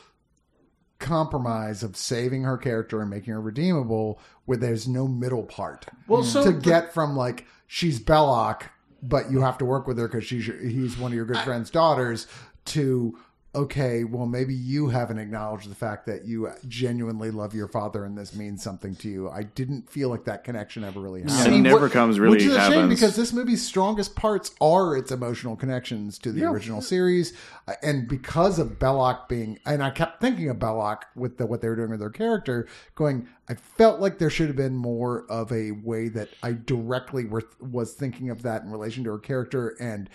compromise 0.99 1.83
of 1.83 1.95
saving 1.95 2.43
her 2.43 2.57
character 2.57 3.01
and 3.01 3.09
making 3.09 3.33
her 3.33 3.41
redeemable 3.41 4.19
where 4.45 4.57
there's 4.57 4.87
no 4.87 5.07
middle 5.07 5.43
part. 5.43 5.85
Well, 6.07 6.23
so 6.23 6.43
to 6.43 6.51
the- 6.51 6.59
get 6.59 6.93
from 6.93 7.15
like 7.15 7.45
she's 7.67 7.99
Belloq, 7.99 8.63
but 9.01 9.31
you 9.31 9.41
have 9.41 9.57
to 9.59 9.65
work 9.65 9.87
with 9.87 9.97
her 9.97 10.07
because 10.07 10.25
she's 10.25 10.47
your- 10.47 10.57
he's 10.59 10.97
one 10.97 11.11
of 11.11 11.15
your 11.15 11.25
good 11.25 11.39
friend's 11.39 11.69
daughters 11.69 12.27
to 12.65 13.17
okay, 13.55 14.03
well 14.03 14.27
maybe 14.27 14.53
you 14.53 14.89
haven't 14.89 15.17
acknowledged 15.17 15.69
the 15.69 15.75
fact 15.75 16.05
that 16.05 16.25
you 16.25 16.49
genuinely 16.67 17.31
love 17.31 17.55
your 17.55 17.67
father 17.67 18.05
and 18.05 18.17
this 18.17 18.35
means 18.35 18.61
something 18.61 18.95
to 18.97 19.09
you. 19.09 19.29
I 19.29 19.43
didn't 19.43 19.89
feel 19.89 20.09
like 20.09 20.25
that 20.25 20.43
connection 20.43 20.83
ever 20.83 20.99
really 20.99 21.23
happened. 21.23 21.55
it 21.55 21.61
never 21.61 21.89
comes 21.89 22.19
really 22.19 22.37
Which 22.37 22.45
is 22.45 22.55
a 22.55 22.67
shame 22.67 22.89
because 22.89 23.15
this 23.15 23.33
movie's 23.33 23.65
strongest 23.65 24.15
parts 24.15 24.53
are 24.61 24.95
its 24.95 25.11
emotional 25.11 25.55
connections 25.55 26.19
to 26.19 26.31
the 26.31 26.43
original 26.43 26.81
series, 26.81 27.33
uh, 27.67 27.73
and 27.81 28.07
because 28.07 28.59
of 28.59 28.79
Belloq 28.79 29.27
being, 29.27 29.59
and 29.65 29.83
I 29.83 29.89
kept 29.89 30.21
thinking 30.21 30.49
of 30.49 30.57
Belloq 30.57 31.03
with 31.15 31.37
the, 31.37 31.45
what 31.45 31.61
they 31.61 31.69
were 31.69 31.75
doing 31.75 31.89
with 31.89 31.99
their 31.99 32.09
character, 32.09 32.67
going, 32.95 33.27
I 33.47 33.55
felt 33.55 33.99
like 33.99 34.19
there 34.19 34.29
should 34.29 34.47
have 34.47 34.55
been 34.55 34.75
more 34.75 35.25
of 35.29 35.51
a 35.51 35.71
way 35.71 36.07
that 36.09 36.29
I 36.43 36.53
directly 36.53 37.25
were, 37.25 37.43
was 37.59 37.93
thinking 37.93 38.29
of 38.29 38.43
that 38.43 38.61
in 38.61 38.71
relation 38.71 39.03
to 39.05 39.11
her 39.11 39.19
character 39.19 39.75
and. 39.79 40.09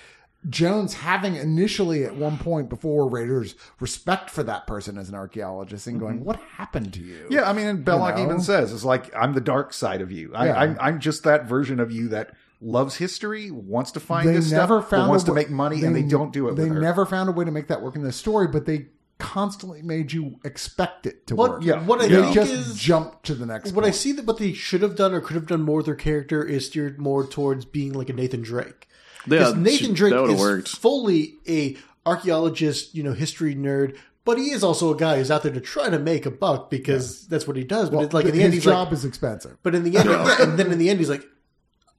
Jones 0.48 0.94
having 0.94 1.36
initially 1.36 2.04
at 2.04 2.16
one 2.16 2.38
point 2.38 2.68
before 2.68 3.08
Raiders 3.08 3.54
respect 3.80 4.30
for 4.30 4.42
that 4.42 4.66
person 4.66 4.98
as 4.98 5.08
an 5.08 5.14
archaeologist 5.14 5.86
and 5.86 5.98
going, 5.98 6.16
mm-hmm. 6.16 6.24
"What 6.24 6.36
happened 6.56 6.92
to 6.94 7.00
you?" 7.00 7.26
Yeah, 7.30 7.48
I 7.48 7.52
mean, 7.52 7.66
and 7.66 7.84
Belloq 7.84 8.16
know? 8.16 8.22
even 8.24 8.40
says 8.40 8.72
it's 8.72 8.84
like 8.84 9.14
I'm 9.14 9.32
the 9.32 9.40
dark 9.40 9.72
side 9.72 10.00
of 10.00 10.12
you. 10.12 10.32
I, 10.34 10.46
Yeah. 10.46 10.58
I'm 10.60 10.76
I'm 10.80 11.00
just 11.00 11.24
that 11.24 11.46
version 11.46 11.80
of 11.80 11.90
you 11.90 12.08
that 12.08 12.32
loves 12.60 12.96
history, 12.96 13.50
wants 13.50 13.90
to 13.92 14.00
find 14.00 14.28
they 14.28 14.32
this 14.34 14.50
never 14.50 14.80
stuff, 14.80 14.90
found 14.90 15.02
but 15.04 15.10
wants 15.10 15.24
a 15.24 15.26
to 15.26 15.34
make 15.34 15.50
money, 15.50 15.82
and 15.84 15.94
they 15.94 16.02
don't 16.02 16.32
do 16.32 16.48
it. 16.48 16.56
They 16.56 16.64
with 16.64 16.72
her. 16.74 16.80
never 16.80 17.06
found 17.06 17.28
a 17.28 17.32
way 17.32 17.44
to 17.44 17.50
make 17.50 17.68
that 17.68 17.82
work 17.82 17.96
in 17.96 18.02
the 18.02 18.12
story, 18.12 18.46
but 18.48 18.66
they 18.66 18.86
constantly 19.18 19.80
made 19.80 20.12
you 20.12 20.40
expect 20.44 21.06
it 21.06 21.26
to 21.28 21.36
What, 21.36 21.50
work. 21.52 21.64
yeah, 21.64 21.84
what 21.84 22.00
I 22.00 22.08
they 22.08 22.20
think 22.20 22.34
just 22.34 22.52
is 22.52 22.78
jumped 22.78 23.24
to 23.26 23.34
the 23.34 23.46
next. 23.46 23.72
what 23.72 23.84
I 23.84 23.90
see 23.90 24.12
that 24.12 24.24
what 24.24 24.38
they 24.38 24.52
should 24.52 24.82
have 24.82 24.96
done 24.96 25.14
or 25.14 25.20
could 25.20 25.36
have 25.36 25.46
done 25.46 25.62
more 25.62 25.76
with 25.78 25.86
their 25.86 25.94
character 25.94 26.44
is 26.44 26.66
steered 26.66 26.98
more 26.98 27.24
towards 27.26 27.64
being 27.64 27.92
like 27.92 28.08
a 28.10 28.12
Nathan 28.12 28.42
Drake. 28.42 28.88
Because 29.26 29.54
Yeah, 29.54 29.60
Nathan 29.62 29.94
Drake 29.94 30.14
is 30.14 30.40
worked. 30.40 30.68
fully 30.68 31.34
a 31.48 31.76
archaeologist, 32.06 32.94
you 32.94 33.02
know, 33.02 33.12
history 33.12 33.54
nerd, 33.54 33.96
but 34.24 34.38
he 34.38 34.50
is 34.50 34.62
also 34.62 34.92
a 34.92 34.96
guy 34.96 35.16
who's 35.18 35.30
out 35.30 35.42
there 35.42 35.52
to 35.52 35.60
try 35.60 35.90
to 35.90 35.98
make 35.98 36.26
a 36.26 36.30
buck 36.30 36.70
because 36.70 37.26
that's 37.26 37.46
what 37.46 37.56
he 37.56 37.64
does. 37.64 37.90
But 37.90 37.96
Well, 37.96 38.04
it's 38.06 38.14
like 38.14 38.26
in 38.26 38.32
the 38.32 38.42
end, 38.42 38.54
his 38.54 38.64
job 38.64 38.88
like, 38.88 38.94
is 38.94 39.04
expensive. 39.04 39.56
but 39.62 39.74
in 39.74 39.84
the 39.84 39.96
end, 39.98 40.08
and 40.40 40.58
then 40.58 40.72
in 40.72 40.78
the 40.78 40.88
end, 40.90 40.98
he's 40.98 41.10
like, 41.10 41.24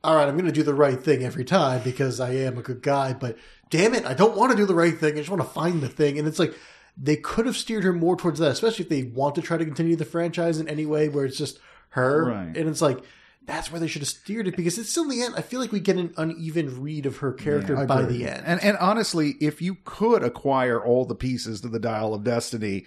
all 0.03 0.15
right, 0.15 0.27
I'm 0.27 0.35
going 0.35 0.45
to 0.45 0.51
do 0.51 0.63
the 0.63 0.73
right 0.73 1.01
thing 1.01 1.23
every 1.23 1.43
time 1.43 1.81
because 1.83 2.19
I 2.19 2.31
am 2.31 2.57
a 2.57 2.61
good 2.61 2.81
guy. 2.83 3.13
But 3.13 3.38
damn 3.69 3.95
it, 3.95 4.05
I 4.05 4.13
don't 4.13 4.38
want 4.38 4.51
to 4.51 4.57
do 4.57 4.65
the 4.65 4.75
right 4.75 4.97
thing. 4.97 5.15
I 5.15 5.17
just 5.17 5.29
want 5.29 5.41
to 5.41 5.47
find 5.47 5.81
the 5.81 5.89
thing. 5.89 6.19
And 6.19 6.27
it's 6.27 6.38
like 6.39 6.55
they 6.95 7.15
could 7.15 7.45
have 7.47 7.57
steered 7.57 7.83
her 7.83 7.93
more 7.93 8.15
towards 8.15 8.39
that, 8.39 8.51
especially 8.51 8.83
if 8.83 8.89
they 8.89 9.03
want 9.03 9.35
to 9.35 9.41
try 9.41 9.57
to 9.57 9.65
continue 9.65 9.95
the 9.95 10.05
franchise 10.05 10.59
in 10.59 10.67
any 10.67 10.85
way 10.85 11.09
where 11.09 11.25
it's 11.25 11.38
just 11.38 11.59
her. 11.89 12.25
Right. 12.25 12.55
And 12.55 12.69
it's 12.69 12.81
like 12.81 12.99
that's 13.45 13.71
where 13.71 13.79
they 13.79 13.88
should 13.88 14.01
have 14.01 14.10
steered 14.10 14.47
it 14.47 14.55
because 14.55 14.77
it's 14.77 14.89
still 14.89 15.03
in 15.03 15.10
the 15.10 15.21
end. 15.21 15.36
I 15.36 15.41
feel 15.41 15.60
like 15.60 15.71
we 15.71 15.79
get 15.79 15.97
an 15.97 16.13
uneven 16.17 16.81
read 16.81 17.05
of 17.05 17.17
her 17.17 17.31
character 17.31 17.77
I 17.77 17.86
by 17.86 18.03
the 18.03 18.27
end. 18.27 18.43
And 18.45 18.63
and 18.63 18.77
honestly, 18.77 19.36
if 19.39 19.62
you 19.62 19.77
could 19.86 20.23
acquire 20.23 20.84
all 20.84 21.05
the 21.05 21.15
pieces 21.15 21.62
to 21.62 21.67
the 21.67 21.79
Dial 21.79 22.13
of 22.13 22.23
Destiny, 22.23 22.86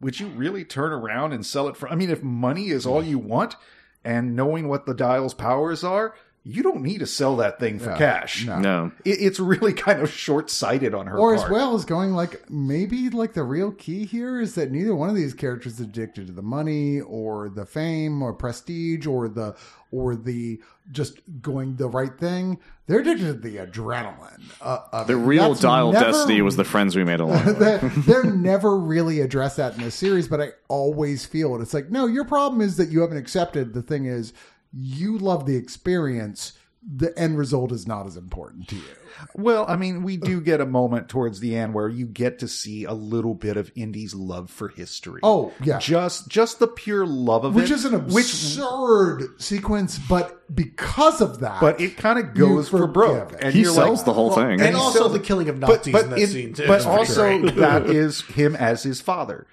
would 0.00 0.20
you 0.20 0.28
really 0.28 0.64
turn 0.64 0.92
around 0.92 1.32
and 1.32 1.44
sell 1.44 1.68
it 1.68 1.76
for? 1.76 1.88
I 1.88 1.94
mean, 1.94 2.10
if 2.10 2.22
money 2.22 2.68
is 2.68 2.86
all 2.86 3.02
you 3.02 3.18
want, 3.18 3.56
and 4.04 4.36
knowing 4.36 4.68
what 4.68 4.86
the 4.86 4.94
Dial's 4.94 5.34
powers 5.34 5.82
are, 5.82 6.14
you 6.48 6.62
don't 6.62 6.80
need 6.80 6.98
to 6.98 7.06
sell 7.06 7.34
that 7.38 7.58
thing 7.58 7.80
for 7.80 7.90
Yeah, 7.90 7.98
cash. 7.98 8.46
no. 8.46 8.60
No. 8.60 8.92
It, 9.04 9.18
it's 9.20 9.40
really 9.40 9.72
kind 9.72 10.00
of 10.00 10.08
short 10.12 10.48
sighted 10.48 10.94
on 10.94 11.08
her 11.08 11.18
Or 11.18 11.34
part. 11.34 11.44
as 11.46 11.50
well 11.52 11.74
as 11.74 11.84
going 11.84 12.12
like 12.12 12.48
maybe 12.48 13.10
like 13.10 13.32
the 13.32 13.42
real 13.42 13.72
key 13.72 14.04
here 14.06 14.40
is 14.40 14.54
that 14.54 14.70
neither 14.70 14.94
one 14.94 15.08
of 15.08 15.16
these 15.16 15.34
characters 15.34 15.74
is 15.74 15.80
addicted 15.80 16.28
to 16.28 16.32
the 16.32 16.42
money 16.42 17.00
or 17.00 17.48
the 17.48 17.66
fame 17.66 18.22
or 18.22 18.32
prestige 18.32 19.08
or 19.08 19.28
the 19.28 19.56
or 19.90 20.14
the 20.14 20.60
just 20.92 21.18
going 21.42 21.76
the 21.76 21.88
right 21.88 22.16
thing. 22.16 22.60
They're 22.86 23.00
addicted 23.00 23.24
to 23.24 23.32
the 23.32 23.56
adrenaline. 23.56 24.40
Uh, 24.60 25.02
The 25.02 25.16
real 25.16 25.54
dial 25.54 25.90
never- 25.92 26.12
destiny 26.12 26.42
was 26.42 26.54
the 26.54 26.64
friends 26.74 26.94
we 26.94 27.02
made 27.02 27.18
along. 27.18 27.44
the 27.44 27.52
way. 27.54 27.58
they're, 27.58 27.78
they're 28.22 28.24
never 28.24 28.76
really 28.78 29.20
addressed 29.20 29.56
that 29.56 29.74
in 29.76 29.82
the 29.82 29.90
series, 29.90 30.28
but 30.28 30.40
I 30.40 30.50
always 30.68 31.26
feel 31.26 31.56
it. 31.56 31.62
It's 31.62 31.74
like, 31.74 31.90
no, 31.90 32.06
your 32.06 32.24
problem 32.24 32.60
is 32.60 32.76
that 32.76 32.88
you 32.90 33.00
haven't 33.00 33.16
accepted. 33.16 33.74
The 33.74 33.82
thing 33.82 34.04
is, 34.06 34.32
you 34.72 35.18
love 35.18 35.46
the 35.46 35.56
experience. 35.56 36.52
The 36.88 37.18
end 37.18 37.36
result 37.36 37.72
is 37.72 37.84
not 37.88 38.06
as 38.06 38.16
important 38.16 38.68
to 38.68 38.76
you. 38.76 38.82
Well, 39.34 39.64
I 39.66 39.74
mean, 39.74 40.04
we 40.04 40.16
do 40.16 40.40
get 40.40 40.60
a 40.60 40.66
moment 40.66 41.08
towards 41.08 41.40
the 41.40 41.56
end 41.56 41.74
where 41.74 41.88
you 41.88 42.06
get 42.06 42.38
to 42.40 42.48
see 42.48 42.84
a 42.84 42.92
little 42.92 43.34
bit 43.34 43.56
of 43.56 43.72
Indy's 43.74 44.14
love 44.14 44.50
for 44.50 44.68
history. 44.68 45.18
Oh, 45.24 45.52
yeah. 45.64 45.78
just 45.78 46.28
just 46.28 46.60
the 46.60 46.68
pure 46.68 47.04
love 47.04 47.44
of 47.44 47.56
Which 47.56 47.70
it, 47.72 47.74
is 47.74 47.84
an 47.86 48.04
which 48.08 48.26
absurd 48.26 49.40
sequence, 49.40 49.98
but 49.98 50.54
because 50.54 51.20
of 51.20 51.40
that, 51.40 51.60
but 51.60 51.80
it 51.80 51.96
kind 51.96 52.18
of 52.20 52.34
goes 52.34 52.68
for 52.68 52.86
broke. 52.86 53.32
it. 53.32 53.38
And 53.42 53.54
he 53.54 53.64
sells 53.64 53.98
like, 54.00 54.06
the 54.06 54.12
whole 54.12 54.32
thing. 54.34 54.52
and 54.52 54.60
and 54.62 54.76
also 54.76 55.00
so- 55.00 55.08
the 55.08 55.18
killing 55.20 55.48
of 55.48 55.58
but 55.58 55.68
Nazis 55.86 55.92
but 55.92 56.04
in 56.04 56.10
that 56.10 56.18
in- 56.20 56.28
scene 56.28 56.52
too. 56.54 56.66
but 56.68 56.86
also 56.86 57.40
that 57.48 57.86
is 57.90 58.20
him 58.26 58.54
as 58.54 58.82
his 58.84 59.00
father. 59.00 59.46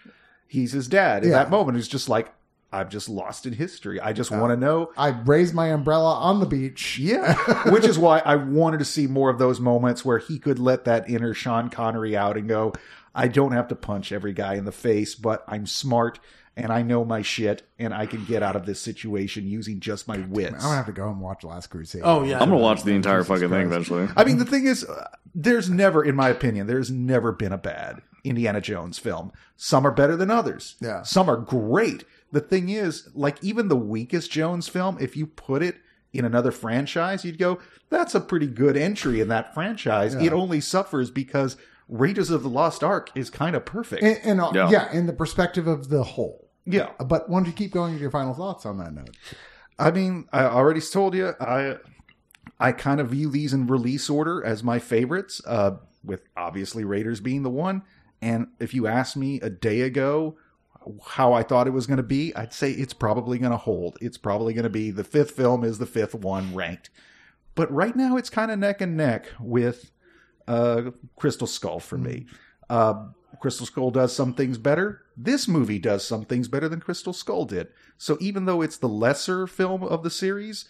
He's 0.48 0.74
his 0.74 0.88
dad. 0.88 1.24
In 1.24 1.30
Yeah. 1.32 1.38
that 1.40 1.50
moment, 1.50 1.78
he's 1.78 1.88
just 1.88 2.10
like, 2.10 2.32
I'm 2.74 2.90
just 2.90 3.08
lost 3.08 3.46
in 3.46 3.54
history. 3.54 4.00
I 4.00 4.14
just 4.14 4.32
want 4.32 4.52
to 4.52 4.58
know. 4.58 4.92
I 4.98 5.10
raised 5.10 5.54
my 5.54 5.68
umbrella 5.68 6.16
on 6.16 6.40
the 6.40 6.46
beach. 6.46 6.98
Yeah, 6.98 7.36
which 7.72 7.86
is 7.86 8.00
why 8.00 8.20
I 8.20 8.36
wanted 8.36 8.80
to 8.80 8.86
see 8.86 9.08
more 9.08 9.30
of 9.30 9.38
those 9.38 9.60
moments 9.60 10.04
where 10.04 10.18
he 10.18 10.40
could 10.40 10.60
let 10.60 10.86
that 10.86 11.10
inner 11.10 11.34
Sean 11.34 11.70
Connery 11.70 12.18
out 12.18 12.36
and 12.36 12.48
go, 12.48 12.74
I 13.14 13.28
don't 13.28 13.52
have 13.52 13.68
to 13.68 13.76
punch 13.76 14.12
every 14.12 14.34
guy 14.34 14.56
in 14.56 14.66
the 14.66 14.72
face, 14.72 15.14
but 15.16 15.44
I'm 15.48 15.68
smart 15.68 16.20
and 16.56 16.72
I 16.72 16.82
know 16.82 17.04
my 17.04 17.22
shit 17.22 17.68
and 17.80 17.94
I 17.94 18.06
can 18.06 18.26
get 18.26 18.44
out 18.44 18.56
of 18.56 18.66
this 18.66 18.80
situation 18.80 19.48
using 19.48 19.80
just 19.80 20.08
my 20.08 20.18
wits. 20.18 20.56
I'm 20.56 20.60
gonna 20.60 20.76
have 20.76 20.86
to 20.88 20.92
go 20.92 21.10
and 21.10 21.20
watch 21.20 21.44
Last 21.44 21.68
Crusade. 21.68 22.02
Oh, 22.04 22.24
yeah. 22.24 22.40
I'm 22.40 22.50
gonna 22.50 22.62
watch 22.62 22.84
the 22.84 22.92
entire 22.94 23.24
fucking 23.24 23.50
thing 23.50 23.66
eventually. 23.66 24.08
I 24.16 24.24
mean, 24.24 24.38
the 24.38 24.46
thing 24.46 24.66
is, 24.66 24.84
uh, 24.84 25.10
there's 25.36 25.70
never, 25.70 26.04
in 26.04 26.16
my 26.16 26.30
opinion, 26.30 26.68
there's 26.68 26.92
never 26.92 27.32
been 27.32 27.52
a 27.52 27.58
bad 27.58 28.02
Indiana 28.24 28.62
Jones 28.62 29.00
film. 29.00 29.32
Some 29.58 29.86
are 29.86 29.92
better 29.92 30.16
than 30.16 30.30
others. 30.30 30.76
Yeah. 30.80 31.04
Some 31.04 31.30
are 31.30 31.38
great. 31.38 32.04
The 32.34 32.42
thing 32.42 32.68
is, 32.70 33.08
like 33.14 33.38
even 33.42 33.68
the 33.70 33.78
weakest 33.78 34.30
Jones 34.32 34.68
film, 34.68 34.98
if 35.00 35.16
you 35.16 35.26
put 35.28 35.64
it 35.64 35.78
in 36.12 36.26
another 36.26 36.52
franchise, 36.52 37.24
you'd 37.24 37.38
go, 37.40 37.60
that's 37.90 38.14
a 38.14 38.20
pretty 38.20 38.48
good 38.48 38.76
entry 38.76 39.22
in 39.22 39.30
that 39.30 39.54
franchise. 39.54 40.14
It 40.16 40.34
only 40.34 40.60
suffers 40.60 41.10
because 41.10 41.56
Raiders 41.88 42.30
of 42.30 42.44
the 42.44 42.50
Lost 42.50 42.84
Ark 42.84 43.10
is 43.16 43.30
kind 43.30 43.56
of 43.56 43.66
perfect. 43.66 44.04
and, 44.04 44.20
and 44.24 44.42
uh, 44.42 44.52
Yeah. 44.54 44.70
yeah, 44.70 44.92
in 44.92 45.06
the 45.08 45.14
perspective 45.14 45.68
of 45.68 45.90
the 45.90 46.04
whole. 46.04 46.50
yeah. 46.66 46.90
But 47.00 47.30
why 47.30 47.40
don't 47.40 47.46
you 47.48 47.54
keep 47.54 47.72
going 47.72 47.94
with 47.94 48.02
your 48.02 48.12
final 48.12 48.34
thoughts 48.34 48.66
on 48.66 48.78
that 48.80 48.94
note? 48.94 49.16
I 49.80 49.92
mean, 49.92 50.28
I 50.34 50.44
already 50.46 50.82
told 50.82 51.16
you, 51.16 51.34
I 51.40 51.78
I 52.60 52.72
kind 52.72 53.00
of 53.00 53.10
view 53.10 53.30
these 53.30 53.54
in 53.54 53.68
release 53.68 54.10
order 54.10 54.44
as 54.44 54.64
my 54.64 54.80
favorites, 54.80 55.42
uh, 55.46 55.78
with 56.04 56.22
obviously 56.38 56.84
Raiders 56.84 57.20
being 57.20 57.44
the 57.44 57.50
one. 57.50 57.82
And 58.22 58.48
if 58.60 58.74
you 58.74 58.88
asked 58.88 59.18
me 59.18 59.40
a 59.42 59.50
day 59.50 59.82
ago 59.82 60.38
how 61.06 61.34
I 61.34 61.44
thought 61.44 61.68
it 61.68 61.72
was 61.72 61.88
going 61.88 61.98
to 61.98 62.04
be, 62.04 62.36
I'd 62.36 62.54
say 62.54 62.72
it's 62.72 62.94
probably 62.94 63.38
going 63.38 63.52
to 63.52 63.58
hold. 63.58 63.98
It's 64.02 64.18
probably 64.18 64.54
going 64.54 64.64
to 64.64 64.70
be 64.70 64.92
the 64.92 65.04
fifth 65.04 65.32
film 65.32 65.64
is 65.64 65.78
the 65.78 65.86
fifth 65.86 66.16
one 66.16 66.54
ranked. 66.54 66.90
But 67.56 67.72
right 67.72 67.96
now, 67.96 68.18
it's 68.18 68.30
kind 68.30 68.52
of 68.52 68.60
neck 68.60 68.82
and 68.82 68.98
neck 68.98 69.28
with 69.40 69.92
uh, 70.48 70.92
Crystal 71.16 71.48
Skull 71.48 71.80
for 71.80 71.98
me. 71.98 72.26
Uh, 72.70 73.08
Crystal 73.40 73.66
Skull 73.66 73.92
does 73.92 74.16
some 74.16 74.34
things 74.34 74.58
better. 74.58 75.02
This 75.16 75.48
movie 75.48 75.80
does 75.80 76.06
some 76.06 76.26
things 76.26 76.48
better 76.48 76.70
than 76.70 76.80
Crystal 76.80 77.14
Skull 77.14 77.46
did. 77.46 77.68
So 77.98 78.18
even 78.20 78.46
though 78.46 78.62
it's 78.62 78.78
the 78.78 78.90
lesser 78.90 79.48
film 79.48 79.84
of 79.84 80.04
the 80.04 80.10
series, 80.10 80.66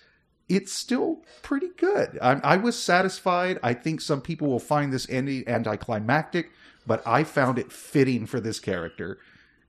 it's 0.50 0.74
still 0.74 1.24
pretty 1.42 1.70
good. 1.78 2.18
I, 2.22 2.34
I 2.44 2.58
was 2.58 2.78
satisfied. 2.78 3.60
I 3.64 3.74
think 3.74 4.02
some 4.02 4.22
people 4.22 4.50
will 4.50 4.60
find 4.60 4.92
this 4.92 5.10
ending 5.10 5.48
anticlimactic, 5.48 6.52
but 6.86 7.02
I 7.08 7.24
found 7.24 7.60
it 7.60 7.72
fitting 7.72 8.26
for 8.26 8.40
this 8.40 8.60
character 8.60 9.20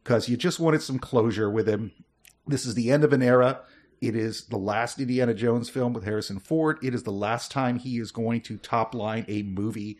because 0.05 0.29
you 0.29 0.37
just 0.37 0.61
wanted 0.61 0.83
some 0.83 0.99
closure 0.99 1.51
with 1.51 1.67
him. 1.67 1.91
This 2.47 2.67
is 2.67 2.75
the 2.75 2.91
end 2.91 3.05
of 3.05 3.13
an 3.15 3.23
era. 3.23 3.61
It 4.03 4.15
is 4.15 4.47
the 4.49 4.59
last 4.59 5.01
Indiana 5.01 5.33
Jones 5.33 5.71
film 5.71 5.95
with 5.95 6.05
Harrison 6.05 6.39
Ford. 6.39 6.79
It 6.83 6.95
is 6.95 7.05
the 7.05 7.11
last 7.11 7.51
time 7.51 7.79
he 7.79 7.99
is 7.99 8.13
going 8.13 8.43
to 8.43 8.59
top 8.59 8.95
line 8.95 9.25
a 9.29 9.43
movie 9.43 9.99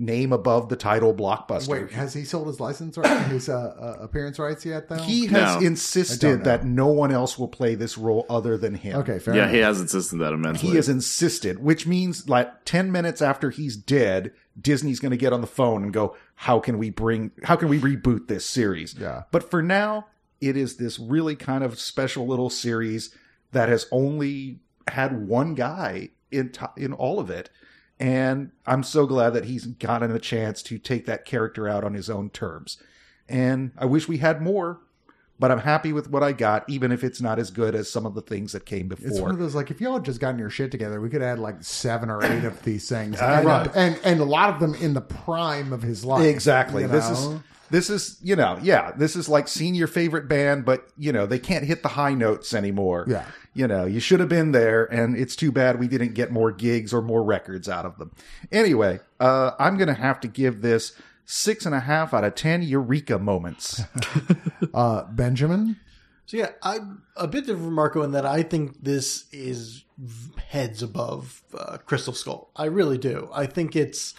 name 0.00 0.32
above 0.32 0.68
the 0.68 0.76
title 0.76 1.12
blockbuster. 1.12 1.68
Wait, 1.68 1.90
has 1.90 2.14
he 2.14 2.24
sold 2.24 2.46
his 2.46 2.60
license 2.60 2.96
or 2.96 3.06
his 3.24 3.48
uh, 3.48 3.54
uh, 3.98 4.02
appearance 4.04 4.38
rights 4.38 4.64
yet? 4.64 4.88
Though 4.88 4.96
he 4.96 5.26
has 5.26 5.60
No. 5.60 5.66
Insisted 5.66 6.44
that 6.44 6.64
no 6.64 6.86
one 6.86 7.10
else 7.10 7.36
will 7.38 7.48
play 7.48 7.74
this 7.74 7.98
role 7.98 8.24
other 8.30 8.56
than 8.56 8.74
him. 8.74 8.96
okay, 9.00 9.18
fair 9.18 9.34
Yeah, 9.34 9.42
enough. 9.42 9.54
he 9.54 9.58
has 9.60 9.80
insisted 9.80 10.18
that 10.20 10.32
immensely. 10.32 10.70
He 10.70 10.76
has 10.76 10.88
insisted, 10.88 11.58
which 11.58 11.86
means 11.86 12.28
like 12.28 12.64
10 12.64 12.92
minutes 12.92 13.20
after 13.20 13.50
he's 13.50 13.76
dead, 13.76 14.32
Disney's 14.60 15.00
going 15.00 15.10
to 15.10 15.16
get 15.16 15.32
on 15.32 15.40
the 15.40 15.46
phone 15.48 15.82
and 15.82 15.92
go, 15.92 16.16
how 16.36 16.60
can 16.60 16.78
we 16.78 16.90
bring, 16.90 17.32
how 17.42 17.56
can 17.56 17.68
we 17.68 17.78
reboot 17.80 18.28
this 18.28 18.46
series? 18.46 18.94
Yeah. 18.98 19.24
But 19.32 19.50
for 19.50 19.62
now, 19.62 20.06
it 20.40 20.56
is 20.56 20.76
this 20.76 20.98
really 21.00 21.34
kind 21.34 21.64
of 21.64 21.78
special 21.80 22.26
little 22.26 22.50
series 22.50 23.12
that 23.50 23.68
has 23.68 23.86
only 23.90 24.60
had 24.86 25.26
one 25.26 25.54
guy 25.54 26.10
in, 26.30 26.50
to- 26.52 26.70
in 26.76 26.92
all 26.92 27.18
of 27.18 27.30
it. 27.30 27.50
And 28.00 28.52
I'm 28.66 28.82
so 28.82 29.06
glad 29.06 29.30
that 29.30 29.46
he's 29.46 29.66
gotten 29.66 30.10
a 30.10 30.18
chance 30.20 30.62
to 30.64 30.78
take 30.78 31.06
that 31.06 31.24
character 31.24 31.68
out 31.68 31.82
on 31.82 31.94
his 31.94 32.08
own 32.08 32.30
terms. 32.30 32.78
And 33.28 33.72
I 33.76 33.86
wish 33.86 34.08
we 34.08 34.18
had 34.18 34.40
more, 34.40 34.80
but 35.38 35.50
I'm 35.50 35.58
happy 35.58 35.92
with 35.92 36.10
what 36.10 36.22
I 36.22 36.32
got, 36.32 36.68
even 36.68 36.92
if 36.92 37.04
it's 37.04 37.20
not 37.20 37.38
as 37.38 37.50
good 37.50 37.74
as 37.74 37.90
some 37.90 38.06
of 38.06 38.14
the 38.14 38.22
things 38.22 38.52
that 38.52 38.66
came 38.66 38.88
before. 38.88 39.08
It's 39.08 39.20
one 39.20 39.30
of 39.30 39.38
those 39.38 39.54
like 39.54 39.70
if 39.70 39.80
y'all 39.80 39.94
had 39.94 40.04
just 40.04 40.20
gotten 40.20 40.38
your 40.38 40.50
shit 40.50 40.70
together, 40.70 41.00
we 41.00 41.10
could 41.10 41.22
add 41.22 41.38
like 41.38 41.62
seven 41.62 42.08
or 42.08 42.24
eight 42.24 42.44
of 42.44 42.62
these 42.62 42.88
things, 42.88 43.18
and, 43.20 43.46
right. 43.46 43.70
and 43.74 44.00
and 44.04 44.20
a 44.20 44.24
lot 44.24 44.50
of 44.50 44.60
them 44.60 44.74
in 44.76 44.94
the 44.94 45.00
prime 45.00 45.72
of 45.72 45.82
his 45.82 46.04
life. 46.04 46.24
Exactly. 46.24 46.86
This 46.86 47.08
is 47.10 47.28
know? 47.28 47.42
This 47.70 47.90
is 47.90 48.18
you 48.22 48.36
know 48.36 48.58
yeah 48.62 48.92
this 48.92 49.16
is 49.16 49.28
like 49.28 49.48
seeing 49.48 49.74
your 49.74 49.86
favorite 49.86 50.28
band, 50.28 50.64
but 50.64 50.88
you 50.96 51.12
know 51.12 51.26
they 51.26 51.38
can't 51.38 51.64
hit 51.64 51.82
the 51.82 51.90
high 51.90 52.14
notes 52.14 52.54
anymore. 52.54 53.04
Yeah. 53.08 53.24
You 53.54 53.66
know 53.66 53.86
you 53.86 54.00
should 54.00 54.20
have 54.20 54.28
been 54.28 54.52
there, 54.52 54.84
and 54.84 55.16
it's 55.16 55.36
too 55.36 55.52
bad 55.52 55.78
we 55.78 55.88
didn't 55.88 56.14
get 56.14 56.30
more 56.30 56.52
gigs 56.52 56.92
or 56.92 57.02
more 57.02 57.22
records 57.22 57.68
out 57.68 57.84
of 57.84 57.98
them. 57.98 58.12
Anyway, 58.52 59.00
uh, 59.20 59.52
I'm 59.58 59.76
gonna 59.76 59.94
have 59.94 60.20
to 60.20 60.28
give 60.28 60.62
this 60.62 60.92
six 61.24 61.66
and 61.66 61.74
a 61.74 61.80
half 61.80 62.14
out 62.14 62.24
of 62.24 62.34
ten 62.34 62.62
eureka 62.62 63.18
moments. 63.18 63.82
uh, 64.74 65.04
Benjamin. 65.04 65.76
So 66.26 66.36
yeah, 66.36 66.50
I'm 66.62 67.02
a 67.16 67.26
bit 67.26 67.46
different 67.46 67.64
from 67.64 67.74
Marco 67.74 68.02
in 68.02 68.12
that 68.12 68.26
I 68.26 68.42
think 68.42 68.84
this 68.84 69.24
is 69.32 69.84
heads 70.48 70.82
above 70.82 71.42
uh, 71.56 71.78
Crystal 71.78 72.12
Skull. 72.12 72.50
I 72.54 72.66
really 72.66 72.98
do. 72.98 73.30
I 73.32 73.46
think 73.46 73.74
it's 73.74 74.14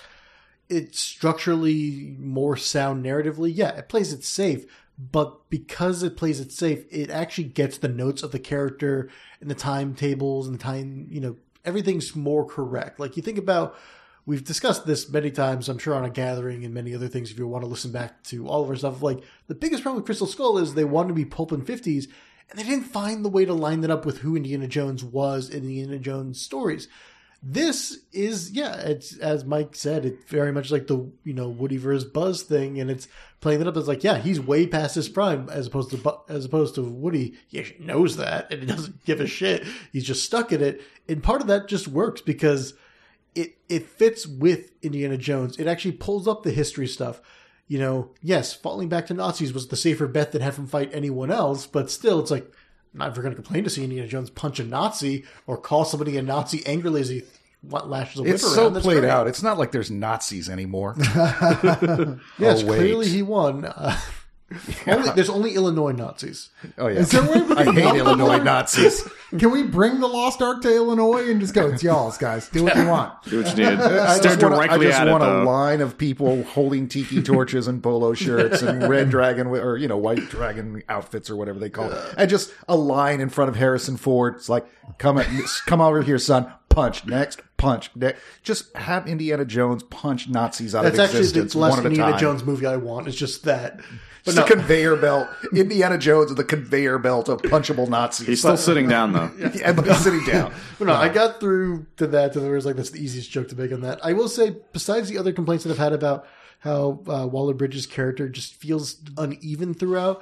it's 0.69 0.99
structurally 0.99 2.15
more 2.19 2.55
sound 2.55 3.03
narratively. 3.03 3.51
Yeah, 3.53 3.69
it 3.69 3.89
plays 3.89 4.13
it 4.13 4.23
safe, 4.23 4.65
but 4.97 5.49
because 5.49 6.03
it 6.03 6.15
plays 6.15 6.39
it 6.39 6.51
safe, 6.51 6.85
it 6.91 7.09
actually 7.09 7.45
gets 7.45 7.77
the 7.77 7.87
notes 7.87 8.23
of 8.23 8.31
the 8.31 8.39
character 8.39 9.09
and 9.41 9.49
the 9.49 9.55
timetables 9.55 10.47
and 10.47 10.57
the 10.57 10.63
time. 10.63 11.07
You 11.09 11.21
know, 11.21 11.35
everything's 11.65 12.15
more 12.15 12.45
correct. 12.45 12.99
Like 12.99 13.17
you 13.17 13.23
think 13.23 13.37
about. 13.37 13.75
We've 14.25 14.43
discussed 14.43 14.85
this 14.85 15.09
many 15.09 15.31
times, 15.31 15.69
I'm 15.69 15.79
sure, 15.79 15.95
on 15.95 16.05
a 16.05 16.09
gathering 16.09 16.63
and 16.63 16.71
many 16.71 16.93
other 16.93 17.07
things. 17.07 17.31
If 17.31 17.39
you 17.39 17.47
want 17.47 17.63
to 17.63 17.69
listen 17.69 17.91
back 17.91 18.21
to 18.25 18.47
all 18.47 18.61
of 18.61 18.69
our 18.69 18.75
stuff, 18.75 19.01
like 19.01 19.23
the 19.47 19.55
biggest 19.55 19.81
problem 19.81 19.95
with 19.95 20.05
Crystal 20.05 20.27
Skull 20.27 20.59
is 20.59 20.75
they 20.75 20.83
wanted 20.83 21.07
to 21.07 21.13
be 21.15 21.25
pulp 21.25 21.51
in 21.51 21.65
50s, 21.65 22.07
and 22.49 22.59
they 22.59 22.63
didn't 22.63 22.83
find 22.83 23.25
the 23.25 23.29
way 23.29 23.45
to 23.45 23.53
line 23.53 23.81
that 23.81 23.89
up 23.89 24.05
with 24.05 24.19
who 24.19 24.35
Indiana 24.35 24.67
Jones 24.67 25.03
was 25.03 25.49
in 25.49 25.65
the 25.65 25.79
Indiana 25.79 26.03
Jones 26.03 26.39
stories. 26.39 26.87
This 27.41 27.99
is, 28.11 28.51
yeah, 28.51 28.75
it's 28.81 29.17
as 29.17 29.45
Mike 29.45 29.73
said, 29.73 30.03
it's 30.03 30.29
very 30.29 30.51
much 30.51 30.71
like 30.71 30.87
the 30.87 31.09
you 31.23 31.33
know 31.33 31.47
Woody 31.47 31.77
versus 31.77 32.03
Buzz 32.03 32.43
thing, 32.43 32.79
and 32.81 32.91
it's 32.91 33.07
playing 33.39 33.61
it 33.61 33.67
up 33.67 33.77
as 33.77 33.87
like, 33.87 34.03
yeah, 34.03 34.17
he's 34.17 34.41
way 34.41 34.67
past 34.67 34.95
his 34.95 35.07
prime, 35.07 35.47
as 35.49 35.67
opposed 35.67 35.91
to 35.91 36.19
as 36.27 36.43
opposed 36.43 36.75
to 36.75 36.83
Woody. 36.83 37.35
He 37.47 37.75
knows 37.79 38.17
that, 38.17 38.51
and 38.51 38.61
he 38.61 38.67
doesn't 38.67 39.03
give 39.05 39.21
a 39.21 39.27
shit. 39.27 39.65
He's 39.93 40.03
just 40.03 40.25
stuck 40.25 40.51
in 40.51 40.61
it, 40.61 40.81
and 41.07 41.23
part 41.23 41.39
of 41.39 41.47
that 41.47 41.69
just 41.69 41.87
works 41.87 42.19
because 42.19 42.73
it 43.35 43.57
it 43.69 43.87
fits 43.87 44.27
with 44.27 44.71
Indiana 44.81 45.17
Jones. 45.17 45.57
It 45.57 45.67
actually 45.67 45.93
pulls 45.93 46.27
up 46.27 46.43
the 46.43 46.51
history 46.51 46.87
stuff. 46.87 47.21
You 47.69 47.79
know, 47.79 48.11
yes, 48.21 48.53
falling 48.53 48.89
back 48.89 49.05
to 49.07 49.13
Nazis 49.13 49.53
was 49.53 49.67
the 49.67 49.77
safer 49.77 50.07
bet 50.07 50.33
than 50.33 50.41
have 50.41 50.57
him 50.57 50.67
fight 50.67 50.89
anyone 50.91 51.31
else, 51.31 51.67
but 51.67 51.89
still, 51.89 52.19
it's 52.19 52.31
like 52.31 52.51
I'm 52.93 52.99
not 52.99 53.09
ever 53.09 53.21
going 53.21 53.33
to 53.35 53.41
complain 53.41 53.63
to 53.63 53.69
see 53.69 53.83
Indiana 53.83 54.07
Jones 54.07 54.29
punch 54.29 54.59
a 54.59 54.63
Nazi 54.63 55.23
or 55.47 55.57
call 55.57 55.85
somebody 55.85 56.17
a 56.17 56.21
Nazi 56.21 56.65
angrily 56.65 57.01
as 57.01 57.09
he 57.09 57.23
what, 57.61 57.89
lashes 57.89 58.19
a 58.19 58.23
whip 58.23 58.33
It's 58.35 58.43
around. 58.43 58.53
so 58.55 58.69
That's 58.69 58.85
played 58.85 59.01
great. 59.01 59.09
out. 59.11 59.27
It's 59.27 59.43
not 59.43 59.57
like 59.57 59.71
there's 59.71 59.91
Nazis 59.91 60.49
anymore. 60.49 60.95
Yes, 62.37 62.63
Oh, 62.63 62.65
clearly 62.65 63.07
he 63.09 63.21
won. 63.21 63.65
Uh, 63.75 63.95
only, 64.87 65.09
there's 65.11 65.29
only 65.29 65.53
Illinois 65.53 65.91
Nazis. 65.91 66.49
Oh 66.79 66.87
yeah, 66.87 67.01
Is 67.01 67.11
there 67.11 67.21
a 67.23 67.29
way 67.31 67.39
we 67.39 67.55
I 67.55 67.65
hate 67.71 67.95
Illinois? 67.99 68.39
Nazis. 68.39 69.07
Can 69.37 69.51
we 69.51 69.63
bring 69.63 69.99
the 69.99 70.07
Lost 70.07 70.41
Ark 70.41 70.61
to 70.63 70.75
Illinois 70.75 71.29
and 71.29 71.39
just 71.39 71.53
go? 71.53 71.67
It's 71.67 71.83
y'all's, 71.83 72.17
guys. 72.17 72.49
Do 72.49 72.63
what 72.63 72.75
you 72.75 72.87
want. 72.87 73.21
Do 73.23 73.43
what 73.43 73.57
you 73.57 73.63
need. 73.63 73.79
I 73.79 74.17
Stare 74.17 74.23
just 74.35 74.41
want, 74.41 74.55
a, 74.55 74.57
I 74.57 74.67
directly 74.67 74.87
just 74.87 74.99
at 74.99 75.07
it, 75.07 75.11
want 75.11 75.23
a 75.23 75.27
though. 75.27 75.43
line 75.43 75.81
of 75.81 75.97
people 75.97 76.43
holding 76.43 76.87
tiki 76.87 77.21
torches 77.21 77.67
and 77.67 77.83
polo 77.83 78.13
shirts 78.13 78.61
and 78.63 78.89
red 78.89 79.09
dragon 79.11 79.47
or 79.47 79.77
you 79.77 79.87
know 79.87 79.97
white 79.97 80.29
dragon 80.29 80.81
outfits 80.89 81.29
or 81.29 81.35
whatever 81.35 81.59
they 81.59 81.69
call 81.69 81.91
it, 81.91 82.15
and 82.17 82.29
just 82.29 82.51
a 82.67 82.75
line 82.75 83.21
in 83.21 83.29
front 83.29 83.49
of 83.49 83.55
Harrison 83.55 83.97
Ford. 83.97 84.35
It's 84.35 84.49
like, 84.49 84.65
come 84.97 85.17
at, 85.19 85.27
come 85.65 85.81
over 85.81 86.01
here, 86.01 86.17
son. 86.17 86.51
Punch 86.69 87.05
next, 87.07 87.41
punch 87.57 87.89
next. 87.95 88.21
Just 88.43 88.75
have 88.75 89.07
Indiana 89.07 89.43
Jones 89.43 89.81
punch 89.83 90.29
Nazis 90.29 90.75
out 90.75 90.83
That's 90.83 90.99
of 90.99 91.05
actually 91.05 91.19
existence 91.21 91.53
the 91.53 91.59
last 91.59 91.71
one 91.71 91.79
at 91.79 91.85
a 91.85 91.87
Indiana 91.89 92.11
time. 92.11 92.19
Jones 92.19 92.43
movie 92.43 92.67
I 92.67 92.75
want. 92.77 93.07
It's 93.07 93.17
just 93.17 93.43
that. 93.45 93.79
But 94.25 94.31
It's 94.31 94.37
no, 94.37 94.43
the 94.43 94.55
conveyor 94.55 94.95
belt. 94.97 95.29
Indiana 95.55 95.97
Jones 95.97 96.31
is 96.31 96.35
the 96.35 96.43
conveyor 96.43 96.97
belt 96.99 97.29
of 97.29 97.41
punchable 97.41 97.87
Nazis. 97.87 98.27
He's 98.27 98.39
still 98.39 98.57
sitting 98.57 98.87
down 98.87 99.13
though. 99.13 99.31
yeah, 99.53 99.71
but 99.71 99.87
he's 99.87 99.97
sitting 99.97 100.23
down. 100.25 100.53
But 100.77 100.85
no, 100.85 100.93
I 100.93 101.09
got 101.09 101.39
through 101.39 101.85
to 101.97 102.07
that 102.07 102.33
to 102.33 102.39
the 102.39 102.49
was 102.49 102.65
like 102.65 102.75
that's 102.75 102.89
the 102.89 103.01
easiest 103.01 103.31
joke 103.31 103.47
to 103.49 103.55
make 103.55 103.71
on 103.71 103.81
that. 103.81 104.03
I 104.03 104.13
will 104.13 104.27
say, 104.27 104.57
besides 104.73 105.09
the 105.09 105.17
other 105.17 105.31
complaints 105.31 105.63
that 105.63 105.71
I've 105.71 105.77
had 105.77 105.93
about 105.93 106.27
how 106.59 107.01
uh, 107.07 107.25
Waller 107.27 107.53
Bridges' 107.53 107.85
character 107.85 108.27
just 108.27 108.53
feels 108.53 108.97
uneven 109.17 109.73
throughout, 109.73 110.21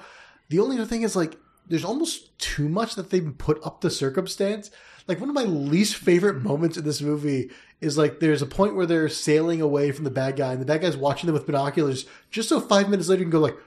the 0.50 0.60
only 0.60 0.76
other 0.78 0.86
thing 0.86 1.02
is 1.02 1.16
like 1.16 1.36
there's 1.68 1.86
almost 1.86 2.38
too 2.39 2.70
much 2.70 2.95
that 2.95 3.10
they've 3.10 3.38
put 3.38 3.60
up 3.66 3.82
the 3.82 3.89
circumstance. 3.89 4.72
Like 5.08 5.20
one 5.20 5.30
of 5.30 5.36
my 5.36 5.43
least 5.43 5.95
favorite 5.95 6.43
moments 6.43 6.78
in 6.78 6.84
this 6.84 7.02
movie 7.02 7.50
is 7.82 7.98
like 7.98 8.20
there's 8.20 8.41
a 8.41 8.48
point 8.48 8.76
where 8.76 8.86
they're 8.86 9.10
sailing 9.10 9.62
away 9.62 9.91
from 9.91 10.04
the 10.04 10.12
bad 10.12 10.36
guy, 10.36 10.52
and 10.52 10.62
the 10.62 10.66
bad 10.66 10.82
guy's 10.82 10.98
watching 10.98 11.28
them 11.28 11.34
with 11.34 11.45
binoculars, 11.45 12.06
just 12.30 12.50
so 12.50 12.60
five 12.60 12.89
minutes 12.89 13.10
later 13.10 13.22
you 13.22 13.26
can 13.26 13.32
go 13.32 13.39
like. 13.39 13.58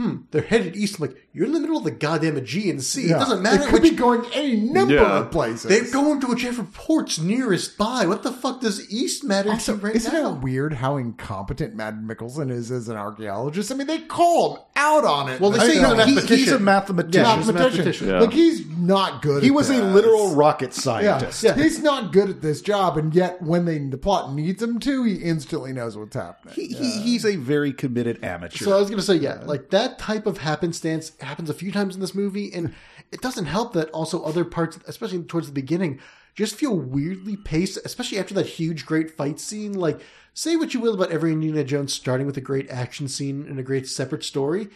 Hmm, 0.00 0.22
they're 0.30 0.40
headed 0.40 0.76
east. 0.76 0.98
I'm 0.98 1.08
like, 1.08 1.28
you're 1.32 1.46
in 1.46 1.52
the 1.52 1.60
middle 1.60 1.76
of 1.76 1.84
the 1.84 1.90
goddamn 1.90 2.36
Aegean 2.36 2.80
Sea. 2.80 3.06
It 3.06 3.10
doesn't 3.10 3.40
matter 3.42 3.62
It 3.62 3.66
could 3.66 3.82
which 3.82 3.90
be 3.92 3.96
going 3.96 4.24
any 4.32 4.56
number 4.56 4.94
Yeah. 4.94 5.18
of 5.20 5.30
places. 5.30 5.62
they're 5.64 5.90
going 5.92 6.20
to 6.20 6.26
whichever 6.26 6.64
port's 6.64 7.18
nearest 7.20 7.78
by. 7.78 8.06
What 8.06 8.22
the 8.22 8.32
fuck 8.32 8.60
does 8.60 8.90
East 8.92 9.22
matter 9.24 9.50
Also, 9.50 9.76
to 9.76 9.86
right 9.86 9.94
isn't 9.94 10.12
now? 10.12 10.34
it 10.34 10.40
weird 10.42 10.74
how 10.74 10.96
incompetent 10.96 11.74
Mads 11.76 11.98
Mikkelsen 12.02 12.50
is 12.50 12.70
as 12.72 12.88
an 12.88 12.96
archaeologist? 12.96 13.70
I 13.70 13.74
mean, 13.76 13.86
they 13.86 14.00
call 14.00 14.56
him 14.56 14.62
out 14.76 15.04
on 15.04 15.28
it. 15.28 15.40
Well, 15.40 15.50
they 15.50 15.58
I 15.60 15.66
say 15.66 15.72
he's 15.74 15.82
know. 15.82 15.92
a 15.92 16.04
He- 16.04 16.14
mathematician. 16.14 16.36
he's 16.38 16.52
a 16.52 16.58
mathematician. 16.58 17.24
Yeah, 17.24 17.36
he's 17.36 17.48
a 17.48 17.52
mathematician. 17.52 17.78
mathematician. 17.84 18.08
Yeah. 18.08 18.20
Like 18.20 18.32
he's 18.32 18.66
not 18.78 19.22
good. 19.22 19.42
He 19.42 19.48
at 19.50 19.54
was 19.54 19.70
a 19.70 19.82
literal 19.82 20.34
rocket 20.34 20.74
scientist. 20.74 21.42
yeah, 21.44 21.54
he's 21.56 21.78
not 21.80 22.12
good 22.12 22.28
at 22.30 22.42
this 22.42 22.60
job, 22.60 22.96
and 22.98 23.14
yet 23.14 23.40
when 23.40 23.66
they, 23.66 23.78
the 23.78 23.98
plot 23.98 24.32
needs 24.34 24.62
him 24.62 24.80
to, 24.80 25.04
he 25.04 25.14
instantly 25.16 25.72
knows 25.72 25.96
what's 25.96 26.16
happening. 26.16 26.54
He, 26.54 26.66
he, 26.68 26.90
he's 27.02 27.24
a 27.24 27.36
very 27.36 27.72
committed 27.72 28.22
amateur. 28.24 28.64
So 28.64 28.72
I 28.76 28.80
was 28.80 28.88
going 28.88 28.98
to 28.98 29.04
say, 29.06 29.14
yeah, 29.16 29.40
like 29.44 29.70
that 29.70 29.98
type 29.98 30.26
of 30.26 30.38
happenstance 30.38 31.12
happens 31.22 31.50
a 31.50 31.54
few 31.54 31.72
times 31.72 31.94
in 31.94 32.00
this 32.00 32.14
movie, 32.14 32.52
and 32.52 32.74
it 33.12 33.20
doesn't 33.20 33.46
help 33.46 33.72
that 33.72 33.90
also 33.90 34.22
other 34.22 34.44
parts, 34.44 34.78
especially 34.86 35.22
towards 35.22 35.46
the 35.46 35.52
beginning, 35.52 36.00
just 36.34 36.54
feel 36.54 36.76
weirdly 36.76 37.36
paced, 37.36 37.78
especially 37.84 38.18
after 38.18 38.34
that 38.34 38.46
huge, 38.46 38.86
great 38.86 39.10
fight 39.10 39.40
scene. 39.40 39.72
Like, 39.72 40.00
say 40.34 40.56
what 40.56 40.74
you 40.74 40.80
will 40.80 40.94
about 40.94 41.10
every 41.10 41.32
Indiana 41.32 41.64
Jones 41.64 41.92
starting 41.92 42.26
with 42.26 42.36
a 42.36 42.42
great 42.42 42.70
action 42.70 43.08
scene 43.08 43.46
and 43.48 43.58
a 43.58 43.64
great 43.64 43.88
separate 43.88 44.24
story. 44.24 44.68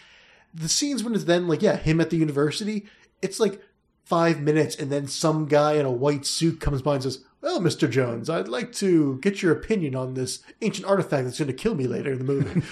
The 0.53 0.69
scenes 0.69 1.03
when 1.03 1.15
it's 1.15 1.25
then 1.25 1.49
like, 1.49 1.63
yeah, 1.63 1.77
him 1.77 2.01
at 2.01 2.11
the 2.11 2.17
university, 2.17 2.87
it's 3.23 3.41
like 3.41 3.61
five 4.05 4.41
minutes, 4.41 4.77
and 4.77 4.93
then 4.93 5.09
some 5.09 5.47
guy 5.47 5.75
in 5.75 5.87
a 5.87 5.91
white 5.91 6.27
suit 6.27 6.61
comes 6.61 6.83
by 6.83 6.95
and 6.95 7.03
says, 7.03 7.25
well, 7.41 7.61
Mr. 7.61 7.91
Jones, 7.91 8.31
I'd 8.31 8.49
like 8.49 8.73
to 8.75 9.19
get 9.21 9.43
your 9.43 9.53
opinion 9.53 9.95
on 9.95 10.15
this 10.15 10.43
ancient 10.63 10.87
artifact 10.87 11.25
that's 11.25 11.39
going 11.39 11.49
to 11.49 11.55
kill 11.55 11.75
me 11.75 11.87
later 11.87 12.13
in 12.13 12.19
the 12.19 12.25
movie. 12.25 12.63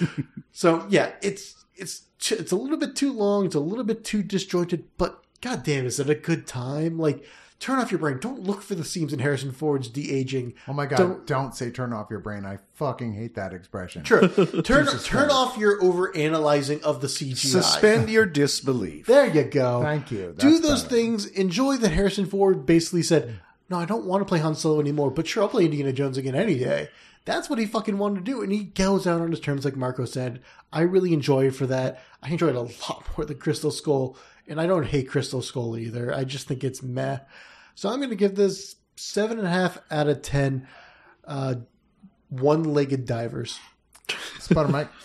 so 0.51 0.85
yeah, 0.89 1.11
it's 1.21 1.63
it's 1.75 2.03
t- 2.23 2.35
it's 2.35 2.51
a 2.51 2.55
little 2.55 2.77
bit 2.77 2.95
too 2.95 3.11
long. 3.13 3.45
It's 3.45 3.55
a 3.55 3.59
little 3.59 3.83
bit 3.83 4.03
too 4.03 4.23
disjointed, 4.23 4.85
but 4.97 5.23
goddamn, 5.41 5.85
is 5.85 5.99
it 5.99 6.09
a 6.09 6.15
good 6.15 6.47
time? 6.47 6.97
Like 6.97 7.23
turn 7.59 7.79
off 7.79 7.91
your 7.91 7.99
brain. 7.99 8.17
Don't 8.19 8.41
look 8.43 8.61
for 8.61 8.75
the 8.75 8.83
seams 8.83 9.13
in 9.13 9.19
Harrison 9.19 9.51
Ford's 9.51 9.87
de 9.87 10.11
aging. 10.11 10.53
Oh 10.67 10.73
my 10.73 10.85
god! 10.85 10.97
Don't- 10.97 11.27
Don't, 11.27 11.55
say 11.55 11.69
turn 11.71 11.93
off 11.93 12.07
your 12.09 12.19
brain. 12.19 12.45
I 12.45 12.59
fucking 12.75 13.13
hate 13.13 13.35
that 13.35 13.53
expression. 13.53 14.03
Sure, 14.03 14.27
turn 14.63 14.87
turn 14.87 15.29
off 15.29 15.57
your 15.57 15.81
over 15.83 16.15
analyzing 16.15 16.83
of 16.83 17.01
the 17.01 17.07
CGI. 17.07 17.35
Suspend 17.37 18.09
your 18.09 18.25
disbelief. 18.25 19.05
There 19.05 19.27
you 19.27 19.43
go. 19.43 19.81
Thank 19.81 20.11
you. 20.11 20.33
Do 20.37 20.59
those 20.59 20.83
better. 20.83 20.95
things. 20.95 21.25
Enjoy 21.25 21.77
that 21.77 21.91
Harrison 21.91 22.25
Ford 22.25 22.65
basically 22.65 23.03
said, 23.03 23.39
"No, 23.69 23.77
I 23.77 23.85
don't 23.85 24.05
want 24.05 24.21
to 24.21 24.25
play 24.25 24.39
Han 24.39 24.55
Solo 24.55 24.79
anymore, 24.79 25.11
but 25.11 25.27
sure, 25.27 25.43
I'll 25.43 25.49
play 25.49 25.65
Indiana 25.65 25.93
Jones 25.93 26.17
again 26.17 26.35
any 26.35 26.57
day." 26.57 26.89
That's 27.25 27.49
what 27.49 27.57
he 27.57 27.65
fucking 27.65 27.97
wanted 27.97 28.25
to 28.25 28.31
do, 28.31 28.41
and 28.41 28.51
he 28.51 28.65
goes 28.65 29.07
out 29.07 29.21
on 29.21 29.31
his 29.31 29.39
terms, 29.39 29.63
like 29.63 29.77
Marco 29.77 30.03
said. 30.03 30.41
I 30.73 30.81
really 30.81 31.13
enjoy 31.13 31.45
it 31.47 31.55
for 31.55 31.65
that. 31.67 32.03
I 32.23 32.29
enjoy 32.29 32.49
it 32.49 32.55
a 32.55 32.61
lot 32.61 33.05
more 33.17 33.25
than 33.25 33.37
Crystal 33.37 33.71
Skull, 33.71 34.17
and 34.47 34.59
I 34.59 34.65
don't 34.65 34.85
hate 34.85 35.09
Crystal 35.09 35.41
Skull 35.41 35.77
either. 35.77 36.13
I 36.13 36.23
just 36.23 36.47
think 36.47 36.63
it's 36.63 36.81
meh. 36.81 37.19
So 37.75 37.89
I'm 37.89 37.97
going 37.97 38.09
to 38.09 38.15
give 38.15 38.35
this 38.35 38.75
seven 38.95 39.37
and 39.37 39.47
a 39.47 39.51
half 39.51 39.79
out 39.91 40.07
of 40.07 40.21
ten. 40.21 40.67
Uh, 41.25 41.55
one-legged 42.29 43.05
divers. 43.05 43.59
Sputter 44.39 44.69
Mike. 44.69 44.89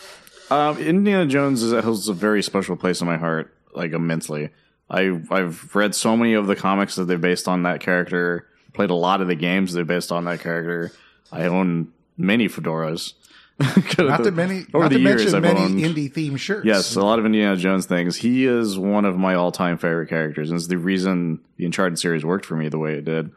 Um, 0.50 0.78
Indiana 0.78 1.26
Jones 1.26 1.62
is, 1.62 1.84
holds 1.84 2.08
a 2.08 2.14
very 2.14 2.42
special 2.42 2.74
place 2.74 3.02
in 3.02 3.06
my 3.06 3.18
heart, 3.18 3.54
like 3.74 3.92
immensely. 3.92 4.48
I 4.88 5.20
I've 5.30 5.76
read 5.76 5.94
so 5.94 6.16
many 6.16 6.32
of 6.32 6.46
the 6.46 6.56
comics 6.56 6.94
that 6.94 7.04
they're 7.04 7.18
based 7.18 7.48
on 7.48 7.64
that 7.64 7.80
character. 7.80 8.48
Played 8.72 8.88
a 8.88 8.94
lot 8.94 9.20
of 9.20 9.28
the 9.28 9.34
games 9.34 9.72
that 9.72 9.76
they're 9.76 9.84
based 9.84 10.10
on 10.10 10.24
that 10.24 10.40
character. 10.40 10.90
I 11.30 11.44
own 11.44 11.92
many 12.16 12.48
fedoras. 12.48 13.12
Not 13.98 14.22
to 14.22 14.30
many, 14.30 14.66
over 14.72 14.84
not 14.84 14.90
the 14.90 14.96
to 14.96 15.00
years 15.00 15.32
mention 15.32 15.40
many 15.42 15.60
owned- 15.60 15.80
indie 15.80 16.12
themed 16.12 16.38
shirts. 16.38 16.64
Yes, 16.64 16.94
a 16.94 17.00
lot 17.00 17.18
of 17.18 17.26
Indiana 17.26 17.56
Jones 17.56 17.86
things. 17.86 18.16
He 18.16 18.46
is 18.46 18.78
one 18.78 19.04
of 19.04 19.16
my 19.18 19.34
all 19.34 19.50
time 19.50 19.78
favorite 19.78 20.08
characters, 20.08 20.50
and 20.50 20.58
it's 20.58 20.68
the 20.68 20.78
reason 20.78 21.40
the 21.56 21.64
Uncharted 21.64 21.98
series 21.98 22.24
worked 22.24 22.46
for 22.46 22.54
me 22.54 22.68
the 22.68 22.78
way 22.78 22.94
it 22.94 23.04
did. 23.04 23.32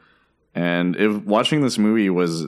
And 0.53 0.95
if 0.95 1.23
watching 1.23 1.61
this 1.61 1.79
movie 1.79 2.09
was 2.11 2.45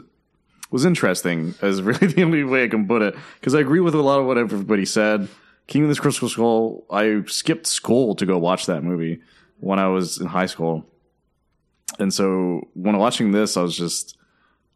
was 0.70 0.86
interesting, 0.86 1.56
is 1.64 1.82
really 1.84 2.08
the 2.08 2.24
only 2.24 2.44
way 2.44 2.66
I 2.66 2.68
can 2.68 2.88
put 2.88 3.02
it. 3.02 3.16
Because 3.40 3.56
I 3.56 3.60
agree 3.62 3.80
with 3.80 3.96
a 3.96 4.02
lot 4.02 4.20
of 4.20 4.28
what 4.28 4.38
everybody 4.38 4.86
said. 4.86 5.28
King 5.66 5.84
of 5.84 5.90
the 5.96 6.00
Crystal 6.00 6.30
Skull. 6.30 6.86
I 6.92 7.24
skipped 7.26 7.66
school 7.66 8.14
to 8.16 8.26
go 8.28 8.38
watch 8.38 8.68
that 8.68 8.84
movie 8.84 9.22
when 9.62 9.80
I 9.80 9.88
was 9.88 10.20
in 10.20 10.28
high 10.28 10.46
school, 10.46 10.86
and 11.98 12.14
so 12.14 12.68
when 12.76 12.98
watching 12.98 13.32
this, 13.32 13.58
I 13.58 13.64
was 13.64 13.76
just 13.76 14.16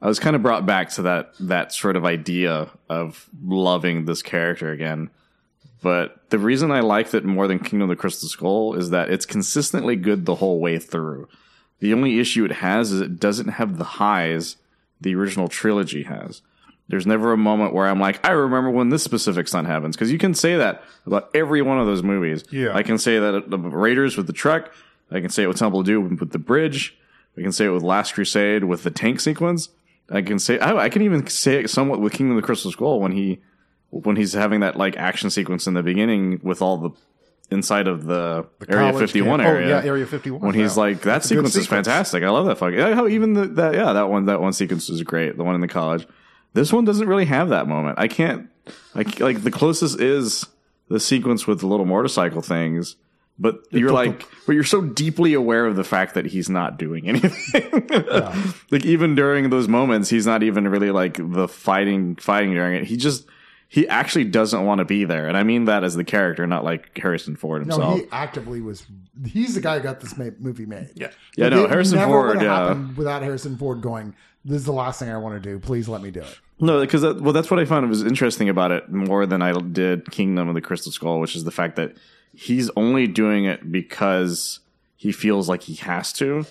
I 0.02 0.08
was 0.08 0.20
kind 0.20 0.36
of 0.36 0.44
brought 0.44 0.66
back 0.66 0.90
to 0.92 1.02
that 1.04 1.34
that 1.40 1.74
sort 1.74 1.96
of 1.96 2.06
idea 2.06 2.70
of 2.90 3.30
loving 3.44 4.06
this 4.06 4.22
character 4.22 4.72
again. 4.72 5.10
But 5.82 6.30
the 6.30 6.40
reason 6.40 6.72
I 6.72 6.80
liked 6.82 7.14
it 7.14 7.24
more 7.24 7.48
than 7.48 7.60
Kingdom 7.60 7.84
of 7.84 7.90
the 7.90 7.96
Crystal 7.96 8.30
Skull 8.30 8.74
is 8.74 8.90
that 8.90 9.10
it's 9.10 9.26
consistently 9.26 9.96
good 9.96 10.26
the 10.26 10.36
whole 10.36 10.60
way 10.60 10.80
through. 10.80 11.28
The 11.80 11.94
only 11.94 12.20
issue 12.20 12.46
it 12.46 12.52
has 12.52 12.92
is 12.92 13.02
it 13.02 13.20
doesn't 13.20 13.50
have 13.50 13.78
the 13.78 13.84
highs 13.84 14.58
the 15.00 15.16
original 15.16 15.48
trilogy 15.48 16.04
has. 16.04 16.42
There's 16.88 17.06
never 17.06 17.34
a 17.34 17.38
moment 17.38 17.74
where 17.74 17.88
I'm 17.88 18.00
like, 18.00 18.26
I 18.26 18.32
remember 18.32 18.70
when 18.70 18.90
this 18.90 19.04
specific 19.04 19.48
stunt 19.48 19.68
happens. 19.68 19.96
Because 19.96 20.12
you 20.12 20.18
can 20.18 20.34
say 20.34 20.56
that 20.56 20.84
about 21.06 21.30
every 21.34 21.62
one 21.62 21.80
of 21.80 21.86
those 21.86 22.02
movies. 22.02 22.44
Yeah. 22.50 22.74
I 22.74 22.82
can 22.82 22.98
say 22.98 23.20
that 23.20 23.36
at 23.36 23.50
the 23.50 23.58
Raiders 23.58 24.16
with 24.16 24.26
the 24.26 24.34
truck. 24.34 24.74
I 25.12 25.20
can 25.20 25.30
say 25.30 25.44
it 25.44 25.48
with 25.48 25.58
Temple 25.58 25.82
of 25.82 25.86
Doom 25.86 26.18
with 26.18 26.32
the 26.32 26.40
bridge. 26.40 26.98
I 27.38 27.42
can 27.42 27.52
say 27.52 27.66
it 27.66 27.70
with 27.70 27.84
Last 27.84 28.14
Crusade 28.14 28.64
with 28.64 28.84
the 28.84 28.92
tank 28.92 29.20
sequence. 29.20 29.70
I 30.10 30.22
can 30.22 30.40
say 30.40 30.58
I, 30.60 30.86
I 30.86 30.90
can 30.90 31.02
even 31.02 31.28
say 31.28 31.62
it 31.64 31.70
somewhat 31.70 32.00
with 32.00 32.14
Kingdom 32.14 32.38
of 32.38 32.42
the 32.42 32.46
Crystal 32.46 32.72
Skull 32.72 33.00
when 33.00 33.12
he 33.12 33.40
when 33.90 34.16
he's 34.16 34.34
having 34.34 34.60
that 34.62 34.76
like 34.78 34.96
action 34.98 35.30
sequence 35.30 35.68
in 35.68 35.74
the 35.74 35.84
beginning 35.84 36.40
with 36.44 36.62
all 36.62 36.78
the 36.78 36.90
inside 37.50 37.88
of 37.88 38.04
the, 38.06 38.46
Area 38.68 38.92
51 38.92 39.40
camp. 39.40 39.48
Oh, 39.50 39.54
area. 39.56 39.70
yeah, 39.70 39.88
Area 39.88 40.06
51. 40.06 40.42
When 40.42 40.54
he's 40.54 40.76
Wow. 40.76 40.84
like, 40.84 41.02
that 41.04 41.22
good 41.22 41.28
sequence 41.30 41.56
is 41.56 41.66
fantastic. 41.66 42.22
I 42.24 42.30
love 42.30 42.46
that 42.48 42.58
fucking. 42.58 42.78
Yeah, 42.78 42.94
how 42.94 43.08
even 43.08 43.34
the, 43.34 43.48
that 43.48 43.74
yeah 43.74 43.94
that 43.94 44.10
one 44.10 44.26
that 44.26 44.42
one 44.42 44.54
sequence 44.54 44.90
is 44.90 45.02
great. 45.04 45.38
The 45.38 45.44
one 45.44 45.56
in 45.56 45.62
the 45.62 45.68
college. 45.68 46.06
This 46.54 46.74
one 46.74 46.86
doesn't 46.86 47.08
really 47.08 47.26
have 47.26 47.50
that 47.50 47.68
moment. 47.68 48.00
I 48.00 48.08
can't. 48.08 48.50
I 48.96 49.06
like 49.20 49.44
the 49.44 49.52
closest 49.52 50.00
is 50.02 50.46
the 50.90 51.00
sequence 51.00 51.48
with 51.48 51.60
the 51.62 51.68
little 51.68 51.86
motorcycle 51.86 52.42
things. 52.42 52.96
But 53.40 53.62
you're 53.70 53.92
like, 53.92 54.26
but 54.46 54.54
you're 54.54 54.64
so 54.64 54.82
deeply 54.82 55.34
aware 55.34 55.68
of 55.68 55.76
the 55.76 55.84
fact 55.84 56.16
that 56.16 56.26
he's 56.26 56.50
not 56.50 56.78
doing 56.78 57.08
anything. 57.10 57.88
like 58.72 58.86
even 58.86 59.16
during 59.16 59.50
those 59.50 59.68
moments, 59.68 60.10
he's 60.10 60.26
not 60.26 60.42
even 60.44 60.68
really 60.68 60.92
like 60.92 61.18
the 61.18 61.48
fighting, 61.48 62.16
fighting 62.16 62.54
during 62.54 62.76
it. 62.76 62.86
He 62.86 62.98
just, 62.98 63.28
he 63.70 63.88
actually 63.88 64.24
doesn't 64.24 64.66
want 64.66 64.80
to 64.80 64.86
be 64.86 65.04
there, 65.04 65.28
and 65.28 65.36
I 65.38 65.44
mean 65.44 65.66
that 65.66 65.84
as 65.84 65.96
the 65.96 66.04
character, 66.04 66.48
not 66.48 66.64
like 66.64 66.98
Harrison 66.98 67.36
Ford 67.36 67.62
himself. 67.62 67.98
No, 67.98 67.98
he 67.98 68.08
actively 68.12 68.62
was. 68.62 68.86
He's 69.26 69.56
the 69.56 69.62
guy 69.62 69.78
who 69.78 69.84
got 69.84 70.00
this 70.00 70.18
movie 70.18 70.66
made. 70.66 70.92
Yeah, 70.96 71.12
Yeah, 71.36 71.50
no, 71.50 71.68
Harrison 71.68 72.00
Ford, 72.00 72.42
yeah. 72.42 72.74
without 72.96 73.24
Harrison 73.24 73.58
Ford 73.58 73.82
going, 73.82 74.16
"This 74.46 74.58
is 74.60 74.66
the 74.66 74.74
last 74.74 75.00
thing 75.00 75.10
I 75.10 75.18
want 75.18 75.42
to 75.42 75.50
do. 75.50 75.60
Please 75.60 75.90
let 75.90 76.02
me 76.02 76.12
do 76.12 76.22
it." 76.22 76.40
No, 76.60 76.80
because 76.80 77.02
that, 77.02 77.22
well, 77.22 77.34
that's 77.34 77.52
what 77.52 77.60
I 77.60 77.66
found 77.66 77.88
was 77.88 78.04
interesting 78.04 78.50
about 78.50 78.72
it 78.72 78.90
more 78.90 79.26
than 79.26 79.42
I 79.42 79.52
did 79.52 80.10
Kingdom 80.10 80.48
of 80.48 80.56
the 80.56 80.62
Crystal 80.62 80.92
Skull, 80.92 81.20
which 81.20 81.36
is 81.36 81.44
the 81.44 81.52
fact 81.52 81.76
that 81.76 81.96
he's 82.38 82.70
only 82.76 83.08
doing 83.08 83.46
it 83.46 83.72
because 83.72 84.60
he 84.96 85.12
feels 85.12 85.50
like 85.50 85.64
he 85.64 85.76
has 85.76 86.14
to. 86.14 86.46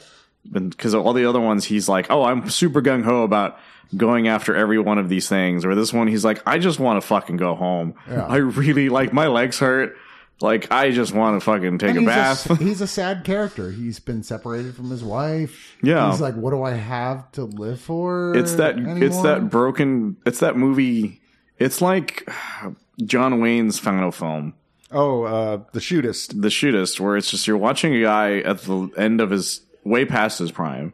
Because 0.50 0.94
all 0.94 1.12
the 1.12 1.28
other 1.28 1.40
ones, 1.40 1.64
he's 1.64 1.88
like, 1.88 2.06
"Oh, 2.10 2.24
I'm 2.24 2.48
super 2.50 2.80
gung 2.82 3.04
ho 3.04 3.22
about 3.22 3.58
going 3.96 4.28
after 4.28 4.54
every 4.54 4.78
one 4.78 4.98
of 4.98 5.08
these 5.08 5.28
things." 5.28 5.64
Or 5.64 5.74
this 5.74 5.92
one, 5.92 6.06
he's 6.08 6.24
like, 6.24 6.40
"I 6.46 6.58
just 6.58 6.78
want 6.78 7.00
to 7.00 7.06
fucking 7.06 7.36
go 7.36 7.54
home. 7.54 7.94
Yeah. 8.08 8.26
I 8.26 8.36
really 8.36 8.88
like 8.88 9.12
my 9.12 9.26
legs 9.26 9.58
hurt. 9.58 9.96
Like 10.40 10.70
I 10.70 10.90
just 10.90 11.12
want 11.12 11.40
to 11.40 11.44
fucking 11.44 11.78
take 11.78 11.96
And 11.96 12.04
a 12.04 12.06
bath." 12.06 12.48
A, 12.48 12.54
he's 12.62 12.80
a 12.80 12.86
sad 12.86 13.24
character. 13.24 13.72
He's 13.72 13.98
been 13.98 14.22
separated 14.22 14.76
from 14.76 14.90
his 14.90 15.02
wife. 15.02 15.76
Yeah. 15.82 16.10
he's 16.10 16.20
like, 16.20 16.34
"What 16.34 16.50
do 16.50 16.62
I 16.62 16.72
have 16.72 17.32
to 17.32 17.44
live 17.44 17.80
for?" 17.80 18.36
it's 18.36 18.54
that 18.54 18.78
it's 18.78 19.20
that 19.22 19.50
broken. 19.50 20.16
It's 20.26 20.40
that 20.40 20.56
movie. 20.56 21.20
It's 21.58 21.80
like 21.80 22.28
John 23.04 23.40
Wayne's 23.40 23.78
final 23.80 24.12
film. 24.12 24.54
Oh, 24.96 25.22
uh, 25.24 25.60
the 25.72 25.80
shootist. 25.80 26.40
the 26.40 26.48
shootist 26.48 26.98
where 26.98 27.16
it's 27.16 27.30
just 27.30 27.46
you're 27.46 27.56
watching 27.56 27.94
a 27.94 28.02
guy 28.02 28.38
at 28.38 28.62
the 28.62 28.90
end 28.96 29.20
of 29.20 29.30
his 29.30 29.60
way 29.84 30.04
past 30.04 30.38
his 30.38 30.50
prime 30.50 30.92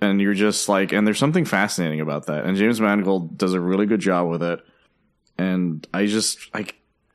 and 0.00 0.20
you're 0.20 0.34
just 0.34 0.68
like 0.68 0.92
and 0.92 1.06
there's 1.06 1.18
something 1.18 1.44
fascinating 1.44 2.00
about 2.00 2.26
that 2.26 2.44
and 2.44 2.56
james 2.56 2.80
mangold 2.80 3.36
does 3.36 3.52
a 3.52 3.60
really 3.60 3.86
good 3.86 4.00
job 4.00 4.28
with 4.28 4.42
it 4.42 4.60
and 5.38 5.86
i 5.92 6.06
just 6.06 6.38
i 6.54 6.64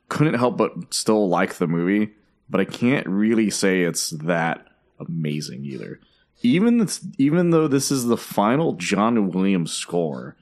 couldn't 0.08 0.34
help 0.34 0.56
but 0.56 0.72
still 0.92 1.28
like 1.28 1.54
the 1.54 1.66
movie 1.66 2.12
but 2.50 2.60
i 2.60 2.64
can't 2.64 3.06
really 3.06 3.50
say 3.50 3.82
it's 3.82 4.10
that 4.10 4.66
amazing 5.00 5.64
either 5.64 6.00
even 6.42 6.80
it's, 6.80 7.00
even 7.18 7.50
though 7.50 7.68
this 7.68 7.90
is 7.90 8.04
the 8.04 8.16
final 8.16 8.74
john 8.74 9.30
williams 9.30 9.72
score 9.72 10.36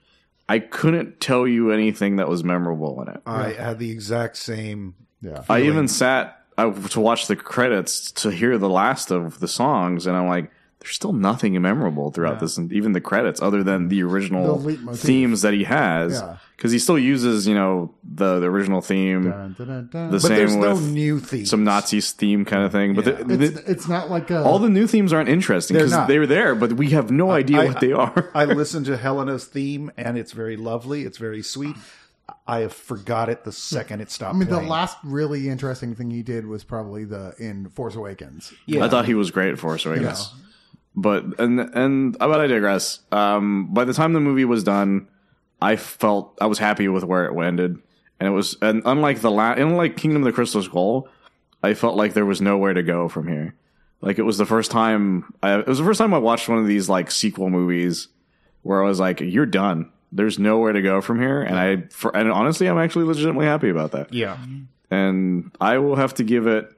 i 0.49 0.59
couldn't 0.59 1.21
tell 1.21 1.47
you 1.47 1.71
anything 1.71 2.17
that 2.17 2.29
was 2.29 2.43
memorable 2.43 3.01
in 3.03 3.09
it 3.09 3.23
I 3.25 3.53
had 3.53 3.79
the 3.79 3.91
exact 3.91 4.37
same. 4.37 4.95
Yeah. 5.23 5.43
I 5.49 5.63
even 5.63 5.89
sat 5.89 6.39
uh, 6.59 6.71
to 6.89 7.01
watch 7.01 7.27
the 7.27 7.37
credits 7.37 8.13
to 8.13 8.31
hear 8.31 8.59
the 8.59 8.69
last 8.71 9.11
of 9.11 9.41
the 9.41 9.49
songs, 9.49 10.07
and 10.07 10.17
I'm 10.17 10.29
like, 10.29 10.51
there's 10.81 10.95
still 10.95 11.13
nothing 11.13 11.61
memorable 11.61 12.11
throughout 12.11 12.41
this, 12.41 12.57
and 12.57 12.73
even 12.73 12.93
the 12.93 13.03
credits, 13.03 13.43
other 13.43 13.63
than 13.63 13.89
the 13.89 14.03
original 14.03 14.57
The 14.59 14.97
themes 14.97 15.43
that 15.43 15.53
he 15.53 15.65
has, 15.65 16.15
Yeah. 16.15 16.37
because 16.57 16.73
he 16.73 16.79
still 16.79 16.99
uses, 16.99 17.47
you 17.47 17.55
know, 17.55 17.95
the, 18.03 18.41
the 18.41 18.47
original 18.47 18.81
theme, 18.81 19.25
Dun, 19.31 19.55
dun, 19.59 19.67
dun, 19.67 19.89
dun. 19.93 20.11
the 20.11 20.19
But 20.21 20.29
there's 20.31 20.53
same 20.53 20.61
no 20.63 20.73
with 20.77 20.91
new 20.91 21.21
themes. 21.21 21.51
some 21.51 21.65
Nazi 21.65 22.01
theme 22.01 22.47
kind 22.47 22.65
of 22.65 22.73
thing. 22.73 22.95
But 22.95 23.05
the, 23.05 23.13
the- 23.13 23.45
it's, 23.45 23.59
it's 23.69 23.89
not 23.89 24.09
like 24.09 24.31
a, 24.31 24.43
all 24.43 24.59
the 24.59 24.71
new 24.71 24.87
themes 24.87 25.13
aren't 25.13 25.29
interesting 25.29 25.77
They're 25.77 25.85
because 25.87 26.09
they 26.09 26.19
were 26.19 26.27
there, 26.27 26.55
but 26.55 26.73
we 26.73 26.89
have 26.91 27.11
no 27.11 27.31
idea 27.31 27.61
I- 27.61 27.67
what 27.67 27.81
they 27.81 27.93
are. 27.93 28.31
I 28.35 28.47
listened 28.47 28.87
to 28.87 28.97
Helena's 28.97 29.45
theme, 29.45 29.93
and 29.99 30.17
it's 30.17 30.33
very 30.33 30.57
lovely. 30.57 31.03
It's 31.05 31.19
very 31.19 31.43
sweet. 31.43 31.77
I 32.47 32.61
have 32.61 32.73
forgot 32.73 33.29
it 33.29 33.45
the 33.45 33.53
second 33.53 34.01
it 34.01 34.11
stopped. 34.11 34.35
I 34.35 34.39
mean, 34.39 34.49
the 34.49 34.61
last 34.61 34.97
really 35.05 35.49
interesting 35.49 35.95
thing 35.95 36.11
he 36.11 36.23
did 36.23 36.47
was 36.47 36.65
probably 36.65 37.05
the 37.05 37.35
in 37.39 37.69
Force 37.71 37.95
Awakens. 37.95 38.53
Yeah. 38.67 38.85
I 38.85 38.89
thought 38.89 39.07
he 39.07 39.15
was 39.15 39.31
great 39.31 39.59
for 39.59 39.75
us, 39.75 39.87
I 39.87 39.99
guess. 39.99 40.35
But 40.95 41.39
and 41.39 41.61
and 41.61 42.19
but 42.19 42.41
I 42.41 42.47
digress. 42.47 43.01
Um, 43.13 43.73
by 43.73 43.85
the 43.85 43.95
time 43.95 44.13
the 44.13 44.21
movie 44.21 44.45
was 44.45 44.65
done, 44.65 45.09
I 45.63 45.77
felt 45.77 46.37
I 46.41 46.47
was 46.47 46.59
happy 46.59 46.89
with 46.89 47.05
where 47.05 47.27
it 47.27 47.47
ended, 47.47 47.79
and 48.19 48.29
it 48.29 48.33
was 48.33 48.57
and 48.61 48.83
unlike 48.85 49.21
the 49.21 49.31
last, 49.31 49.59
unlike 49.61 49.97
Kingdom 49.97 50.23
of 50.23 50.27
the 50.27 50.33
Crystal 50.33 50.63
Skull, 50.63 51.09
I 51.63 51.75
felt 51.75 51.97
like 51.97 52.15
there 52.15 52.27
was 52.27 52.41
nowhere 52.41 52.75
to 52.75 52.83
go 52.83 53.09
from 53.09 53.29
here. 53.29 53.55
Like 54.01 54.19
it 54.19 54.23
was 54.23 54.39
the 54.39 54.47
first 54.47 54.71
time 54.71 55.33
I, 55.43 55.59
it 55.61 55.67
was 55.67 55.79
the 55.79 55.85
first 55.85 55.99
time 55.99 56.13
I 56.15 56.19
watched 56.19 56.49
one 56.49 56.59
of 56.59 56.67
these 56.67 56.89
like 56.89 57.11
sequel 57.11 57.51
movies 57.51 58.09
where 58.63 58.83
I 58.83 58.87
was 58.87 58.99
like, 58.99 59.21
"You're 59.21 59.47
done. 59.47 59.91
There's 60.13 60.39
nowhere 60.39 60.73
to 60.73 60.83
go 60.83 61.01
from 61.01 61.21
here." 61.21 61.43
And 61.43 61.59
I 61.59 61.77
for, 61.91 62.15
and 62.17 62.31
honestly, 62.31 62.69
I'm 62.69 62.79
actually 62.79 63.05
legitimately 63.05 63.47
happy 63.47 63.69
about 63.69 63.93
that 63.93 64.13
yeah. 64.13 64.39
and 64.91 65.51
I 65.61 65.79
will 65.79 65.97
have 65.97 66.15
to 66.15 66.25
give 66.25 66.47
it 66.47 66.71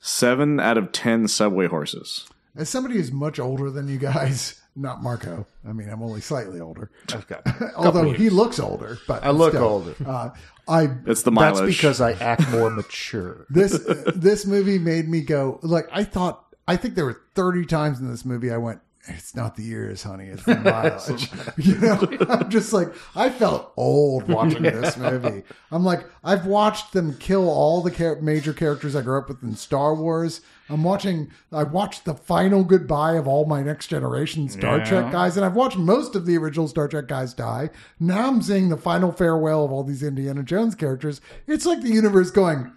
seven 0.00 0.60
out 0.60 0.78
of 0.78 0.92
ten 0.92 1.28
subway 1.28 1.66
horses. 1.66 2.28
As 2.54 2.68
somebody 2.68 2.96
who's 2.96 3.12
much 3.12 3.38
older 3.38 3.70
than 3.70 3.88
you 3.88 3.98
guys, 3.98 4.60
not 4.76 5.02
Marco. 5.02 5.46
I 5.66 5.72
mean, 5.72 5.88
I'm 5.88 6.02
only 6.02 6.20
slightly 6.20 6.60
older. 6.60 6.90
Okay. 7.12 7.38
Although 7.76 8.12
he 8.12 8.30
looks 8.30 8.58
older, 8.58 8.98
but 9.06 9.24
I 9.24 9.30
look 9.30 9.52
still. 9.52 9.64
older. 9.64 9.94
Uh, 10.04 10.30
I 10.68 10.90
It's 11.06 11.22
the 11.22 11.32
mileage. 11.32 11.64
That's 11.64 11.76
because 11.76 12.00
I 12.00 12.12
act 12.12 12.48
more 12.50 12.70
mature. 12.70 13.46
this 13.50 13.78
this 14.14 14.46
movie 14.46 14.78
made 14.78 15.08
me 15.08 15.22
go 15.22 15.58
like 15.62 15.88
I 15.92 16.04
thought 16.04 16.44
I 16.66 16.76
think 16.76 16.94
there 16.94 17.04
were 17.04 17.20
30 17.34 17.66
times 17.66 18.00
in 18.00 18.08
this 18.10 18.24
movie 18.24 18.50
I 18.50 18.56
went, 18.56 18.80
it's 19.08 19.34
not 19.34 19.56
the 19.56 19.62
years, 19.64 20.02
honey. 20.04 20.26
It's 20.26 20.44
the 20.44 20.56
mileage. 20.60 21.30
you 21.56 21.76
know, 21.78 22.26
I'm 22.28 22.48
just 22.50 22.72
like, 22.72 22.88
I 23.16 23.30
felt 23.30 23.72
old 23.76 24.28
watching 24.28 24.62
this 24.62 24.96
movie. 24.96 25.42
I'm 25.70 25.84
like, 25.84 26.04
I've 26.22 26.46
watched 26.46 26.92
them 26.92 27.16
kill 27.18 27.48
all 27.50 27.82
the 27.82 27.90
char- 27.90 28.20
major 28.20 28.52
characters 28.52 28.94
I 28.94 29.02
grew 29.02 29.18
up 29.18 29.28
with 29.28 29.42
in 29.42 29.56
Star 29.56 29.94
Wars. 29.94 30.40
I'm 30.68 30.84
watching, 30.84 31.30
I 31.50 31.64
watched 31.64 32.04
the 32.04 32.14
final 32.14 32.62
goodbye 32.64 33.14
of 33.14 33.26
all 33.26 33.44
my 33.44 33.62
next 33.62 33.88
generation 33.88 34.48
Star 34.48 34.78
Yeah. 34.78 34.84
Trek 34.84 35.12
guys, 35.12 35.36
and 35.36 35.44
I've 35.44 35.56
watched 35.56 35.76
most 35.76 36.14
of 36.14 36.24
the 36.24 36.38
original 36.38 36.68
Star 36.68 36.86
Trek 36.88 37.08
guys 37.08 37.34
die. 37.34 37.70
Now 37.98 38.28
I'm 38.28 38.40
seeing 38.40 38.68
the 38.68 38.76
final 38.76 39.10
farewell 39.12 39.64
of 39.64 39.72
all 39.72 39.82
these 39.84 40.02
Indiana 40.02 40.42
Jones 40.42 40.74
characters. 40.74 41.20
It's 41.46 41.66
like 41.66 41.82
the 41.82 41.90
universe 41.90 42.30
going, 42.30 42.72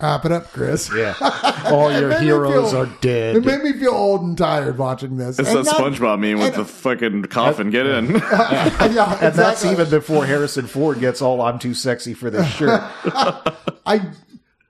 wrap 0.00 0.24
it 0.24 0.32
up, 0.32 0.52
Chris. 0.52 0.90
Yeah. 0.94 1.14
All 1.66 1.90
your 1.92 2.18
heroes 2.18 2.72
feel- 2.72 2.82
are 2.82 2.86
dead. 3.00 3.36
It 3.36 3.44
made 3.44 3.62
me 3.62 3.72
feel 3.72 3.92
old 3.92 4.22
and 4.22 4.36
tired 4.36 4.78
watching 4.78 5.16
this. 5.16 5.38
It's 5.38 5.48
And 5.48 5.58
that 5.58 5.64
not- 5.66 5.76
SpongeBob 5.76 6.20
meme 6.20 6.38
with 6.38 6.54
and- 6.54 6.56
the 6.56 6.64
fucking 6.64 7.22
coffin. 7.24 7.70
Get 7.70 7.86
in. 7.86 8.06
yeah, 8.14 9.18
And 9.20 9.34
that's 9.34 9.64
even 9.64 9.88
before 9.90 10.26
Harrison 10.26 10.66
Ford 10.66 11.00
gets 11.00 11.20
all 11.22 11.40
I'm 11.40 11.58
too 11.58 11.74
sexy 11.74 12.14
for 12.14 12.30
this 12.30 12.46
shirt. 12.54 12.80
I 13.86 14.10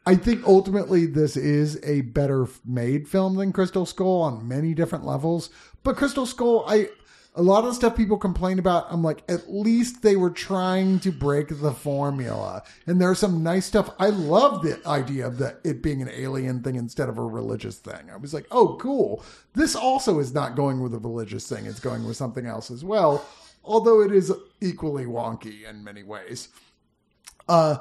I 0.09 0.15
think 0.15 0.47
ultimately 0.47 1.07
this 1.07 1.37
is 1.37 1.81
a 1.83 2.03
better 2.03 2.47
made 2.65 3.09
film 3.09 3.35
than 3.37 3.53
Crystal 3.53 3.85
Skull 3.87 4.23
on 4.23 4.47
many 4.47 4.73
different 4.75 5.05
levels. 5.05 5.51
But 5.83 5.97
Crystal 5.97 6.27
Skull, 6.27 6.65
I 6.69 6.89
a 7.37 7.43
lot 7.43 7.65
of 7.65 7.67
the 7.67 7.75
stuff 7.75 7.95
people 7.95 8.17
complain 8.17 8.59
about, 8.59 8.87
I'm 8.89 9.03
like, 9.03 9.23
at 9.29 9.53
least 9.53 10.03
they 10.03 10.17
were 10.17 10.31
trying 10.31 11.01
to 11.01 11.13
break 11.13 11.49
the 11.61 11.73
formula. 11.73 12.63
And 12.87 12.99
there's 12.99 13.19
some 13.19 13.43
nice 13.43 13.67
stuff. 13.67 13.91
I 13.99 14.09
love 14.09 14.63
the 14.63 14.81
idea 14.87 15.27
of 15.27 15.37
the, 15.37 15.59
it 15.63 15.83
being 15.83 16.01
an 16.01 16.09
alien 16.09 16.63
thing 16.63 16.77
instead 16.77 17.11
of 17.11 17.19
a 17.19 17.25
religious 17.25 17.77
thing. 17.77 18.11
I 18.11 18.17
was 18.17 18.33
like, 18.33 18.47
oh, 18.51 18.79
cool. 18.81 19.23
This 19.55 19.77
also 19.77 20.19
is 20.19 20.33
not 20.33 20.57
going 20.57 20.81
with 20.81 20.95
a 20.95 20.99
religious 20.99 21.47
thing. 21.47 21.67
It's 21.67 21.79
going 21.79 22.07
with 22.07 22.17
something 22.17 22.47
else 22.47 22.71
as 22.71 22.83
well. 22.83 23.23
Although 23.63 24.01
it 24.01 24.13
is 24.13 24.33
equally 24.63 25.05
wonky 25.05 25.69
in 25.69 25.85
many 25.85 26.03
ways. 26.03 26.49
Uh, 27.49 27.79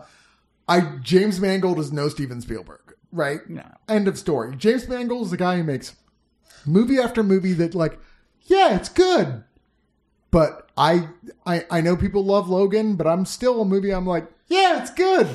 I 0.68 0.98
James 1.02 1.40
Mangold 1.40 1.80
is 1.80 1.94
no 1.94 2.10
Steven 2.10 2.42
Spielberg, 2.42 2.96
right? 3.12 3.48
No. 3.50 3.64
End 3.88 4.08
of 4.08 4.18
story. 4.18 4.56
James 4.58 4.88
Mangold 4.90 5.26
is 5.26 5.32
the 5.32 5.38
guy 5.38 5.58
who 5.58 5.64
makes 5.64 5.96
movie 6.66 7.00
after 7.00 7.24
movie 7.24 7.54
that, 7.54 7.74
like, 7.74 8.00
yeah, 8.46 8.76
it's 8.76 8.90
good, 8.90 9.44
but 10.32 10.70
I 10.78 11.10
I 11.46 11.66
I 11.70 11.82
know 11.82 11.96
people 11.96 12.24
love 12.26 12.50
Logan, 12.50 12.96
but 12.96 13.08
I'm 13.08 13.26
still 13.26 13.62
a 13.62 13.66
movie. 13.66 13.92
I'm 13.92 14.06
like, 14.06 14.28
yeah, 14.48 14.82
it's 14.82 14.92
good. 14.92 15.28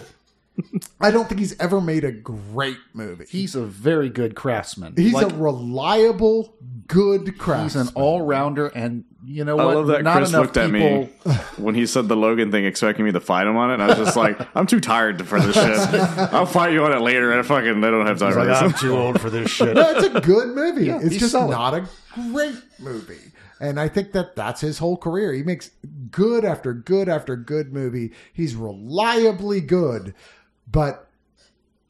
I 1.00 1.10
don't 1.10 1.28
think 1.28 1.40
he's 1.40 1.58
ever 1.58 1.80
made 1.80 2.04
a 2.04 2.12
great 2.12 2.78
movie. 2.92 3.24
He's 3.28 3.54
a 3.54 3.64
very 3.64 4.10
good 4.10 4.34
craftsman. 4.34 4.94
He's 4.96 5.14
Like, 5.14 5.32
a 5.32 5.34
reliable, 5.34 6.54
good 6.92 7.34
he's 7.62 7.76
an 7.76 7.88
all 7.94 8.22
rounder, 8.22 8.66
and 8.68 9.04
you 9.24 9.44
know 9.44 9.58
I 9.58 9.64
what? 9.64 9.74
love 9.76 9.86
that 9.88 10.02
Not 10.02 10.16
Chris 10.16 10.30
enough 10.30 10.42
looked 10.42 10.56
at 10.56 10.70
me 10.70 11.04
when 11.56 11.74
he 11.74 11.86
said 11.86 12.08
the 12.08 12.16
Logan 12.16 12.50
thing, 12.50 12.64
expecting 12.64 13.04
me 13.04 13.12
to 13.12 13.20
fight 13.20 13.46
him 13.46 13.56
on 13.56 13.70
it. 13.70 13.74
And 13.74 13.82
I 13.82 13.86
was 13.88 13.98
just 13.98 14.16
like, 14.16 14.38
I'm 14.56 14.66
too 14.66 14.80
tired 14.80 15.26
for 15.26 15.40
this 15.40 15.54
shit. 15.90 16.00
I'll 16.32 16.46
fight 16.46 16.72
you 16.72 16.84
on 16.84 16.92
it 16.92 17.00
later. 17.00 17.38
I 17.38 17.42
fucking 17.42 17.82
I 17.84 17.90
don't 17.90 18.06
have 18.06 18.18
time 18.18 18.32
for 18.32 18.44
Like, 18.44 18.62
I'm 18.62 18.72
this. 18.72 18.80
too 18.80 18.96
old 18.96 19.20
for 19.20 19.30
this 19.30 19.50
shit. 19.50 19.74
No, 19.76 19.90
it's 19.92 20.06
a 20.14 20.20
good 20.20 20.48
movie. 20.54 20.90
it's 20.90 21.12
he's 21.12 21.20
just 21.20 21.32
solid. 21.32 21.50
not 21.52 21.74
a 21.74 21.88
great 22.14 22.56
movie. 22.78 23.18
And 23.60 23.78
I 23.78 23.88
think 23.88 24.12
that 24.12 24.34
that's 24.36 24.60
his 24.62 24.78
whole 24.78 24.96
career. 24.96 25.32
He 25.32 25.42
makes 25.42 25.70
good 26.10 26.44
after 26.44 26.72
good 26.72 27.08
after 27.08 27.36
good 27.36 27.72
movie. 27.72 28.12
He's 28.32 28.56
reliably 28.56 29.60
good, 29.60 30.14
but 30.70 31.06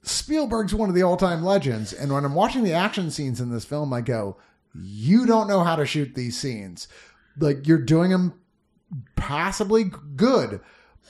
Spielberg's 0.03 0.75
one 0.75 0.89
of 0.89 0.95
the 0.95 1.03
all-time 1.03 1.43
legends. 1.45 1.93
And 1.93 2.13
when 2.13 2.25
I'm 2.25 2.35
watching 2.35 2.65
the 2.65 2.73
action 2.73 3.11
scenes 3.11 3.41
in 3.41 3.51
this 3.51 3.65
film, 3.65 3.93
I 3.93 4.01
go, 4.01 4.37
"You 4.75 5.27
don't 5.27 5.49
know 5.49 5.65
how 5.65 5.77
to 5.77 5.87
shoot 5.87 6.15
these 6.15 6.39
scenes. 6.39 6.89
Like 7.39 7.67
you're 7.67 7.79
doing 7.79 8.11
them 8.11 8.35
passably 9.17 9.91
good." 10.17 10.61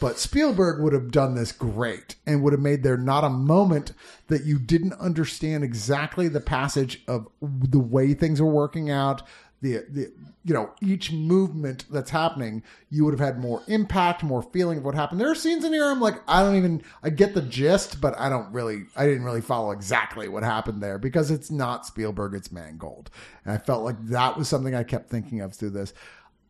But 0.00 0.18
Spielberg 0.18 0.80
would 0.80 0.94
have 0.94 1.10
done 1.10 1.34
this 1.34 1.52
great 1.52 2.16
and 2.26 2.42
would 2.42 2.54
have 2.54 2.62
made 2.62 2.82
there 2.82 2.96
not 2.96 3.22
a 3.22 3.28
moment 3.28 3.92
that 4.28 4.44
you 4.44 4.58
didn't 4.58 4.94
understand 4.94 5.62
exactly 5.62 6.26
the 6.26 6.40
passage 6.40 7.02
of 7.06 7.28
the 7.42 7.80
way 7.80 8.14
things 8.14 8.40
were 8.40 8.50
working 8.50 8.90
out. 8.90 9.22
The, 9.62 9.84
the 9.90 10.12
you 10.44 10.54
know 10.54 10.72
each 10.80 11.12
movement 11.12 11.84
that's 11.90 12.10
happening, 12.10 12.62
you 12.88 13.04
would 13.04 13.12
have 13.12 13.20
had 13.20 13.38
more 13.38 13.62
impact, 13.68 14.22
more 14.22 14.42
feeling 14.42 14.78
of 14.78 14.84
what 14.84 14.94
happened. 14.94 15.20
There 15.20 15.30
are 15.30 15.34
scenes 15.34 15.64
in 15.64 15.72
here 15.72 15.84
I'm 15.84 16.00
like, 16.00 16.22
I 16.26 16.42
don't 16.42 16.56
even 16.56 16.82
I 17.02 17.10
get 17.10 17.34
the 17.34 17.42
gist, 17.42 18.00
but 18.00 18.18
I 18.18 18.30
don't 18.30 18.50
really 18.52 18.84
I 18.96 19.06
didn't 19.06 19.24
really 19.24 19.42
follow 19.42 19.70
exactly 19.70 20.28
what 20.28 20.42
happened 20.42 20.82
there 20.82 20.98
because 20.98 21.30
it's 21.30 21.50
not 21.50 21.84
Spielberg, 21.84 22.34
it's 22.34 22.50
Mangold, 22.50 23.10
and 23.44 23.52
I 23.52 23.58
felt 23.58 23.84
like 23.84 24.02
that 24.06 24.38
was 24.38 24.48
something 24.48 24.74
I 24.74 24.82
kept 24.82 25.10
thinking 25.10 25.40
of 25.42 25.54
through 25.54 25.70
this. 25.70 25.92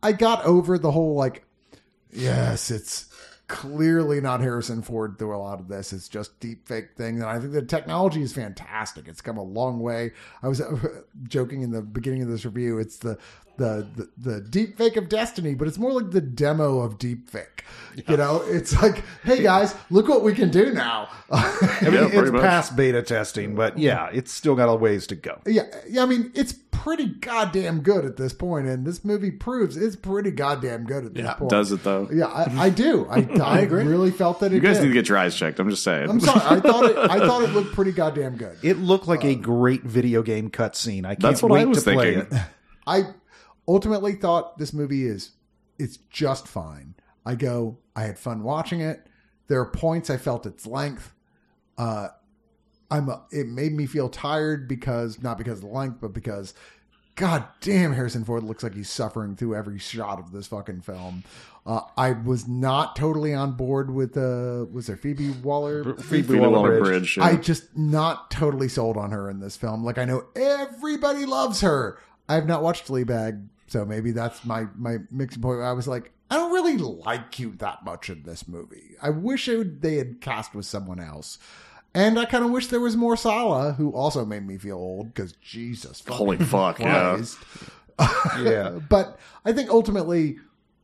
I 0.01 0.13
got 0.13 0.45
over 0.45 0.77
the 0.77 0.91
whole 0.91 1.15
like 1.15 1.43
Yes, 2.13 2.71
it's 2.71 3.07
clearly 3.51 4.21
not 4.21 4.39
Harrison 4.39 4.81
Ford 4.81 5.19
through 5.19 5.35
a 5.35 5.37
lot 5.37 5.59
of 5.59 5.67
this. 5.67 5.91
It's 5.91 6.07
just 6.07 6.39
deep 6.39 6.65
fake 6.65 6.95
thing. 6.95 7.15
And 7.21 7.25
I 7.25 7.37
think 7.37 7.51
the 7.51 7.61
technology 7.61 8.21
is 8.21 8.31
fantastic. 8.31 9.09
It's 9.09 9.19
come 9.19 9.37
a 9.37 9.43
long 9.43 9.81
way. 9.81 10.13
I 10.41 10.47
was 10.47 10.61
uh, 10.61 11.01
joking 11.27 11.61
in 11.61 11.71
the 11.71 11.81
beginning 11.81 12.23
of 12.23 12.29
this 12.29 12.45
review. 12.45 12.79
It's 12.79 12.97
the 12.97 13.17
the 13.61 13.87
the, 14.17 14.31
the 14.31 14.41
deep 14.41 14.77
fake 14.77 14.97
of 14.97 15.07
destiny, 15.09 15.53
but 15.55 15.67
it's 15.67 15.77
more 15.77 15.93
like 15.93 16.11
the 16.11 16.21
demo 16.21 16.79
of 16.79 16.97
deep 16.97 17.29
fake. 17.29 17.63
You 18.07 18.17
know, 18.17 18.41
it's 18.45 18.81
like, 18.81 19.03
hey 19.23 19.43
guys, 19.43 19.75
look 19.89 20.07
what 20.07 20.23
we 20.23 20.33
can 20.33 20.49
do 20.49 20.73
now. 20.73 21.09
I 21.29 21.79
mean, 21.83 21.93
Yeah, 21.93 22.09
it's 22.11 22.31
much. 22.31 22.41
past 22.41 22.75
beta 22.75 23.01
testing, 23.01 23.55
but 23.55 23.77
yeah, 23.77 24.09
it's 24.11 24.31
still 24.31 24.55
got 24.55 24.69
a 24.69 24.75
ways 24.75 25.07
to 25.07 25.15
go. 25.15 25.39
yeah, 25.45 25.63
yeah. 25.89 26.03
I 26.03 26.05
mean, 26.05 26.31
it's 26.33 26.53
pretty 26.71 27.05
goddamn 27.05 27.81
good 27.81 28.03
at 28.05 28.17
this 28.17 28.33
point, 28.33 28.67
and 28.67 28.85
this 28.85 29.03
movie 29.05 29.29
proves 29.31 29.77
it's 29.77 29.95
pretty 29.95 30.31
goddamn 30.31 30.85
good 30.85 31.05
at 31.05 31.13
this 31.13 31.23
Yeah, 31.23 31.33
point. 31.33 31.49
Does 31.51 31.71
it 31.71 31.83
though? 31.83 32.09
Yeah, 32.11 32.25
I, 32.27 32.65
I 32.65 32.69
do. 32.69 33.05
I, 33.09 33.27
I 33.43 33.59
agree. 33.59 33.83
really 33.83 34.11
felt 34.11 34.39
that 34.39 34.51
it 34.51 34.55
You 34.55 34.61
guys 34.61 34.77
did. 34.77 34.83
need 34.83 34.89
to 34.89 34.93
get 34.95 35.07
your 35.09 35.17
eyes 35.17 35.35
checked. 35.35 35.59
I'm 35.59 35.69
just 35.69 35.83
saying. 35.83 36.09
I'm 36.09 36.19
sorry. 36.19 36.57
I 36.57 36.59
thought 36.61 36.85
it. 36.85 36.97
I 36.97 37.19
thought 37.19 37.43
it 37.43 37.49
looked 37.51 37.73
pretty 37.73 37.91
goddamn 37.91 38.35
good. 38.37 38.57
It 38.63 38.77
looked 38.79 39.07
like 39.07 39.23
a 39.25 39.33
um, 39.35 39.41
great 39.41 39.83
video 39.83 40.23
game 40.23 40.49
cutscene. 40.49 41.05
I 41.05 41.09
can't 41.15 41.19
That's 41.21 41.43
what 41.43 41.51
wait 41.51 41.61
I 41.61 41.65
was 41.65 41.83
to 41.83 41.91
play 41.93 42.15
thinking. 42.15 42.37
it. 42.37 42.43
I 42.87 43.03
ultimately 43.67 44.13
thought 44.13 44.57
this 44.57 44.73
movie 44.73 45.05
is 45.05 45.31
it's 45.79 45.97
just 46.09 46.47
fine. 46.47 46.95
I 47.25 47.35
go. 47.35 47.77
I 47.95 48.03
had 48.03 48.17
fun 48.17 48.43
watching 48.43 48.81
it. 48.81 49.07
There 49.47 49.59
are 49.59 49.69
points 49.69 50.09
I 50.09 50.17
felt 50.17 50.45
its 50.45 50.65
length. 50.65 51.13
Uh, 51.77 52.09
I'm. 52.89 53.09
A, 53.09 53.23
it 53.31 53.47
made 53.47 53.73
me 53.73 53.85
feel 53.85 54.09
tired 54.09 54.67
because 54.67 55.21
not 55.21 55.37
because 55.37 55.59
of 55.59 55.69
the 55.69 55.75
length, 55.75 55.97
but 56.01 56.13
because. 56.13 56.53
God 57.15 57.43
damn, 57.59 57.93
Harrison 57.93 58.23
Ford 58.23 58.43
looks 58.43 58.63
like 58.63 58.73
he's 58.73 58.89
suffering 58.89 59.35
through 59.35 59.53
every 59.53 59.77
shot 59.77 60.17
of 60.17 60.31
this 60.31 60.47
fucking 60.47 60.81
film. 60.81 61.23
Uh, 61.65 61.81
I 61.97 62.13
was 62.13 62.47
not 62.47 62.95
totally 62.95 63.33
on 63.33 63.51
board 63.51 63.91
with 63.91 64.15
uh, 64.17 64.65
was 64.71 64.87
there 64.87 64.95
Phoebe 64.95 65.29
Waller? 65.43 65.83
Phoebe 65.83 66.21
Phoebe 66.23 66.39
Waller 66.39 66.51
Waller-Bridge. 66.51 66.83
Bridge. 66.89 67.17
yeah. 67.17 67.25
I 67.25 67.35
just 67.35 67.77
not 67.77 68.31
totally 68.31 68.69
sold 68.69 68.97
on 68.97 69.11
her 69.11 69.29
in 69.29 69.39
this 69.41 69.57
film. 69.57 69.83
Like 69.83 69.97
I 69.97 70.05
know 70.05 70.23
everybody 70.35 71.25
loves 71.25 71.61
her. 71.61 71.99
I 72.31 72.35
have 72.35 72.47
not 72.47 72.63
watched 72.63 72.87
Fleabag, 72.87 73.45
so 73.67 73.83
maybe 73.83 74.11
that's 74.11 74.45
my 74.45 74.67
my 74.77 74.99
mixing 75.11 75.41
point. 75.41 75.59
I 75.61 75.73
was 75.73 75.85
like, 75.85 76.13
I 76.29 76.35
don't 76.35 76.53
really 76.53 76.77
like 76.77 77.39
you 77.39 77.51
that 77.57 77.83
much 77.83 78.09
in 78.09 78.23
this 78.23 78.47
movie. 78.47 78.95
I 79.01 79.09
wish 79.09 79.49
it 79.49 79.57
would, 79.57 79.81
they 79.81 79.95
had 79.95 80.21
cast 80.21 80.55
with 80.55 80.65
someone 80.65 81.01
else. 81.01 81.39
And 81.93 82.17
I 82.17 82.23
kind 82.23 82.45
of 82.45 82.51
wish 82.51 82.67
there 82.67 82.79
was 82.79 82.95
more 82.95 83.17
Sallah, 83.17 83.73
who 83.73 83.91
also 83.91 84.23
made 84.23 84.47
me 84.47 84.57
feel 84.57 84.77
old 84.77 85.13
because 85.13 85.33
Jesus, 85.33 86.01
Holy 86.07 86.37
fuck, 86.37 86.79
yeah. 86.79 87.21
Yeah. 88.39 88.79
But 88.89 89.19
I 89.43 89.51
think 89.51 89.69
ultimately, 89.69 90.37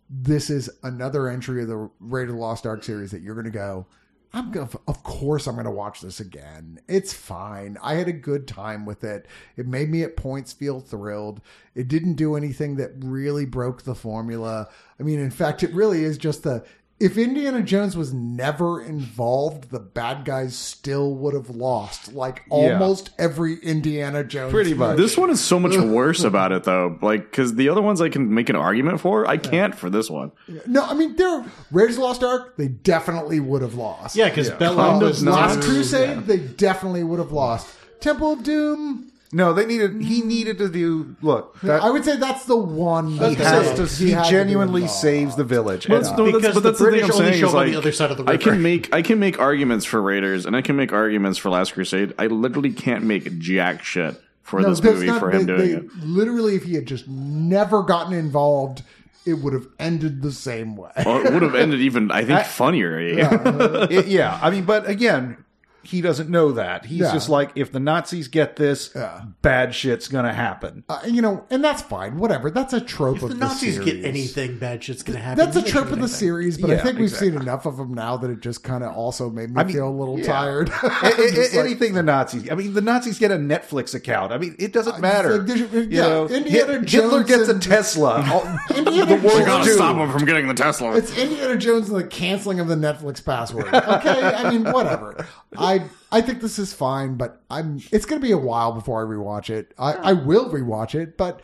this 0.09 0.49
is 0.49 0.69
another 0.83 1.29
entry 1.29 1.61
of 1.61 1.69
the 1.69 1.89
Raid 2.01 2.23
of 2.23 2.35
the 2.35 2.41
Lost 2.41 2.67
Ark 2.67 2.83
series 2.83 3.11
that 3.11 3.21
you're 3.21 3.35
going 3.35 3.45
to 3.45 3.51
go. 3.51 3.85
I'm 4.33 4.51
gonna, 4.51 4.69
of 4.87 5.03
course, 5.03 5.47
I'm 5.47 5.55
gonna 5.55 5.71
watch 5.71 6.01
this 6.01 6.19
again. 6.19 6.79
It's 6.87 7.13
fine. 7.13 7.77
I 7.81 7.95
had 7.95 8.07
a 8.07 8.13
good 8.13 8.47
time 8.47 8.85
with 8.85 9.03
it. 9.03 9.25
It 9.55 9.67
made 9.67 9.89
me 9.89 10.03
at 10.03 10.17
points 10.17 10.53
feel 10.53 10.79
thrilled. 10.79 11.41
It 11.75 11.87
didn't 11.87 12.15
do 12.15 12.35
anything 12.35 12.75
that 12.75 12.91
really 12.99 13.45
broke 13.45 13.83
the 13.83 13.95
formula. 13.95 14.67
I 14.99 15.03
mean, 15.03 15.19
in 15.19 15.31
fact, 15.31 15.63
it 15.63 15.73
really 15.73 16.03
is 16.03 16.17
just 16.17 16.43
the. 16.43 16.65
If 16.99 17.15
Indiana 17.15 17.61
Jones 17.61 17.95
was 17.95 18.11
never 18.11 18.81
involved, 18.81 19.69
the 19.69 19.79
bad 19.79 20.25
guys 20.25 20.55
still 20.55 21.13
would 21.15 21.35
have 21.35 21.51
lost. 21.51 22.13
Like 22.13 22.43
almost 22.49 23.11
every 23.19 23.57
Indiana 23.59 24.23
Jones. 24.23 24.51
Pretty 24.51 24.73
much. 24.73 24.97
This 24.97 25.15
one 25.15 25.29
is 25.29 25.39
so 25.39 25.59
much 25.59 25.77
worse 25.77 26.23
about 26.23 26.51
it 26.51 26.63
though, 26.63 26.97
like 27.03 27.29
because 27.29 27.53
the 27.53 27.69
other 27.69 27.83
ones 27.83 28.01
I 28.01 28.09
can 28.09 28.33
make 28.33 28.49
an 28.49 28.55
argument 28.55 28.99
for, 28.99 29.27
I 29.27 29.37
can't 29.37 29.75
for 29.75 29.91
this 29.91 30.09
one. 30.09 30.31
No, 30.65 30.83
I 30.83 30.95
mean, 30.95 31.15
they're 31.15 31.45
Raiders 31.71 31.97
of 31.97 32.01
the 32.01 32.03
Lost 32.03 32.23
Ark. 32.23 32.57
They 32.57 32.67
definitely 32.67 33.39
would 33.39 33.61
have 33.61 33.75
lost. 33.75 34.15
Yeah, 34.15 34.29
because 34.29 34.49
Bella 34.49 34.75
Kind 34.77 35.03
of 35.03 35.09
was 35.09 35.21
not. 35.21 35.33
Last 35.33 35.55
not 35.57 35.65
Crusade, 35.65 36.25
they 36.25 36.37
definitely 36.39 37.03
would 37.03 37.19
have 37.19 37.31
lost. 37.31 37.67
Temple 37.99 38.33
of 38.33 38.43
Doom. 38.43 39.11
No, 39.33 39.53
they 39.53 39.65
needed. 39.65 40.01
He 40.01 40.19
mm-hmm. 40.19 40.27
needed 40.27 40.57
to 40.59 40.69
do. 40.69 41.15
Look, 41.21 41.59
that, 41.61 41.83
I 41.83 41.89
would 41.89 42.05
say 42.05 42.15
that's 42.15 42.45
the 42.45 42.55
one. 42.55 43.07
he 43.07 43.17
that 43.17 43.37
has 43.37 43.73
to. 43.75 44.03
He, 44.03 44.11
had 44.11 44.23
be 44.23 44.29
genuinely 44.29 44.83
involved. 44.83 45.01
saves 45.01 45.35
the 45.35 45.43
village. 45.43 45.87
But 45.87 45.95
And, 45.97 46.05
that's, 46.05 46.17
no, 46.17 46.25
that's, 46.25 46.37
Because 46.37 46.53
but 46.53 46.63
the 46.63 46.69
that's 46.69 46.79
the 46.79 46.85
thing 46.85 46.91
British 46.91 47.09
I'm 47.09 47.15
only 47.15 47.31
saying 47.31 47.41
show 47.41 47.47
is 47.47 47.53
up 47.53 47.59
on 47.59 47.71
the 47.71 47.75
other 47.75 47.91
side 47.91 48.11
of 48.11 48.17
the 48.17 48.23
I 48.25 48.37
can 48.37 48.61
make 48.61 48.93
I 48.93 49.01
can 49.01 49.19
make 49.19 49.37
arguments 49.39 49.85
for 49.85 50.01
Raiders 50.01 50.45
and 50.45 50.55
I 50.55 50.61
can 50.61 50.77
make 50.77 50.93
arguments 50.93 51.37
for 51.37 51.49
Last 51.49 51.73
Crusade. 51.73 52.13
I 52.17 52.27
literally 52.27 52.71
can't 52.71 53.03
make 53.03 53.37
jack 53.39 53.83
shit 53.83 54.15
for 54.43 54.63
this 54.63 54.81
movie 54.81 55.07
not- 55.07 55.19
for 55.19 55.29
him 55.29 55.45
they- 55.45 55.57
doing 55.57 55.69
they- 55.69 55.75
it. 55.75 55.97
Literally, 56.03 56.55
if 56.55 56.63
he 56.63 56.75
had 56.75 56.85
just 56.85 57.07
never 57.07 57.83
gotten 57.83 58.13
involved, 58.13 58.83
it 59.25 59.33
would 59.33 59.51
have 59.51 59.67
ended 59.77 60.21
the 60.21 60.31
same 60.31 60.77
way. 60.77 60.91
Well, 61.05 61.25
it 61.25 61.33
would 61.33 61.41
have 61.41 61.55
ended 61.55 61.81
even, 61.81 62.11
I 62.11 62.23
think, 62.23 62.45
funnier. 62.45 62.97
It- 62.97 64.07
yeah, 64.07 64.39
I 64.41 64.49
mean, 64.51 64.63
but 64.63 64.89
again, 64.89 65.43
he 65.87 66.01
doesn't 66.01 66.29
know 66.29 66.51
that. 66.51 66.85
He's 66.85 66.99
Yeah. 66.99 67.13
just 67.13 67.29
like, 67.29 67.51
if 67.55 67.71
the 67.71 67.79
Nazis 67.79 68.27
get 68.27 68.57
this, 68.57 68.89
Yeah. 68.93 69.21
bad 69.41 69.73
shit's 69.73 70.07
gonna 70.09 70.33
happen. 70.33 70.83
Uh, 70.89 70.99
you 71.07 71.21
know, 71.21 71.45
and 71.49 71.63
that's 71.63 71.81
fine. 71.81 72.17
Whatever. 72.17 72.51
That's 72.51 72.73
a 72.73 72.81
trope 72.81 73.17
If 73.17 73.23
of 73.23 73.29
the 73.29 73.35
case. 73.35 73.37
If 73.37 73.39
the 73.39 73.45
Nazis 73.45 73.73
series. 73.75 73.93
get 73.93 74.05
anything, 74.05 74.57
bad 74.57 74.83
shit's 74.83 75.01
gonna 75.03 75.19
happen. 75.19 75.37
That's 75.45 75.55
a 75.55 75.61
trope 75.61 75.85
of 75.91 75.99
the 76.01 76.07
get 76.07 76.09
series, 76.09 76.57
but 76.57 76.69
I 76.71 76.77
think 76.77 76.95
we've 76.97 77.05
exactly. 77.05 77.29
seen 77.31 77.41
enough 77.41 77.65
of 77.65 77.77
them 77.77 77.93
now 77.93 78.17
that 78.17 78.29
it 78.29 78.41
just 78.41 78.63
kind 78.63 78.83
of 78.83 78.93
also 78.95 79.29
made 79.29 79.49
me 79.55 79.61
I 79.61 79.63
mean, 79.63 79.75
feel 79.75 79.87
a 79.87 79.89
little 79.89 80.19
yeah. 80.19 80.25
tired. 80.25 80.69
A- 80.69 80.85
a- 81.07 81.31
Just 81.31 81.55
like- 81.55 81.65
anything 81.65 81.93
the 81.93 82.03
Nazis. 82.03 82.51
I 82.51 82.55
mean, 82.55 82.73
the 82.73 82.81
Nazis 82.81 83.17
get 83.17 83.31
a 83.31 83.37
Netflix 83.37 83.95
account. 83.95 84.33
I 84.33 84.37
mean, 84.37 84.55
it 84.59 84.73
doesn't 84.73 84.99
matter. 84.99 85.37
like, 85.43 85.57
you 85.57 85.87
yeah, 85.89 86.01
know, 86.01 86.23
Indiana 86.27 86.49
Hit- 86.49 86.89
Hitler 86.89 87.21
Jones 87.23 87.27
gets 87.27 87.47
a 87.49 87.57
Tesla. 87.59 88.25
All- 88.31 88.77
Indiana 88.77 89.05
the 89.05 89.11
Jones- 89.15 89.23
world's 89.23 89.39
We 89.39 89.45
gotta 89.45 89.63
doomed. 89.63 89.75
stop 89.77 89.95
him 89.95 90.11
from 90.11 90.25
getting 90.25 90.47
the 90.47 90.53
Tesla. 90.53 90.95
It's 90.97 91.17
Indiana 91.17 91.55
Jones 91.55 91.89
and 91.89 91.97
the 91.97 92.03
canceling 92.03 92.59
of 92.59 92.67
the 92.67 92.75
Netflix 92.75 93.23
password. 93.23 93.67
Okay, 93.73 94.21
I 94.35 94.49
mean 94.51 94.63
whatever. 94.65 95.25
I 95.57 95.76
I 96.11 96.21
think 96.21 96.41
this 96.41 96.57
is 96.59 96.73
fine, 96.73 97.15
but 97.15 97.41
I'm. 97.49 97.81
It's 97.91 98.05
going 98.05 98.21
to 98.21 98.25
be 98.25 98.31
a 98.31 98.37
while 98.37 98.71
before 98.71 99.01
I 99.01 99.05
rewatch 99.05 99.49
it. 99.49 99.73
I 99.77 99.93
I 99.93 100.13
will 100.13 100.49
rewatch 100.49 100.95
it, 100.95 101.17
but 101.17 101.41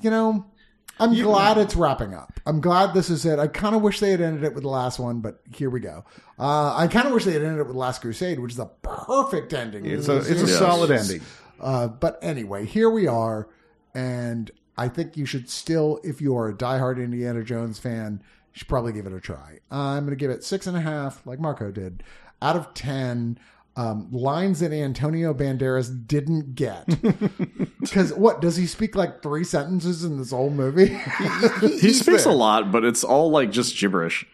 you 0.00 0.10
know. 0.10 0.46
I'm 1.00 1.14
glad 1.14 1.58
it's 1.58 1.76
wrapping 1.76 2.12
up. 2.12 2.40
I'm 2.44 2.60
glad 2.60 2.92
this 2.92 3.08
is 3.08 3.24
it. 3.24 3.38
I 3.38 3.46
kind 3.46 3.76
of 3.76 3.82
wish 3.82 4.00
they 4.00 4.10
had 4.10 4.20
ended 4.20 4.42
it 4.42 4.52
with 4.52 4.64
the 4.64 4.68
last 4.68 4.98
one, 4.98 5.20
but 5.20 5.40
here 5.54 5.70
we 5.70 5.78
go. 5.78 6.04
Uh, 6.36 6.74
I 6.76 6.88
kind 6.88 7.06
of 7.06 7.12
wish 7.14 7.24
they 7.24 7.34
had 7.34 7.42
ended 7.42 7.60
it 7.60 7.68
with 7.68 7.76
Last 7.76 8.00
Crusade, 8.00 8.40
which 8.40 8.50
is 8.50 8.58
a 8.58 8.66
perfect 8.82 9.52
ending. 9.52 9.86
It's 9.86 10.08
a, 10.08 10.16
it's 10.16 10.42
a 10.42 10.48
solid 10.48 10.90
ending. 10.90 11.20
Uh, 11.60 11.86
but 11.86 12.18
anyway, 12.20 12.66
here 12.66 12.90
we 12.90 13.06
are, 13.06 13.48
and 13.94 14.50
I 14.76 14.88
think 14.88 15.16
you 15.16 15.24
should 15.24 15.48
still, 15.48 16.00
if 16.02 16.20
you 16.20 16.36
are 16.36 16.48
a 16.48 16.52
diehard 16.52 16.96
Indiana 16.96 17.44
Jones 17.44 17.78
fan, 17.78 18.20
you 18.52 18.58
should 18.58 18.68
probably 18.68 18.92
give 18.92 19.06
it 19.06 19.12
a 19.12 19.20
try. 19.20 19.60
I'm 19.70 20.00
going 20.00 20.10
to 20.10 20.16
give 20.16 20.32
it 20.32 20.42
six 20.42 20.66
and 20.66 20.76
a 20.76 20.80
half, 20.80 21.24
like 21.24 21.38
Marco 21.38 21.70
did, 21.70 22.02
out 22.42 22.56
of 22.56 22.74
ten. 22.74 23.38
Um, 23.78 24.08
lines 24.10 24.58
that 24.58 24.72
Antonio 24.72 25.32
Banderas 25.32 25.88
didn't 26.08 26.56
get 26.56 26.84
because 27.80 28.12
what 28.12 28.40
does 28.40 28.56
he 28.56 28.66
speak 28.66 28.96
like 28.96 29.22
three 29.22 29.44
sentences 29.44 30.02
in 30.02 30.18
this 30.18 30.32
whole 30.32 30.50
movie? 30.50 30.98
he 31.60 31.92
speaks 31.92 32.24
a 32.24 32.32
lot, 32.32 32.72
but 32.72 32.84
it's 32.84 33.04
all 33.04 33.30
like 33.30 33.52
just 33.52 33.78
gibberish. 33.78 34.26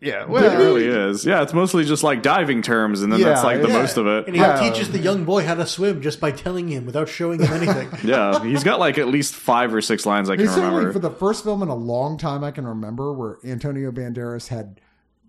Yeah, 0.00 0.24
It 0.24 0.58
really 0.58 0.86
is. 0.86 1.26
Yeah, 1.26 1.42
it's 1.42 1.52
mostly 1.52 1.84
just 1.84 2.04
like 2.04 2.22
diving 2.22 2.62
terms, 2.62 3.02
and 3.02 3.12
then 3.12 3.20
that's 3.20 3.42
like 3.42 3.62
the 3.62 3.68
yeah. 3.68 3.78
most 3.80 3.96
of 3.96 4.06
it. 4.06 4.26
And 4.28 4.36
he 4.36 4.40
Yeah. 4.42 4.60
teaches 4.60 4.92
the 4.92 4.98
young 5.00 5.24
boy 5.24 5.44
how 5.44 5.54
to 5.54 5.66
swim 5.66 6.00
just 6.00 6.20
by 6.20 6.30
telling 6.30 6.68
him 6.68 6.86
without 6.86 7.08
showing 7.08 7.40
him 7.40 7.52
anything. 7.52 7.88
Yeah, 8.08 8.44
he's 8.44 8.62
got 8.62 8.78
like 8.78 8.96
at 8.98 9.08
least 9.08 9.34
five 9.34 9.74
or 9.74 9.80
six 9.80 10.06
lines 10.06 10.30
I 10.30 10.36
can 10.36 10.44
It's 10.44 10.54
remember. 10.54 10.92
for 10.92 11.00
the 11.00 11.10
first 11.10 11.42
film 11.42 11.62
in 11.64 11.68
a 11.68 11.74
long 11.74 12.16
time 12.16 12.44
I 12.44 12.52
can 12.52 12.64
remember 12.64 13.12
where 13.12 13.38
Antonio 13.44 13.90
Banderas 13.90 14.48
had 14.48 14.80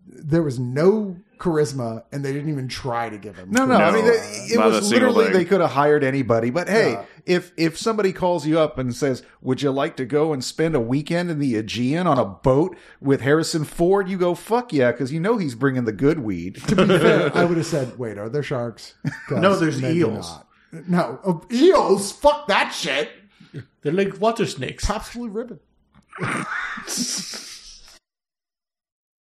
there 0.07 0.43
was 0.43 0.59
no 0.59 1.15
charisma 1.37 2.03
and 2.11 2.23
they 2.23 2.33
didn't 2.33 2.49
even 2.49 2.67
try 2.67 3.09
to 3.09 3.17
give 3.17 3.35
him. 3.35 3.51
No, 3.51 3.65
no. 3.65 3.75
I 3.75 3.91
mean, 3.91 4.05
it, 4.05 4.51
it 4.51 4.57
Not 4.57 4.67
was 4.71 4.89
literally 4.91 5.25
thing. 5.25 5.33
they 5.33 5.45
could 5.45 5.61
have 5.61 5.71
hired 5.71 6.03
anybody. 6.03 6.49
But 6.49 6.67
hey, 6.69 6.91
Yeah. 6.91 7.05
if 7.25 7.51
if 7.57 7.77
somebody 7.77 8.13
calls 8.13 8.45
you 8.45 8.59
up 8.59 8.77
and 8.77 8.95
says, 8.95 9.23
"Would 9.41 9.61
you 9.61 9.71
like 9.71 9.95
to 9.97 10.05
go 10.05 10.33
and 10.33 10.43
spend 10.43 10.75
a 10.75 10.79
weekend 10.79 11.29
in 11.31 11.39
the 11.39 11.55
Aegean 11.55 12.07
on 12.07 12.17
a 12.17 12.25
boat 12.25 12.75
with 12.99 13.21
Harrison 13.21 13.63
Ford?" 13.63 14.07
You 14.09 14.17
go, 14.17 14.35
"Fuck 14.35 14.73
yeah," 14.73 14.91
because 14.91 15.11
you 15.13 15.19
know 15.19 15.37
he's 15.37 15.55
bringing 15.55 15.85
the 15.85 15.91
good 15.91 16.19
weed. 16.19 16.55
to 16.67 16.75
be 16.75 16.87
fair, 16.87 17.31
I 17.37 17.45
would 17.45 17.57
have 17.57 17.65
said, 17.65 17.97
"Wait, 17.99 18.17
are 18.17 18.29
there 18.29 18.43
sharks?" 18.43 18.95
No, 19.31 19.55
there's 19.55 19.81
maybe 19.81 19.99
eels. 19.99 20.31
No, 20.87 21.19
oh, 21.25 21.41
eels. 21.51 22.11
Fuck 22.11 22.47
that 22.47 22.69
shit. 22.69 23.09
They're 23.81 23.93
like 23.93 24.19
water 24.19 24.45
snakes. 24.45 24.89
Absolutely 24.89 25.33
ribbon. 25.35 25.59